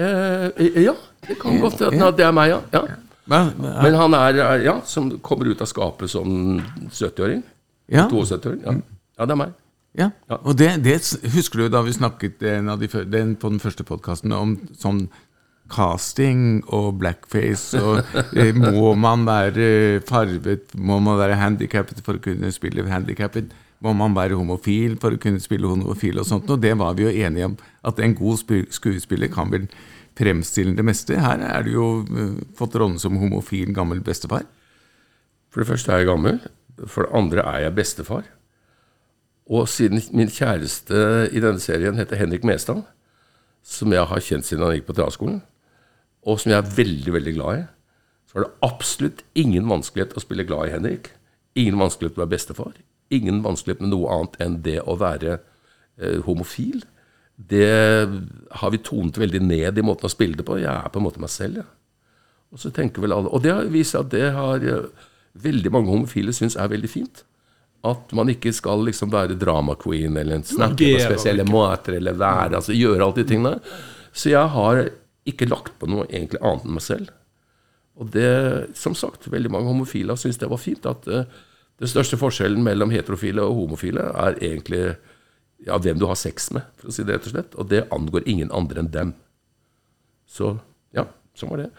Eh, 0.00 0.66
ja, 0.80 0.94
det 1.26 1.36
kan 1.40 1.60
godt 1.60 1.82
hende 1.84 2.08
at 2.08 2.18
det 2.18 2.26
er 2.26 2.34
meg, 2.34 2.54
ja. 2.54 2.60
ja. 2.74 2.84
Men 3.30 3.98
han 3.98 4.16
er 4.18 4.38
eh, 4.42 4.66
ja, 4.66 4.78
som 4.88 5.10
kommer 5.22 5.50
ut 5.50 5.62
av 5.62 5.68
skapet 5.70 6.10
som 6.10 6.60
70-åring. 6.88 7.42
ja, 7.92 8.06
72-åring. 8.10 8.62
Ja. 8.64 8.78
ja, 9.18 9.26
det 9.26 9.36
er 9.36 9.42
meg. 9.44 9.58
Ja. 9.98 10.10
Ja. 10.30 10.38
Og 10.38 10.54
det, 10.58 10.70
det 10.84 11.00
husker 11.34 11.64
du 11.64 11.72
da 11.72 11.82
vi 11.86 11.96
snakket 11.96 12.42
en 12.46 12.70
av 12.70 12.82
de, 12.82 12.90
den, 13.10 13.34
på 13.40 13.50
den 13.50 13.62
første 13.62 13.86
podkasten 13.86 14.34
om 14.36 14.54
sånn 14.78 15.08
casting 15.70 16.62
og 16.74 16.96
blackface 16.98 17.78
og 17.78 18.00
eh, 18.34 18.54
Må 18.54 18.94
man 18.98 19.22
være 19.28 20.00
farvet? 20.06 20.74
Må 20.74 20.98
man 21.02 21.18
være 21.20 21.38
handikappet 21.38 22.02
for 22.06 22.18
å 22.18 22.24
kunne 22.24 22.50
spille 22.54 22.86
handikappet? 22.90 23.52
Må 23.80 23.94
man 23.96 24.16
være 24.16 24.36
homofil 24.36 24.98
for 25.00 25.16
å 25.16 25.20
kunne 25.20 25.40
spille 25.40 25.70
homofil 25.70 26.20
og 26.20 26.28
sånt? 26.28 26.50
Og 26.52 26.60
det 26.60 26.74
var 26.78 26.98
vi 26.98 27.06
jo 27.06 27.14
enige 27.14 27.48
om, 27.48 27.56
at 27.86 28.02
en 28.02 28.16
god 28.18 28.42
skuespiller 28.74 29.30
kan 29.32 29.52
vel 29.52 29.70
fremstille 30.18 30.74
det 30.76 30.84
meste. 30.84 31.16
Her 31.16 31.40
er 31.46 31.64
du 31.64 31.70
jo 31.72 31.86
uh, 32.04 32.34
fått 32.58 32.76
rollen 32.76 32.98
som 33.00 33.16
homofil 33.16 33.72
gammel 33.76 34.02
bestefar. 34.04 34.44
For 35.50 35.62
det 35.62 35.70
første 35.70 35.94
er 35.94 36.02
jeg 36.02 36.10
gammel. 36.10 36.42
For 36.84 37.06
det 37.06 37.16
andre 37.16 37.46
er 37.46 37.64
jeg 37.64 37.76
bestefar. 37.78 38.28
Og 39.50 39.66
siden 39.68 40.02
min 40.14 40.30
kjæreste 40.30 41.28
i 41.34 41.42
denne 41.42 41.60
serien 41.62 41.98
heter 41.98 42.20
Henrik 42.20 42.44
Mestad, 42.46 42.84
som 43.66 43.92
jeg 43.92 44.06
har 44.06 44.22
kjent 44.22 44.46
siden 44.46 44.62
han 44.64 44.76
gikk 44.76 44.86
på 44.88 44.96
teaterskolen, 44.96 45.40
og 46.22 46.38
som 46.40 46.52
jeg 46.52 46.60
er 46.60 46.74
veldig, 46.76 47.12
veldig 47.16 47.34
glad 47.34 47.58
i, 47.58 47.64
så 48.30 48.38
er 48.38 48.44
det 48.44 48.62
absolutt 48.62 49.24
ingen 49.34 49.66
vanskelighet 49.66 50.14
å 50.14 50.22
spille 50.22 50.46
glad 50.46 50.68
i 50.68 50.74
Henrik. 50.76 51.10
Ingen 51.58 51.80
vanskelighet 51.80 52.18
å 52.18 52.22
være 52.22 52.34
bestefar. 52.36 52.76
Ingen 53.10 53.40
vanskelighet 53.42 53.82
med 53.82 53.90
noe 53.90 54.12
annet 54.14 54.36
enn 54.44 54.60
det 54.62 54.76
å 54.86 54.94
være 55.00 55.32
eh, 55.34 56.20
homofil. 56.28 56.84
Det 57.34 57.66
har 58.60 58.70
vi 58.70 58.82
tonet 58.86 59.18
veldig 59.18 59.40
ned 59.42 59.80
i 59.80 59.84
måten 59.84 60.06
å 60.06 60.12
spille 60.12 60.38
det 60.38 60.46
på. 60.46 60.60
Jeg 60.62 60.70
er 60.70 60.92
på 60.92 61.00
en 61.00 61.08
måte 61.08 61.22
meg 61.22 61.32
selv, 61.34 61.64
jeg. 61.64 61.70
Og 62.50 62.62
så 62.62 62.70
tenker 62.74 63.02
vel 63.02 63.12
alle 63.14 63.30
Og 63.30 63.44
det 63.44 63.52
seg 63.86 64.00
at 64.00 64.12
det 64.14 64.30
har 64.34 64.62
eh, 64.62 65.08
veldig 65.34 65.74
mange 65.74 65.90
homofile 65.90 66.34
syns 66.34 66.58
er 66.58 66.70
veldig 66.70 66.90
fint. 66.90 67.24
At 67.86 68.12
man 68.12 68.28
ikke 68.28 68.52
skal 68.52 68.82
liksom 68.84 69.12
være 69.12 69.38
drama 69.40 69.76
queen 69.80 70.18
eller 70.20 70.42
snakke 70.44 70.90
på 70.94 71.04
spesielle 71.06 71.46
måter 71.48 71.96
eller 71.96 72.18
være 72.18 72.58
Altså 72.58 72.76
gjøre 72.76 73.06
alle 73.06 73.16
de 73.16 73.24
tingene. 73.30 73.54
Så 74.12 74.32
jeg 74.34 74.52
har 74.52 74.82
ikke 75.28 75.48
lagt 75.48 75.78
på 75.80 75.88
noe 75.88 76.04
egentlig 76.10 76.42
annet 76.44 76.66
enn 76.66 76.76
meg 76.76 76.84
selv. 76.84 77.14
Og 78.00 78.10
det, 78.12 78.28
som 78.76 78.96
sagt, 78.96 79.28
veldig 79.32 79.52
mange 79.52 79.68
homofile 79.68 80.16
syns 80.20 80.40
det 80.40 80.48
var 80.50 80.60
fint. 80.60 80.86
At 80.88 81.08
uh, 81.08 81.24
den 81.80 81.90
største 81.90 82.18
forskjellen 82.20 82.64
mellom 82.64 82.92
heterofile 82.92 83.44
og 83.44 83.62
homofile 83.62 84.04
er 84.12 84.38
egentlig 84.40 84.84
ja, 85.66 85.76
hvem 85.76 86.00
du 86.00 86.06
har 86.08 86.16
sex 86.16 86.50
med, 86.56 86.68
for 86.80 86.88
å 86.88 86.94
si 86.94 87.04
det 87.04 87.16
rett 87.16 87.28
og 87.28 87.34
slett. 87.34 87.56
Og 87.60 87.68
det 87.72 87.86
angår 87.92 88.28
ingen 88.28 88.52
andre 88.56 88.84
enn 88.84 88.92
dem. 88.92 89.14
Så 90.28 90.54
ja, 90.96 91.06
sånn 91.36 91.52
var 91.52 91.64
det. 91.64 91.70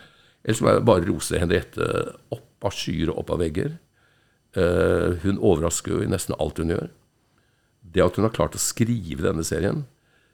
Ellers 0.41 0.62
må 0.62 0.74
jeg 0.74 0.86
bare 0.89 1.08
rose 1.08 1.41
Henriette 1.41 1.88
opp 2.34 2.66
av 2.66 2.76
skyer 2.78 3.12
og 3.14 3.24
opp 3.24 3.34
av 3.36 3.41
vegger. 3.41 3.74
Eh, 4.52 5.14
hun 5.24 5.39
overrasker 5.39 5.93
jo 5.95 6.04
i 6.04 6.10
nesten 6.12 6.36
alt 6.41 6.60
hun 6.60 6.74
gjør. 6.74 6.89
Det 7.82 8.04
at 8.04 8.18
hun 8.20 8.28
har 8.28 8.36
klart 8.36 8.58
å 8.58 8.62
skrive 8.62 9.24
denne 9.24 9.45
serien, 9.47 9.86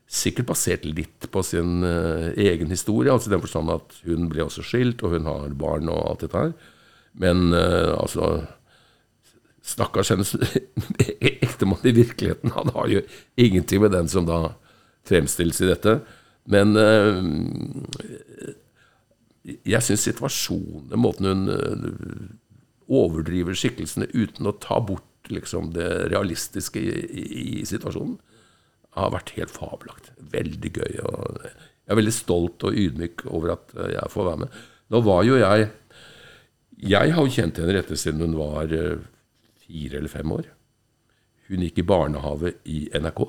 sikkert 0.08 0.50
basert 0.50 0.86
litt 0.88 1.28
på 1.30 1.44
sin 1.46 1.84
eh, 1.86 2.32
egen 2.48 2.72
historie, 2.74 3.12
altså 3.12 3.30
i 3.30 3.36
den 3.36 3.44
forstand 3.44 3.74
at 3.74 3.98
hun 4.08 4.30
ble 4.32 4.46
også 4.48 4.66
skilt, 4.66 5.04
og 5.04 5.18
hun 5.18 5.30
har 5.30 5.58
barn 5.60 5.92
og 5.92 6.00
alt 6.02 6.26
dette 6.26 6.46
her. 6.46 6.54
Men 7.18 7.52
eh, 7.54 7.94
altså 7.98 8.48
Stakkars 9.68 10.14
hennes 10.14 10.32
ektemann 11.44 11.84
i 11.84 11.92
virkeligheten, 11.98 12.54
han 12.56 12.72
har 12.72 12.88
jo 12.88 13.02
ingenting 13.36 13.82
med 13.84 13.92
den 13.92 14.08
som 14.08 14.24
da 14.26 14.54
fremstilles 15.10 15.60
i 15.60 15.68
dette. 15.68 15.98
Men 16.48 16.72
jeg 19.68 19.84
syns 19.84 20.06
situasjonen, 20.08 20.96
måten 20.96 21.28
hun 21.28 22.38
overdriver 22.88 23.58
skikkelsene 23.58 24.08
uten 24.14 24.48
å 24.48 24.56
ta 24.64 24.80
bort 24.84 25.32
liksom, 25.34 25.74
det 25.76 25.88
realistiske 26.12 26.80
i, 26.80 26.92
i, 27.08 27.26
i 27.62 27.66
situasjonen, 27.68 28.18
har 28.98 29.14
vært 29.14 29.34
helt 29.38 29.54
fabelaktig. 29.54 30.14
Veldig 30.34 30.72
gøy. 30.74 30.96
Jeg 30.98 31.94
er 31.94 32.00
veldig 32.00 32.16
stolt 32.16 32.66
og 32.68 32.78
ydmyk 32.78 33.26
over 33.30 33.54
at 33.58 33.76
eh, 33.78 33.94
jeg 33.94 34.14
får 34.14 34.30
være 34.32 34.42
med. 34.46 34.62
Nå 34.94 35.04
var 35.04 35.24
jo 35.28 35.38
jeg 35.40 35.70
Jeg 36.78 37.14
har 37.14 37.26
jo 37.26 37.34
kjent 37.34 37.58
Henriette 37.58 37.98
siden 37.98 38.22
hun 38.22 38.38
var 38.38 38.72
eh, 38.74 39.00
fire 39.66 39.98
eller 40.00 40.12
fem 40.12 40.32
år. 40.32 40.50
Hun 41.48 41.64
gikk 41.64 41.80
i 41.80 41.88
barnehage 41.88 42.54
i 42.66 42.90
NRK. 42.94 43.22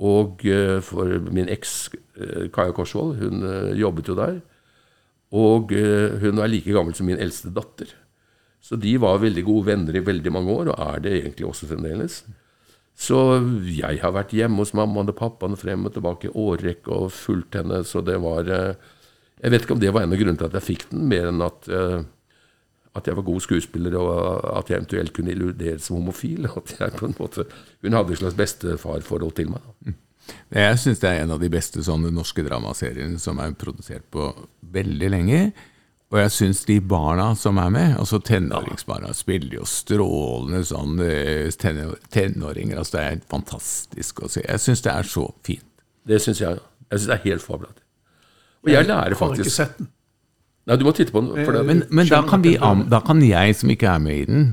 Og 0.00 0.44
eh, 0.46 0.78
for 0.84 1.18
min 1.30 1.48
eks, 1.48 1.90
Kaja 2.52 2.72
Korsvold, 2.76 3.16
hun 3.20 3.44
jobbet 3.76 4.08
jo 4.08 4.16
der. 4.18 4.40
Og 5.36 5.72
eh, 5.76 6.18
hun 6.22 6.42
er 6.42 6.50
like 6.50 6.74
gammel 6.74 6.96
som 6.96 7.06
min 7.06 7.20
eldste 7.20 7.52
datter. 7.54 7.92
Så 8.60 8.76
de 8.76 8.96
var 9.00 9.22
veldig 9.22 9.44
gode 9.46 9.70
venner 9.70 9.96
i 9.96 10.04
veldig 10.04 10.32
mange 10.34 10.52
år, 10.52 10.72
og 10.72 10.86
er 10.94 11.02
det 11.04 11.16
egentlig 11.16 11.48
også 11.48 11.70
fremdeles. 11.70 12.20
Så 13.00 13.18
jeg 13.64 14.02
har 14.02 14.12
vært 14.12 14.34
hjemme 14.36 14.60
hos 14.60 14.74
mammaen 14.76 15.08
og 15.08 15.16
pappaen 15.16 15.56
frem 15.56 15.86
og 15.88 15.94
tilbake 15.94 16.28
i 16.28 16.34
årrekke 16.36 16.92
og 16.92 17.12
fulgt 17.16 17.56
henne, 17.56 17.80
så 17.88 18.02
det 18.04 18.18
var 18.20 18.50
eh, 18.50 18.74
Jeg 19.40 19.52
vet 19.54 19.62
ikke 19.64 19.72
om 19.72 19.80
det 19.80 19.92
var 19.94 20.04
en 20.04 20.12
av 20.12 20.18
grunnene 20.20 20.36
til 20.36 20.50
at 20.50 20.56
jeg 20.58 20.66
fikk 20.66 20.90
den, 20.90 21.06
mer 21.08 21.30
enn 21.30 21.40
at 21.46 21.68
eh, 21.72 22.02
at 22.98 23.06
jeg 23.06 23.16
var 23.16 23.22
god 23.22 23.40
skuespiller, 23.40 23.94
og 23.98 24.58
at 24.58 24.70
jeg 24.70 24.80
eventuelt 24.80 25.12
kunne 25.14 25.30
illuderes 25.30 25.86
som 25.86 26.00
homofil. 26.00 26.48
At 26.58 26.74
jeg 26.74 26.96
på 26.98 27.06
en 27.06 27.14
måte, 27.20 27.44
Hun 27.82 27.92
hadde 27.92 28.12
et 28.12 28.18
slags 28.18 28.34
bestefarforhold 28.34 29.32
til 29.38 29.52
meg. 29.52 29.94
Jeg 30.54 30.78
syns 30.78 31.00
det 31.02 31.08
er 31.10 31.22
en 31.24 31.30
av 31.34 31.40
de 31.42 31.48
beste 31.50 31.82
sånne 31.82 32.10
norske 32.14 32.42
dramaseriene 32.46 33.18
som 33.18 33.38
er 33.42 33.52
produsert 33.58 34.04
på 34.14 34.28
veldig 34.72 35.10
lenge. 35.10 35.52
Og 36.10 36.18
jeg 36.18 36.30
syns 36.34 36.64
de 36.66 36.80
barna 36.82 37.28
som 37.38 37.58
er 37.62 37.68
med, 37.70 37.92
altså 37.98 38.18
tenåringsbarna, 38.26 39.12
spiller 39.14 39.60
jo 39.60 39.66
strålende 39.70 40.64
sånn 40.66 40.96
eh, 41.04 41.50
tenåringer. 42.10 42.78
altså 42.82 42.96
Det 42.96 43.04
er 43.04 43.20
fantastisk 43.30 44.24
å 44.26 44.30
se. 44.30 44.42
Jeg 44.42 44.58
syns 44.64 44.82
det 44.82 44.90
er 44.92 45.06
så 45.06 45.28
fint. 45.46 45.66
Det 46.06 46.18
syns 46.22 46.40
jeg. 46.42 46.58
Jeg 46.90 46.98
syns 46.98 47.06
det 47.12 47.16
er 47.18 47.24
helt 47.28 47.44
fabelaktig. 47.46 47.84
Og 48.64 48.72
jeg 48.74 48.86
lærer 48.88 48.98
Har 49.00 49.14
ikke 49.14 49.20
faktisk 49.22 49.54
sett 49.56 49.78
den. 49.78 49.88
Nei, 50.66 50.76
du 50.76 50.84
må 50.84 50.92
titte 50.94 51.14
på 51.14 51.22
den. 51.24 51.44
For 51.46 51.54
det, 51.56 51.62
Men, 51.66 51.84
men 51.90 52.06
da, 52.10 52.20
kan 52.28 52.42
vi, 52.44 52.56
da 52.90 53.00
kan 53.06 53.22
jeg 53.24 53.54
som 53.56 53.70
ikke 53.72 53.88
er 53.94 54.02
med 54.02 54.18
i 54.18 54.26
den, 54.28 54.50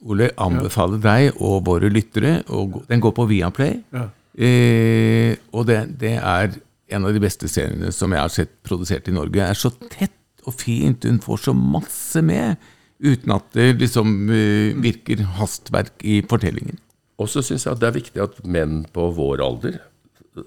Ole, 0.00 0.30
anbefale 0.40 0.96
deg 1.02 1.34
og 1.44 1.58
våre 1.66 1.90
lyttere 1.92 2.38
å 2.48 2.62
gå- 2.72 2.86
Den 2.88 3.00
går 3.04 3.12
på 3.16 3.26
Viaplay. 3.28 3.82
Ja. 3.92 4.06
Eh, 4.38 5.34
og 5.50 5.66
det, 5.70 5.80
det 6.00 6.16
er 6.18 6.54
en 6.90 7.06
av 7.06 7.14
de 7.14 7.22
beste 7.22 7.48
seriene 7.50 7.92
som 7.94 8.12
jeg 8.14 8.22
har 8.22 8.34
sett 8.34 8.52
produsert 8.66 9.08
i 9.10 9.14
Norge. 9.14 9.38
Det 9.38 9.46
er 9.46 9.58
så 9.58 9.72
tett 9.90 10.46
og 10.46 10.56
fint. 10.58 11.06
Hun 11.06 11.20
får 11.22 11.46
så 11.48 11.56
masse 11.56 12.22
med, 12.24 12.60
uten 13.00 13.34
at 13.36 13.46
det 13.56 13.72
liksom 13.80 14.30
eh, 14.30 14.78
virker 14.80 15.24
hastverk 15.38 16.02
i 16.06 16.20
fortellingen. 16.30 16.80
Og 17.20 17.28
så 17.28 17.44
syns 17.44 17.66
jeg 17.66 17.74
at 17.74 17.82
det 17.82 17.90
er 17.90 17.98
viktig 17.98 18.22
at 18.24 18.42
menn 18.48 18.82
på 18.94 19.10
vår 19.16 19.44
alder 19.44 19.80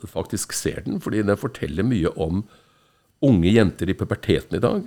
faktisk 0.10 0.54
ser 0.56 0.84
den, 0.86 1.00
fordi 1.04 1.24
den 1.26 1.40
forteller 1.40 1.86
mye 1.86 2.12
om 2.20 2.44
unge 3.24 3.52
jenter 3.52 3.90
i 3.90 3.96
puberteten 3.98 4.58
i 4.58 4.64
dag, 4.64 4.86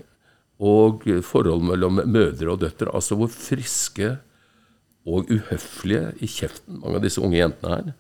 og 0.56 1.04
forhold 1.24 1.64
mellom 1.68 2.00
mødre 2.08 2.52
og 2.52 2.60
døtre. 2.64 2.92
Altså 2.96 3.16
hvor 3.18 3.30
friske 3.32 4.16
og 5.06 5.30
uhøflige 5.30 6.14
i 6.24 6.28
kjeften, 6.30 6.80
mange 6.80 6.98
av 6.98 7.04
disse 7.04 7.22
unge 7.22 7.38
jentene 7.38 7.74
her. 7.74 7.92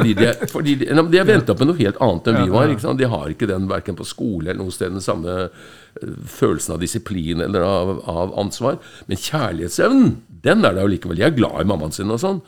Fordi 0.00 0.14
de, 0.16 0.26
er- 0.32 0.46
fordi 0.50 0.74
de, 0.80 0.88
de 1.12 1.18
er 1.20 1.28
venta 1.28 1.54
på 1.54 1.66
noe 1.68 1.76
helt 1.78 2.00
annet 2.00 2.30
enn 2.32 2.38
vi 2.40 2.50
var. 2.54 2.72
De 2.98 3.08
har 3.12 3.28
ikke 3.34 3.48
den 3.50 3.68
verken 3.70 3.98
på 3.98 4.06
skole 4.08 4.48
eller 4.50 4.62
noe 4.64 4.72
sted 4.74 4.90
den 4.96 5.04
samme 5.04 5.36
eh, 5.50 6.14
følelsen 6.26 6.74
av 6.76 6.80
disiplin 6.82 7.44
eller 7.44 7.62
av, 7.66 7.92
av 8.08 8.32
ansvar. 8.40 8.78
Men 9.10 9.20
kjærlighetsevnen, 9.20 10.16
den 10.46 10.64
er 10.64 10.74
det 10.78 10.86
jo 10.86 10.92
likevel. 10.96 11.20
De 11.20 11.26
er 11.28 11.36
glad 11.36 11.60
i 11.62 11.68
mammaen 11.68 11.92
sin 11.94 12.10
og 12.10 12.20
sånn. 12.22 12.40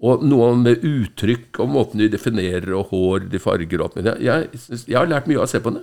Og 0.00 0.22
noe 0.24 0.54
med 0.56 0.80
uttrykk 0.86 1.58
og 1.60 1.68
måten 1.74 2.00
de 2.00 2.06
definerer, 2.08 2.70
og 2.72 2.88
hår 2.94 3.26
de 3.32 3.38
farger 3.42 3.82
alt 3.84 3.98
mulig. 3.98 4.14
Jeg, 4.24 4.48
jeg 4.88 4.96
har 4.96 5.10
lært 5.10 5.26
mye 5.28 5.36
av 5.42 5.44
å 5.44 5.50
se 5.52 5.60
på 5.60 5.74
det. 5.74 5.82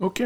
Ok. 0.00 0.22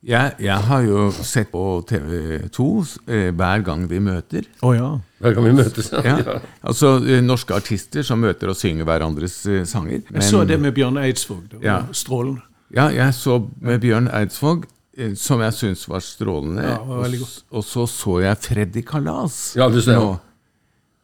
Jeg, 0.00 0.32
jeg 0.40 0.56
har 0.64 0.80
jo 0.86 1.00
sett 1.12 1.50
på 1.52 1.60
TV2 1.84 2.66
eh, 3.12 3.26
hver 3.36 3.64
gang 3.66 3.82
vi 3.90 3.98
møter. 4.00 4.46
Å 4.64 4.70
ja. 4.72 4.86
Hver 5.20 5.34
gang 5.36 5.44
vi 5.50 5.52
møtes. 5.58 5.90
Ja, 5.92 6.38
altså 6.64 6.94
eh, 7.04 7.20
Norske 7.24 7.52
artister 7.58 8.04
som 8.06 8.22
møter 8.24 8.48
og 8.48 8.56
synger 8.56 8.88
hverandres 8.88 9.34
eh, 9.50 9.66
sanger. 9.68 10.00
Jeg 10.08 10.24
så 10.24 10.40
det 10.48 10.56
med 10.62 10.72
Bjørn 10.78 10.96
Eidsvåg. 11.02 11.42
Det 11.52 11.58
var 11.60 11.66
Ja. 11.68 11.78
strålende. 11.92 12.40
Ja, 12.72 12.86
jeg 12.94 13.12
så 13.18 13.36
med 13.60 13.82
Bjørn 13.82 14.08
Eidsvåg, 14.08 14.64
eh, 14.96 15.12
som 15.20 15.42
jeg 15.44 15.52
syns 15.58 15.84
var 15.90 16.00
strålende. 16.06 16.64
Ja, 16.64 16.78
var 16.88 17.02
veldig 17.04 17.20
og, 17.26 17.34
og 17.60 17.66
så 17.68 17.84
så 17.90 18.14
jeg 18.24 18.40
Freddy 18.46 18.82
Kalas. 18.88 19.36
Ja, 19.60 19.68
du 19.68 19.82
ser. 19.84 20.00
nå. 20.00 20.14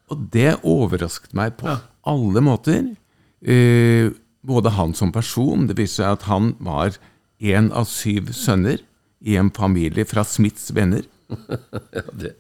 Og 0.09 0.25
det 0.33 0.55
overrasket 0.65 1.35
meg 1.37 1.59
på 1.61 1.69
alle 2.07 2.41
måter. 2.49 2.95
Eh, 3.45 4.09
både 4.47 4.71
han 4.73 4.95
som 4.97 5.11
person 5.13 5.67
Det 5.69 5.75
viste 5.77 6.01
seg 6.01 6.15
at 6.17 6.23
han 6.31 6.55
var 6.65 6.95
en 7.39 7.73
av 7.73 7.85
syv 7.91 8.33
sønner 8.37 8.79
i 9.21 9.37
en 9.37 9.51
familie 9.51 10.05
fra 10.09 10.25
Smiths 10.25 10.71
venner. 10.77 11.03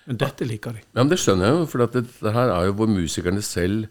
Men 0.06 0.18
dette 0.20 0.46
liker 0.46 0.76
de. 0.76 0.82
Ja, 0.86 1.02
men 1.02 1.12
Det 1.12 1.18
skjønner 1.22 1.48
jeg 1.48 1.56
jo, 1.56 1.62
for 1.70 1.82
dette 1.84 2.04
det, 2.04 2.18
det 2.22 2.34
her 2.36 2.52
er 2.54 2.68
jo 2.68 2.76
hvor 2.78 2.90
musikerne 2.90 3.42
selv 3.44 3.86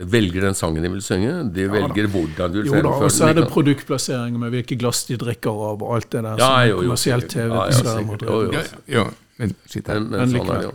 velger 0.00 0.46
den 0.46 0.56
sangen 0.56 0.82
de 0.82 0.90
vil 0.90 1.02
synge. 1.04 1.32
De 1.54 1.66
velger 1.70 2.08
hvordan 2.08 2.52
de 2.54 2.62
vil 2.64 2.82
da, 2.82 2.88
og 2.88 3.10
så 3.12 3.28
er 3.28 3.36
det 3.36 3.44
produktplassering 3.44 3.52
produktplasseringer 3.52 4.40
med 4.40 4.54
hvilke 4.54 4.78
glass 4.80 5.02
de 5.08 5.18
drikker 5.20 5.50
av, 5.50 5.82
og 5.82 5.96
alt 5.96 6.08
det 6.12 6.22
der 6.24 6.40
Ja, 6.40 6.46
som 6.46 6.70
jo, 6.70 6.76
jo, 6.76 6.86
kommersielt. 6.88 7.28
TV 7.28 7.50
Ja, 7.50 7.58
ja, 7.58 7.66
dessverre 7.68 8.04
må. 8.06 8.16
Jo, 8.16 8.38
drive. 8.48 8.64
jo. 8.88 9.04
Men. 9.40 9.54
Men, 9.72 10.08
men, 10.12 10.32
sånn 10.34 10.50
er 10.52 10.58
det 10.58 10.66
jo. 10.66 10.72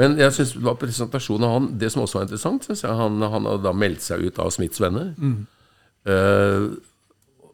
Men 0.00 0.14
jeg 0.16 0.32
synes 0.36 0.52
det 0.56 0.64
var 0.64 0.76
presentasjonen 0.80 1.44
av 1.44 1.50
han 1.52 1.66
Det 1.76 1.90
som 1.92 2.06
også 2.06 2.16
var 2.16 2.22
interessant, 2.24 2.64
synes 2.64 2.84
jeg, 2.86 2.94
han, 3.00 3.18
han 3.20 3.48
hadde 3.50 3.64
da 3.66 3.72
meldt 3.76 4.04
seg 4.04 4.24
ut 4.24 4.38
av 4.40 4.52
Smiths 4.54 4.80
venner. 4.80 5.10
Eh, 6.08 6.68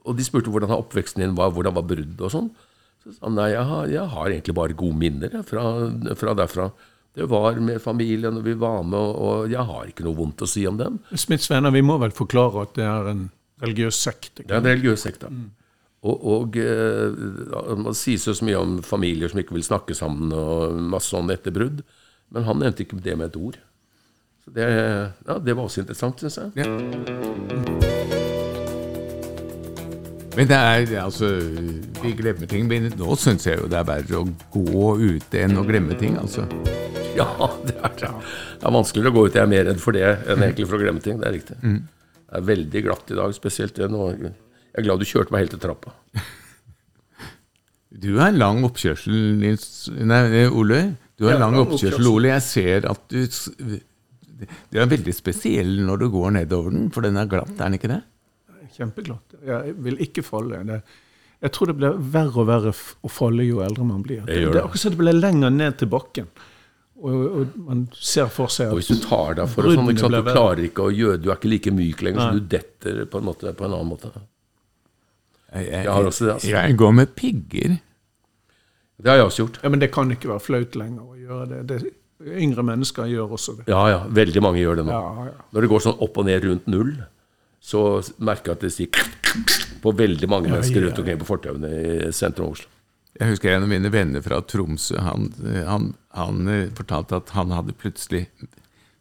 og 0.05 0.19
de 0.19 0.27
spurte 0.27 0.53
hvordan 0.53 0.71
oppveksten 0.77 1.25
din 1.25 1.35
var, 1.39 1.51
hvordan 1.55 1.75
var 1.75 1.87
bruddet 1.89 2.23
og 2.23 2.31
sånn. 2.31 2.51
Så 3.05 3.13
sa 3.13 3.27
han 3.27 3.37
nei, 3.37 3.51
jeg 3.53 3.69
har, 3.69 3.87
jeg 3.93 4.11
har 4.15 4.33
egentlig 4.33 4.57
bare 4.57 4.77
gode 4.81 4.97
minner 4.97 5.39
jeg, 5.39 5.47
fra, 5.49 5.65
fra 6.19 6.35
derfra. 6.39 6.69
Det 7.15 7.29
var 7.31 7.61
med 7.63 7.83
familien, 7.83 8.41
og 8.41 8.47
vi 8.47 8.57
var 8.59 8.81
med, 8.83 8.99
og, 8.99 9.51
jeg 9.53 9.63
har 9.69 9.91
ikke 9.91 10.07
noe 10.07 10.19
vondt 10.19 10.43
å 10.43 10.49
si 10.51 10.65
om 10.67 10.81
dem. 10.81 10.97
Smiths 11.15 11.51
venner, 11.53 11.71
vi 11.75 11.85
må 11.85 11.99
vel 12.03 12.15
forklare 12.17 12.65
at 12.65 12.73
det 12.79 12.89
er 12.89 13.11
en 13.13 13.29
religiøs 13.63 14.01
sekt. 14.09 14.41
Det 14.41 14.51
er 14.51 14.59
en 14.59 14.73
religiøs 14.73 15.07
sekt, 15.07 15.23
da. 15.23 15.31
Og, 16.05 16.25
og 16.29 16.59
eh, 16.61 17.77
man 17.81 17.97
sier 17.97 18.21
så 18.21 18.35
mye 18.45 18.59
om 18.61 18.75
familier 18.85 19.31
som 19.31 19.41
ikke 19.41 19.57
vil 19.57 19.65
snakke 19.65 19.97
sammen, 19.97 20.35
og 20.35 20.75
masse 20.93 21.15
sånn 21.15 21.33
etter 21.33 21.55
brudd. 21.55 21.85
Men 22.35 22.49
han 22.49 22.61
nevnte 22.61 22.85
ikke 22.85 23.01
det 23.05 23.17
med 23.21 23.31
et 23.31 23.41
ord. 23.41 23.61
Så 24.45 24.53
det, 24.59 24.69
ja, 24.69 25.39
det 25.39 25.57
var 25.57 25.65
også 25.69 25.85
interessant, 25.85 26.21
syns 26.21 26.41
jeg. 26.43 27.94
Men 30.35 30.49
det 30.51 30.57
er 30.59 30.95
altså 31.05 31.29
Vi 32.03 32.13
glemmer 32.19 32.49
ting. 32.51 32.67
Men 32.71 32.91
nå 32.99 33.17
syns 33.21 33.47
jeg 33.47 33.61
jo 33.61 33.69
det 33.71 33.79
er 33.81 33.87
verre 33.89 34.23
å 34.23 34.29
gå 34.55 34.95
ute 34.99 35.45
enn 35.45 35.59
å 35.61 35.67
glemme 35.67 35.99
ting, 36.01 36.19
altså. 36.21 36.47
Ja, 37.15 37.29
det 37.63 37.77
er 37.79 37.93
det. 37.95 38.09
Det 38.59 38.67
er 38.67 38.73
vanskeligere 38.75 39.13
å 39.13 39.15
gå 39.15 39.23
ut. 39.29 39.37
Jeg 39.39 39.45
er 39.45 39.51
mer 39.53 39.69
redd 39.69 39.79
for 39.79 39.95
det 39.95 40.03
enn 40.03 40.41
egentlig 40.43 40.65
for 40.67 40.75
å 40.75 40.81
glemme 40.83 41.03
ting. 41.05 41.21
Det 41.21 41.29
er 41.29 41.37
riktig. 41.37 41.59
Det 41.63 42.41
er 42.41 42.49
veldig 42.49 42.83
glatt 42.89 43.13
i 43.15 43.19
dag, 43.21 43.37
spesielt 43.37 43.79
nå. 43.93 44.09
Jeg 44.19 44.33
er 44.81 44.87
glad 44.89 44.99
du 44.99 45.07
kjørte 45.07 45.31
meg 45.31 45.45
helt 45.45 45.55
til 45.55 45.63
trappa. 45.63 45.95
Du 47.95 48.17
har 48.19 48.33
en 48.33 48.41
lang 48.41 48.65
oppkjørsel, 48.67 49.15
Nils 49.39 49.85
Nei, 49.95 50.49
Ole. 50.51 50.81
Du 51.15 51.29
har 51.29 51.37
en 51.37 51.45
lang 51.45 51.55
lang 51.55 51.61
oppkjørsel, 51.69 51.95
oppkjørsel. 51.95 52.09
Ole. 52.11 52.33
Jeg 52.33 52.43
ser 52.43 52.89
at 52.91 53.05
du 53.07 53.77
Det 54.75 54.81
er 54.83 54.91
veldig 54.91 55.15
spesiell 55.15 55.71
når 55.87 56.03
du 56.03 56.09
går 56.17 56.35
nedover 56.41 56.75
den, 56.75 56.89
for 56.91 57.07
den 57.07 57.21
er 57.21 57.31
glatt, 57.31 57.53
er 57.55 57.69
den 57.69 57.79
ikke 57.79 57.93
det? 57.93 58.01
Kjempeglatt. 58.75 59.37
Jeg 59.47 59.75
vil 59.87 60.01
ikke 60.03 60.25
falle. 60.27 60.63
Det, 60.69 60.81
jeg 61.45 61.53
tror 61.55 61.71
det 61.71 61.77
blir 61.79 61.97
verre 62.15 62.41
og 62.43 62.49
verre 62.49 62.73
å 62.75 63.11
falle 63.13 63.45
jo 63.47 63.61
eldre 63.65 63.85
man 63.87 64.03
blir. 64.03 64.25
Det 64.27 64.35
det 64.35 64.49
det. 64.49 64.57
er 64.59 64.65
akkurat 64.65 64.83
som 64.85 64.95
det 64.95 65.01
blir 65.03 65.17
lenger 65.19 65.51
ned 65.55 65.79
til 65.79 65.91
bakken. 65.93 66.29
Og, 67.05 67.15
og 67.27 67.57
man 67.67 67.81
ser 67.99 68.29
for 68.33 68.49
seg 68.55 68.71
Og 68.71 68.79
hvis 68.79 68.89
du 68.95 69.01
tar 69.03 69.35
deg 69.37 69.49
for 69.51 69.67
det 69.67 69.73
sånn, 69.75 69.89
ikke 69.91 70.05
sant? 70.07 70.15
du 70.15 70.29
klarer 70.31 70.61
ikke 70.69 70.85
å 70.87 70.93
gjøre 70.95 71.19
Du 71.21 71.27
er 71.27 71.35
ikke 71.41 71.51
like 71.51 71.73
myk 71.75 72.05
lenger, 72.07 72.21
Nei. 72.23 72.29
så 72.31 72.39
du 72.39 72.47
detter 72.55 73.01
på 73.11 73.19
en, 73.19 73.27
måte, 73.27 73.51
på 73.59 73.67
en 73.67 73.75
annen 73.75 73.91
måte. 73.91 74.13
Jeg, 75.53 75.67
Jeg 75.73 75.83
jeg, 75.85 76.07
også 76.13 76.25
det, 76.29 76.33
altså. 76.37 76.53
jeg 76.55 76.77
går 76.81 76.95
med 77.01 77.13
pigger. 77.19 77.75
Det 79.03 79.11
har 79.11 79.19
jeg 79.21 79.27
også 79.27 79.43
gjort. 79.43 79.59
ja, 79.63 79.69
Men 79.75 79.83
det 79.83 79.91
kan 79.93 80.15
ikke 80.15 80.31
være 80.33 80.45
flaut 80.47 80.79
lenger 80.81 81.03
å 81.03 81.19
gjøre 81.19 81.49
det. 81.51 81.61
det. 81.69 81.93
Yngre 82.47 82.63
mennesker 82.65 83.11
gjør 83.11 83.35
også 83.37 83.57
det. 83.59 83.67
Ja, 83.69 83.83
ja. 83.91 83.99
Veldig 84.23 84.43
mange 84.47 84.63
gjør 84.63 84.81
det 84.81 84.87
nå. 84.87 84.95
Ja, 84.95 85.27
ja. 85.29 85.45
Når 85.53 85.67
det 85.67 85.71
går 85.75 85.85
sånn 85.85 85.99
opp 86.07 86.23
og 86.23 86.29
ned 86.31 86.47
rundt 86.47 86.71
null, 86.71 86.95
så 87.65 87.81
merker 88.21 88.53
jeg 88.53 88.59
at 88.59 88.65
det 88.67 88.73
sier 88.75 88.91
på 89.83 89.93
veldig 89.97 90.29
mange 90.29 90.51
mennesker 90.53 90.85
rundt 90.85 90.99
omkring 91.01 91.21
på 91.23 91.29
fortauene 91.29 91.71
i 91.71 92.13
sentrum 92.13 92.51
av 92.51 92.59
Oslo. 92.59 92.69
Jeg 93.15 93.31
husker 93.31 93.55
en 93.55 93.65
av 93.65 93.71
mine 93.71 93.91
venner 93.95 94.25
fra 94.25 94.41
Tromsø. 94.43 94.99
Han, 94.99 95.29
han, 95.69 95.93
han 96.19 96.49
eh, 96.51 96.73
fortalte 96.75 97.21
at 97.21 97.31
han 97.37 97.55
hadde 97.55 97.77
plutselig 97.79 98.25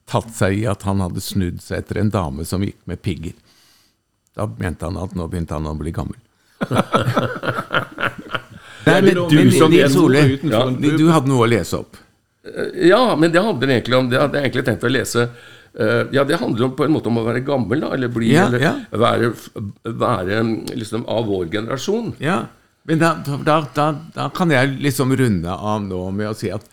tatt 0.10 0.30
seg 0.36 0.60
i 0.62 0.68
at 0.70 0.86
han 0.88 1.02
hadde 1.02 1.24
snudd 1.24 1.64
seg 1.64 1.82
etter 1.82 2.00
en 2.00 2.12
dame 2.14 2.46
som 2.46 2.64
gikk 2.64 2.78
med 2.90 3.02
pigger. 3.02 3.34
Da 4.38 4.48
mente 4.48 4.86
han 4.86 5.00
at 5.02 5.16
nå 5.18 5.28
begynte 5.32 5.58
han 5.58 5.68
å 5.70 5.74
bli 5.80 5.92
gammel. 5.96 6.20
Nei, 8.84 9.00
men 9.02 9.16
du, 9.32 9.52
som 9.56 9.72
Nils 9.72 9.96
Ole, 10.00 10.24
du, 10.44 11.06
hadde 11.10 11.30
noe 11.32 11.46
å 11.46 11.50
lese 11.50 11.80
opp. 11.80 11.98
Ja, 12.76 13.16
men 13.16 13.32
det 13.32 13.40
handler 13.40 13.70
egentlig 13.72 13.96
om 13.96 14.10
Det 14.12 14.20
hadde 14.20 14.36
jeg 14.36 14.50
egentlig 14.50 14.66
tenkt 14.68 14.84
å 14.84 14.92
lese. 14.92 15.30
Eh, 15.80 16.04
ja, 16.14 16.24
det 16.24 16.38
handler 16.38 16.68
om, 16.68 16.76
på 16.78 16.86
en 16.86 16.94
måte 16.94 17.10
om 17.10 17.18
å 17.18 17.26
være 17.26 17.46
gammel, 17.46 17.82
da, 17.82 17.94
eller 17.96 18.12
bli 18.14 18.34
Ja, 18.34 18.48
Eller 18.48 18.62
ja. 18.62 18.74
være, 18.92 19.32
være 19.84 20.44
liksom 20.78 21.08
av 21.10 21.26
vår 21.32 21.50
generasjon. 21.56 22.14
Ja, 22.22 22.44
men 22.84 23.00
da, 23.00 23.16
da, 23.24 23.58
da, 23.74 23.88
da 24.14 24.30
kan 24.36 24.52
jeg 24.52 24.76
liksom 24.84 25.14
runde 25.16 25.52
av 25.56 25.84
nå 25.86 26.02
med 26.12 26.34
å 26.34 26.36
si 26.36 26.52
at 26.52 26.66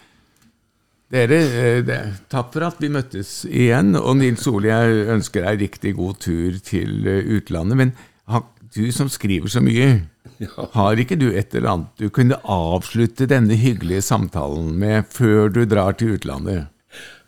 dere, 1.11 1.39
eh, 1.39 1.81
det, 1.87 1.99
takk 2.31 2.53
for 2.55 2.67
at 2.67 2.81
vi 2.83 2.91
møttes 2.93 3.45
igjen. 3.47 3.95
Og 3.99 4.19
Nils 4.19 4.47
Ole, 4.51 4.71
jeg 4.71 5.07
ønsker 5.17 5.47
deg 5.47 5.65
riktig 5.65 5.95
god 5.99 6.21
tur 6.23 6.59
til 6.67 7.07
eh, 7.07 7.31
utlandet. 7.39 7.79
Men 7.79 7.95
har, 8.31 8.45
du 8.75 8.85
som 8.95 9.11
skriver 9.11 9.51
så 9.51 9.63
mye, 9.63 9.89
har 10.77 11.03
ikke 11.03 11.19
du 11.19 11.31
et 11.31 11.55
eller 11.55 11.73
annet 11.73 12.03
du 12.03 12.11
kunne 12.15 12.39
avslutte 12.43 13.31
denne 13.31 13.59
hyggelige 13.59 14.05
samtalen 14.07 14.75
med 14.79 15.09
før 15.15 15.51
du 15.55 15.65
drar 15.71 15.99
til 15.99 16.19
utlandet? 16.19 16.69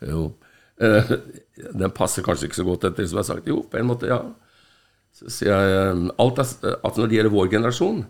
Jo. 0.03 0.29
Eh, 1.59 1.69
den 1.73 1.93
passer 1.95 2.25
kanskje 2.25 2.49
ikke 2.49 2.61
så 2.61 2.67
godt 2.67 2.87
etter 2.87 3.03
det 3.03 3.11
som 3.11 3.21
er 3.21 3.29
sagt. 3.29 3.49
Jo, 3.49 3.61
på 3.69 3.79
en 3.79 3.89
måte, 3.89 4.09
ja. 4.11 4.21
Så 5.13 5.29
sier 5.29 5.53
jeg 5.53 5.77
eh, 5.77 6.03
alt 6.23 6.41
er, 6.41 6.51
at 6.73 6.97
når 6.97 7.09
det 7.09 7.19
gjelder 7.19 7.35
vår 7.35 7.51
generasjon, 7.53 8.03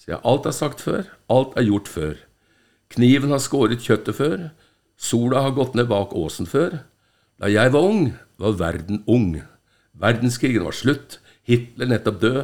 sier 0.00 0.16
jeg 0.16 0.24
alt 0.32 0.48
er 0.48 0.56
sagt 0.56 0.82
før, 0.84 1.06
alt 1.32 1.56
er 1.58 1.68
gjort 1.68 1.90
før. 1.90 2.16
Kniven 2.92 3.32
har 3.32 3.40
skåret 3.40 3.84
kjøttet 3.84 4.18
før, 4.18 4.50
sola 5.00 5.46
har 5.46 5.56
gått 5.56 5.78
ned 5.78 5.88
bak 5.90 6.12
åsen 6.18 6.48
før. 6.48 6.82
Da 7.40 7.48
jeg 7.50 7.72
var 7.74 7.86
ung, 7.88 8.12
var 8.38 8.58
verden 8.60 9.00
ung. 9.10 9.40
Verdenskrigen 9.98 10.66
var 10.66 10.76
slutt, 10.76 11.18
Hitler 11.48 11.88
nettopp 11.90 12.20
død. 12.22 12.42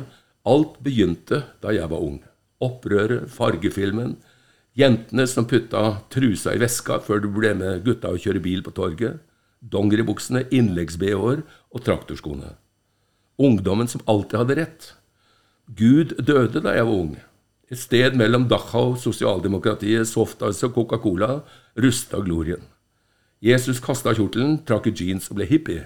Alt 0.48 0.78
begynte 0.82 1.42
da 1.62 1.74
jeg 1.74 1.90
var 1.90 2.02
ung. 2.02 2.22
Opprøret, 2.64 3.28
fargefilmen, 3.30 4.16
jentene 4.78 5.26
som 5.28 5.46
putta 5.46 6.00
trusa 6.10 6.54
i 6.54 6.62
veska 6.62 6.98
før 7.04 7.22
du 7.22 7.28
ble 7.34 7.52
med 7.58 7.84
gutta 7.86 8.10
og 8.14 8.22
kjøre 8.22 8.42
bil 8.42 8.64
på 8.66 8.72
torget, 8.74 9.18
dongeribuksene, 9.62 10.46
innleggs-bh-er 10.54 11.42
og 11.44 11.84
traktorskoene. 11.84 12.54
Ungdommen 13.38 13.90
som 13.90 14.02
alltid 14.06 14.38
hadde 14.42 14.58
rett. 14.58 14.92
Gud 15.68 16.16
døde 16.24 16.62
da 16.64 16.74
jeg 16.74 16.86
var 16.88 16.94
ung. 17.04 17.16
Et 17.68 17.78
sted 17.78 18.16
mellom 18.16 18.46
Dachau, 18.48 18.96
sosialdemokratiet, 18.96 20.08
Softice 20.08 20.64
og 20.66 20.74
Coca-Cola 20.74 21.42
rusta 21.76 22.22
glorien. 22.24 22.64
Jesus 23.44 23.78
kasta 23.78 24.14
kjortelen, 24.16 24.62
trakk 24.66 24.88
i 24.88 24.94
jeans 24.96 25.28
og 25.30 25.38
ble 25.38 25.46
hippie. 25.46 25.84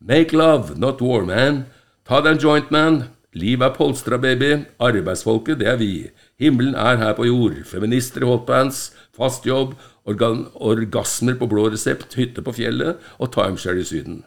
Make 0.00 0.36
love, 0.36 0.78
not 0.78 1.02
war, 1.02 1.26
man. 1.26 1.64
Ta 2.06 2.22
deg 2.22 2.36
en 2.36 2.42
joint, 2.44 2.70
man. 2.70 3.02
Livet 3.36 3.66
er 3.66 3.74
polstra, 3.76 4.16
baby. 4.16 4.62
Arbeidsfolket, 4.80 5.58
det 5.60 5.68
er 5.68 5.80
vi. 5.80 6.08
Himmelen 6.40 6.76
er 6.78 6.96
her 7.02 7.12
på 7.18 7.26
jord. 7.26 7.58
Feminister 7.68 8.24
i 8.24 8.30
hotpants, 8.30 8.94
fast 9.16 9.44
jobb, 9.44 9.74
orgasmer 10.06 11.38
på 11.38 11.48
blå 11.50 11.68
resept, 11.72 12.14
hytte 12.18 12.44
på 12.44 12.54
fjellet 12.56 13.02
og 13.18 13.32
timeshare 13.34 13.82
i 13.82 13.86
Syden. 13.88 14.20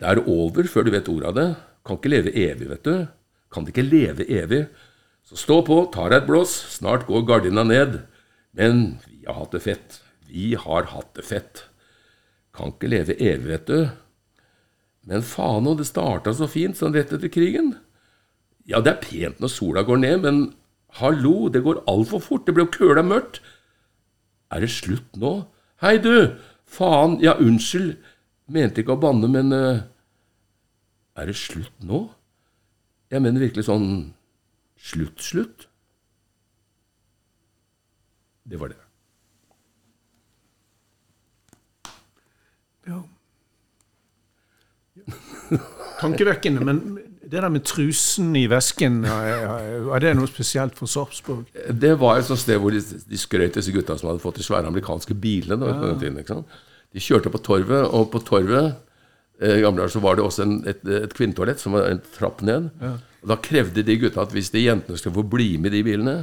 Det 0.00 0.10
er 0.10 0.24
over 0.26 0.66
før 0.70 0.86
du 0.86 0.90
vet 0.94 1.10
ordet 1.10 1.30
av 1.30 1.36
det. 1.38 1.48
Kan 1.86 2.00
ikke 2.00 2.12
leve 2.12 2.32
evig, 2.34 2.68
vet 2.70 2.86
du. 2.86 3.06
Kan 3.54 3.68
ikke 3.70 3.86
leve 3.86 4.26
evig. 4.26 4.64
Så 5.24 5.38
stå 5.40 5.60
på, 5.64 5.78
ta 5.94 6.08
deg 6.10 6.22
et 6.22 6.28
blås, 6.28 6.52
snart 6.74 7.06
går 7.08 7.24
gardina 7.28 7.64
ned. 7.64 8.02
Men 8.56 8.98
vi 9.06 9.22
har 9.28 9.38
hatt 9.38 9.54
det 9.54 9.62
fett. 9.64 10.00
Vi 10.28 10.52
har 10.58 10.90
hatt 10.90 11.14
det 11.16 11.24
fett. 11.28 11.64
Kan 12.54 12.74
ikke 12.74 12.90
leve 12.90 13.16
evig, 13.16 13.48
vet 13.48 13.70
du. 13.70 13.78
Men 15.08 15.24
faen 15.26 15.68
òg, 15.68 15.78
det 15.80 15.88
starta 15.88 16.32
så 16.34 16.48
fint 16.50 16.78
sånn 16.78 16.94
rett 16.96 17.12
etter 17.12 17.32
krigen. 17.32 17.74
Ja, 18.64 18.80
det 18.80 18.94
er 18.94 19.02
pent 19.02 19.42
når 19.42 19.52
sola 19.52 19.82
går 19.84 20.00
ned, 20.00 20.22
men 20.24 20.38
hallo, 21.00 21.50
det 21.52 21.64
går 21.64 21.82
altfor 21.90 22.22
fort. 22.24 22.46
Det 22.46 22.54
ble 22.56 22.64
jo 22.64 22.74
køla 22.76 23.04
mørkt. 23.04 23.42
Er 24.54 24.62
det 24.62 24.70
slutt 24.70 25.16
nå? 25.18 25.32
Hei, 25.82 25.96
du! 25.98 26.38
Faen, 26.70 27.18
ja, 27.22 27.34
unnskyld. 27.42 27.96
Mente 28.54 28.82
ikke 28.82 28.94
å 28.94 29.00
banne, 29.02 29.26
men 29.30 29.50
uh, 29.50 29.82
Er 31.18 31.30
det 31.30 31.36
slutt 31.38 31.74
nå? 31.82 32.06
Jeg 33.10 33.22
mener 33.22 33.42
virkelig 33.42 33.66
sånn 33.66 33.88
slutt-slutt. 34.84 35.66
Det 38.44 38.60
var 38.60 38.72
det. 38.74 38.80
Ja. 42.84 43.00
Tankevekkende, 46.02 46.64
men 46.68 46.82
det 47.34 47.42
der 47.42 47.52
med 47.52 47.64
trusen 47.66 48.30
i 48.38 48.44
vesken, 48.50 49.02
er 49.04 50.02
det 50.02 50.14
noe 50.16 50.30
spesielt 50.30 50.76
for 50.78 50.90
Sarpsborg? 50.90 51.48
Det 51.68 51.94
var 52.00 52.20
et 52.20 52.28
sånt 52.28 52.42
sted 52.42 52.60
hvor 52.62 52.74
de, 52.74 52.80
de 52.80 53.20
skrøt 53.20 53.58
disse 53.58 53.74
gutta 53.74 53.96
som 53.98 54.12
hadde 54.12 54.22
fått 54.22 54.38
de 54.40 54.46
svære 54.46 54.70
amerikanske 54.70 55.16
bilene. 55.18 55.58
Da, 55.60 55.72
ja. 55.74 55.96
tiden, 55.98 56.20
ikke 56.22 56.38
sant? 56.38 56.60
De 56.94 57.02
kjørte 57.02 57.32
på 57.34 57.40
Torvet, 57.42 57.88
og 57.90 58.06
på 58.12 58.22
Torvet 58.22 58.70
eh, 59.42 59.58
gamle 59.64 59.82
dager 59.82 59.96
så 59.96 60.02
var 60.04 60.18
det 60.18 60.24
også 60.24 60.46
en, 60.46 60.54
et, 60.70 60.84
et 61.02 61.16
kvinnetoalett 61.16 61.62
som 61.62 61.74
var 61.74 61.90
en 61.90 62.02
trapp 62.14 62.44
ned. 62.46 62.70
Og 63.24 63.32
Da 63.32 63.40
krevde 63.42 63.82
de 63.82 63.98
gutta 63.98 64.22
at 64.22 64.34
hvis 64.36 64.52
de 64.54 64.62
jentene 64.62 65.00
skulle 65.00 65.18
få 65.18 65.26
bli 65.34 65.56
med 65.58 65.72
i 65.74 65.80
de 65.80 65.84
bilene, 65.90 66.16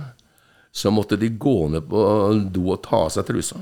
så 0.71 0.93
måtte 0.93 1.19
de 1.19 1.27
gå 1.35 1.57
ned 1.73 1.89
på 1.91 2.01
do 2.55 2.69
og 2.71 2.83
ta 2.85 3.03
av 3.07 3.11
seg 3.11 3.27
trusa. 3.27 3.59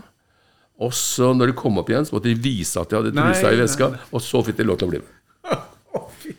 Og 0.79 0.93
så 0.95 1.33
når 1.35 1.51
de 1.51 1.57
kom 1.59 1.79
opp 1.81 1.89
igjen, 1.91 2.05
så 2.07 2.15
måtte 2.15 2.29
de 2.29 2.39
vise 2.39 2.79
at 2.79 2.91
de 2.91 2.99
hadde 2.99 3.15
Nei, 3.15 3.31
trusa 3.33 3.51
i 3.51 3.57
nei, 3.59 3.89
nei. 3.97 4.03
og 4.13 4.23
så 4.23 4.43
fikk 4.45 4.61
de 4.61 4.67
lov 4.69 4.79
til 4.79 4.87
å 4.87 4.93
bli 4.93 5.01
med. 5.01 5.15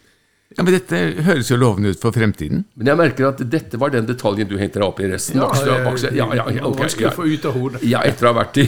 Ja, 0.60 0.64
Men 0.64 0.74
dette 0.76 0.98
høres 1.24 1.48
jo 1.48 1.56
lovende 1.56 1.94
ut 1.94 2.02
for 2.02 2.12
fremtiden. 2.12 2.66
Men 2.76 2.90
jeg 2.90 3.00
merker 3.00 3.30
at 3.30 3.38
dette 3.48 3.78
var 3.80 3.94
den 3.94 4.04
detaljen 4.04 4.48
du 4.50 4.58
hengte 4.60 4.76
deg 4.76 4.84
opp 4.84 4.98
i 5.00 5.06
resten. 5.08 5.38
Ja, 5.40 5.46
Bakstua, 5.48 5.78
bakstua. 5.86 6.10
ja, 6.12 6.26
ja, 6.36 6.42
ja, 6.44 6.52
det 6.52 6.60
var 6.60 6.74
ok, 6.74 6.80
vanskelig 6.82 7.06
ja. 7.06 7.12
få 7.16 7.24
ut 7.24 7.46
av 7.48 7.54
hodet. 7.56 7.80
ja, 7.88 8.02
etter 8.04 8.26
å 8.26 8.32
ha 8.34 8.36
vært 8.42 8.58
i 8.60 8.66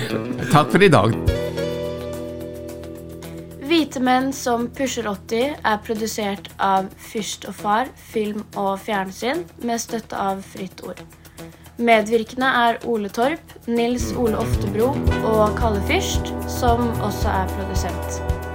Takk 0.55 0.71
for 0.73 0.87
i 0.87 0.89
dag. 0.89 1.19
Hvite 3.69 4.01
menn 4.09 4.33
som 4.33 4.71
pusher 4.73 5.11
80 5.11 5.61
er 5.69 5.83
produsert 5.85 6.49
av 6.65 6.89
Fyrst 6.97 7.45
og 7.51 7.59
Far 7.61 7.93
film 8.15 8.41
og 8.57 8.79
fjernsyn 8.87 9.45
med 9.61 9.83
støtte 9.85 10.17
av 10.17 10.41
Fritt 10.49 10.81
Ord. 10.89 11.05
Medvirkende 11.77 12.49
er 12.63 12.81
Ole 12.89 13.13
Torp, 13.13 13.53
Nils 13.69 14.15
Ole 14.17 14.41
Oftebro 14.41 14.95
og 15.35 15.61
Kalle 15.61 15.85
Fyrst, 15.93 16.33
som 16.49 16.89
også 17.05 17.37
er 17.43 17.53
produsent. 17.53 18.52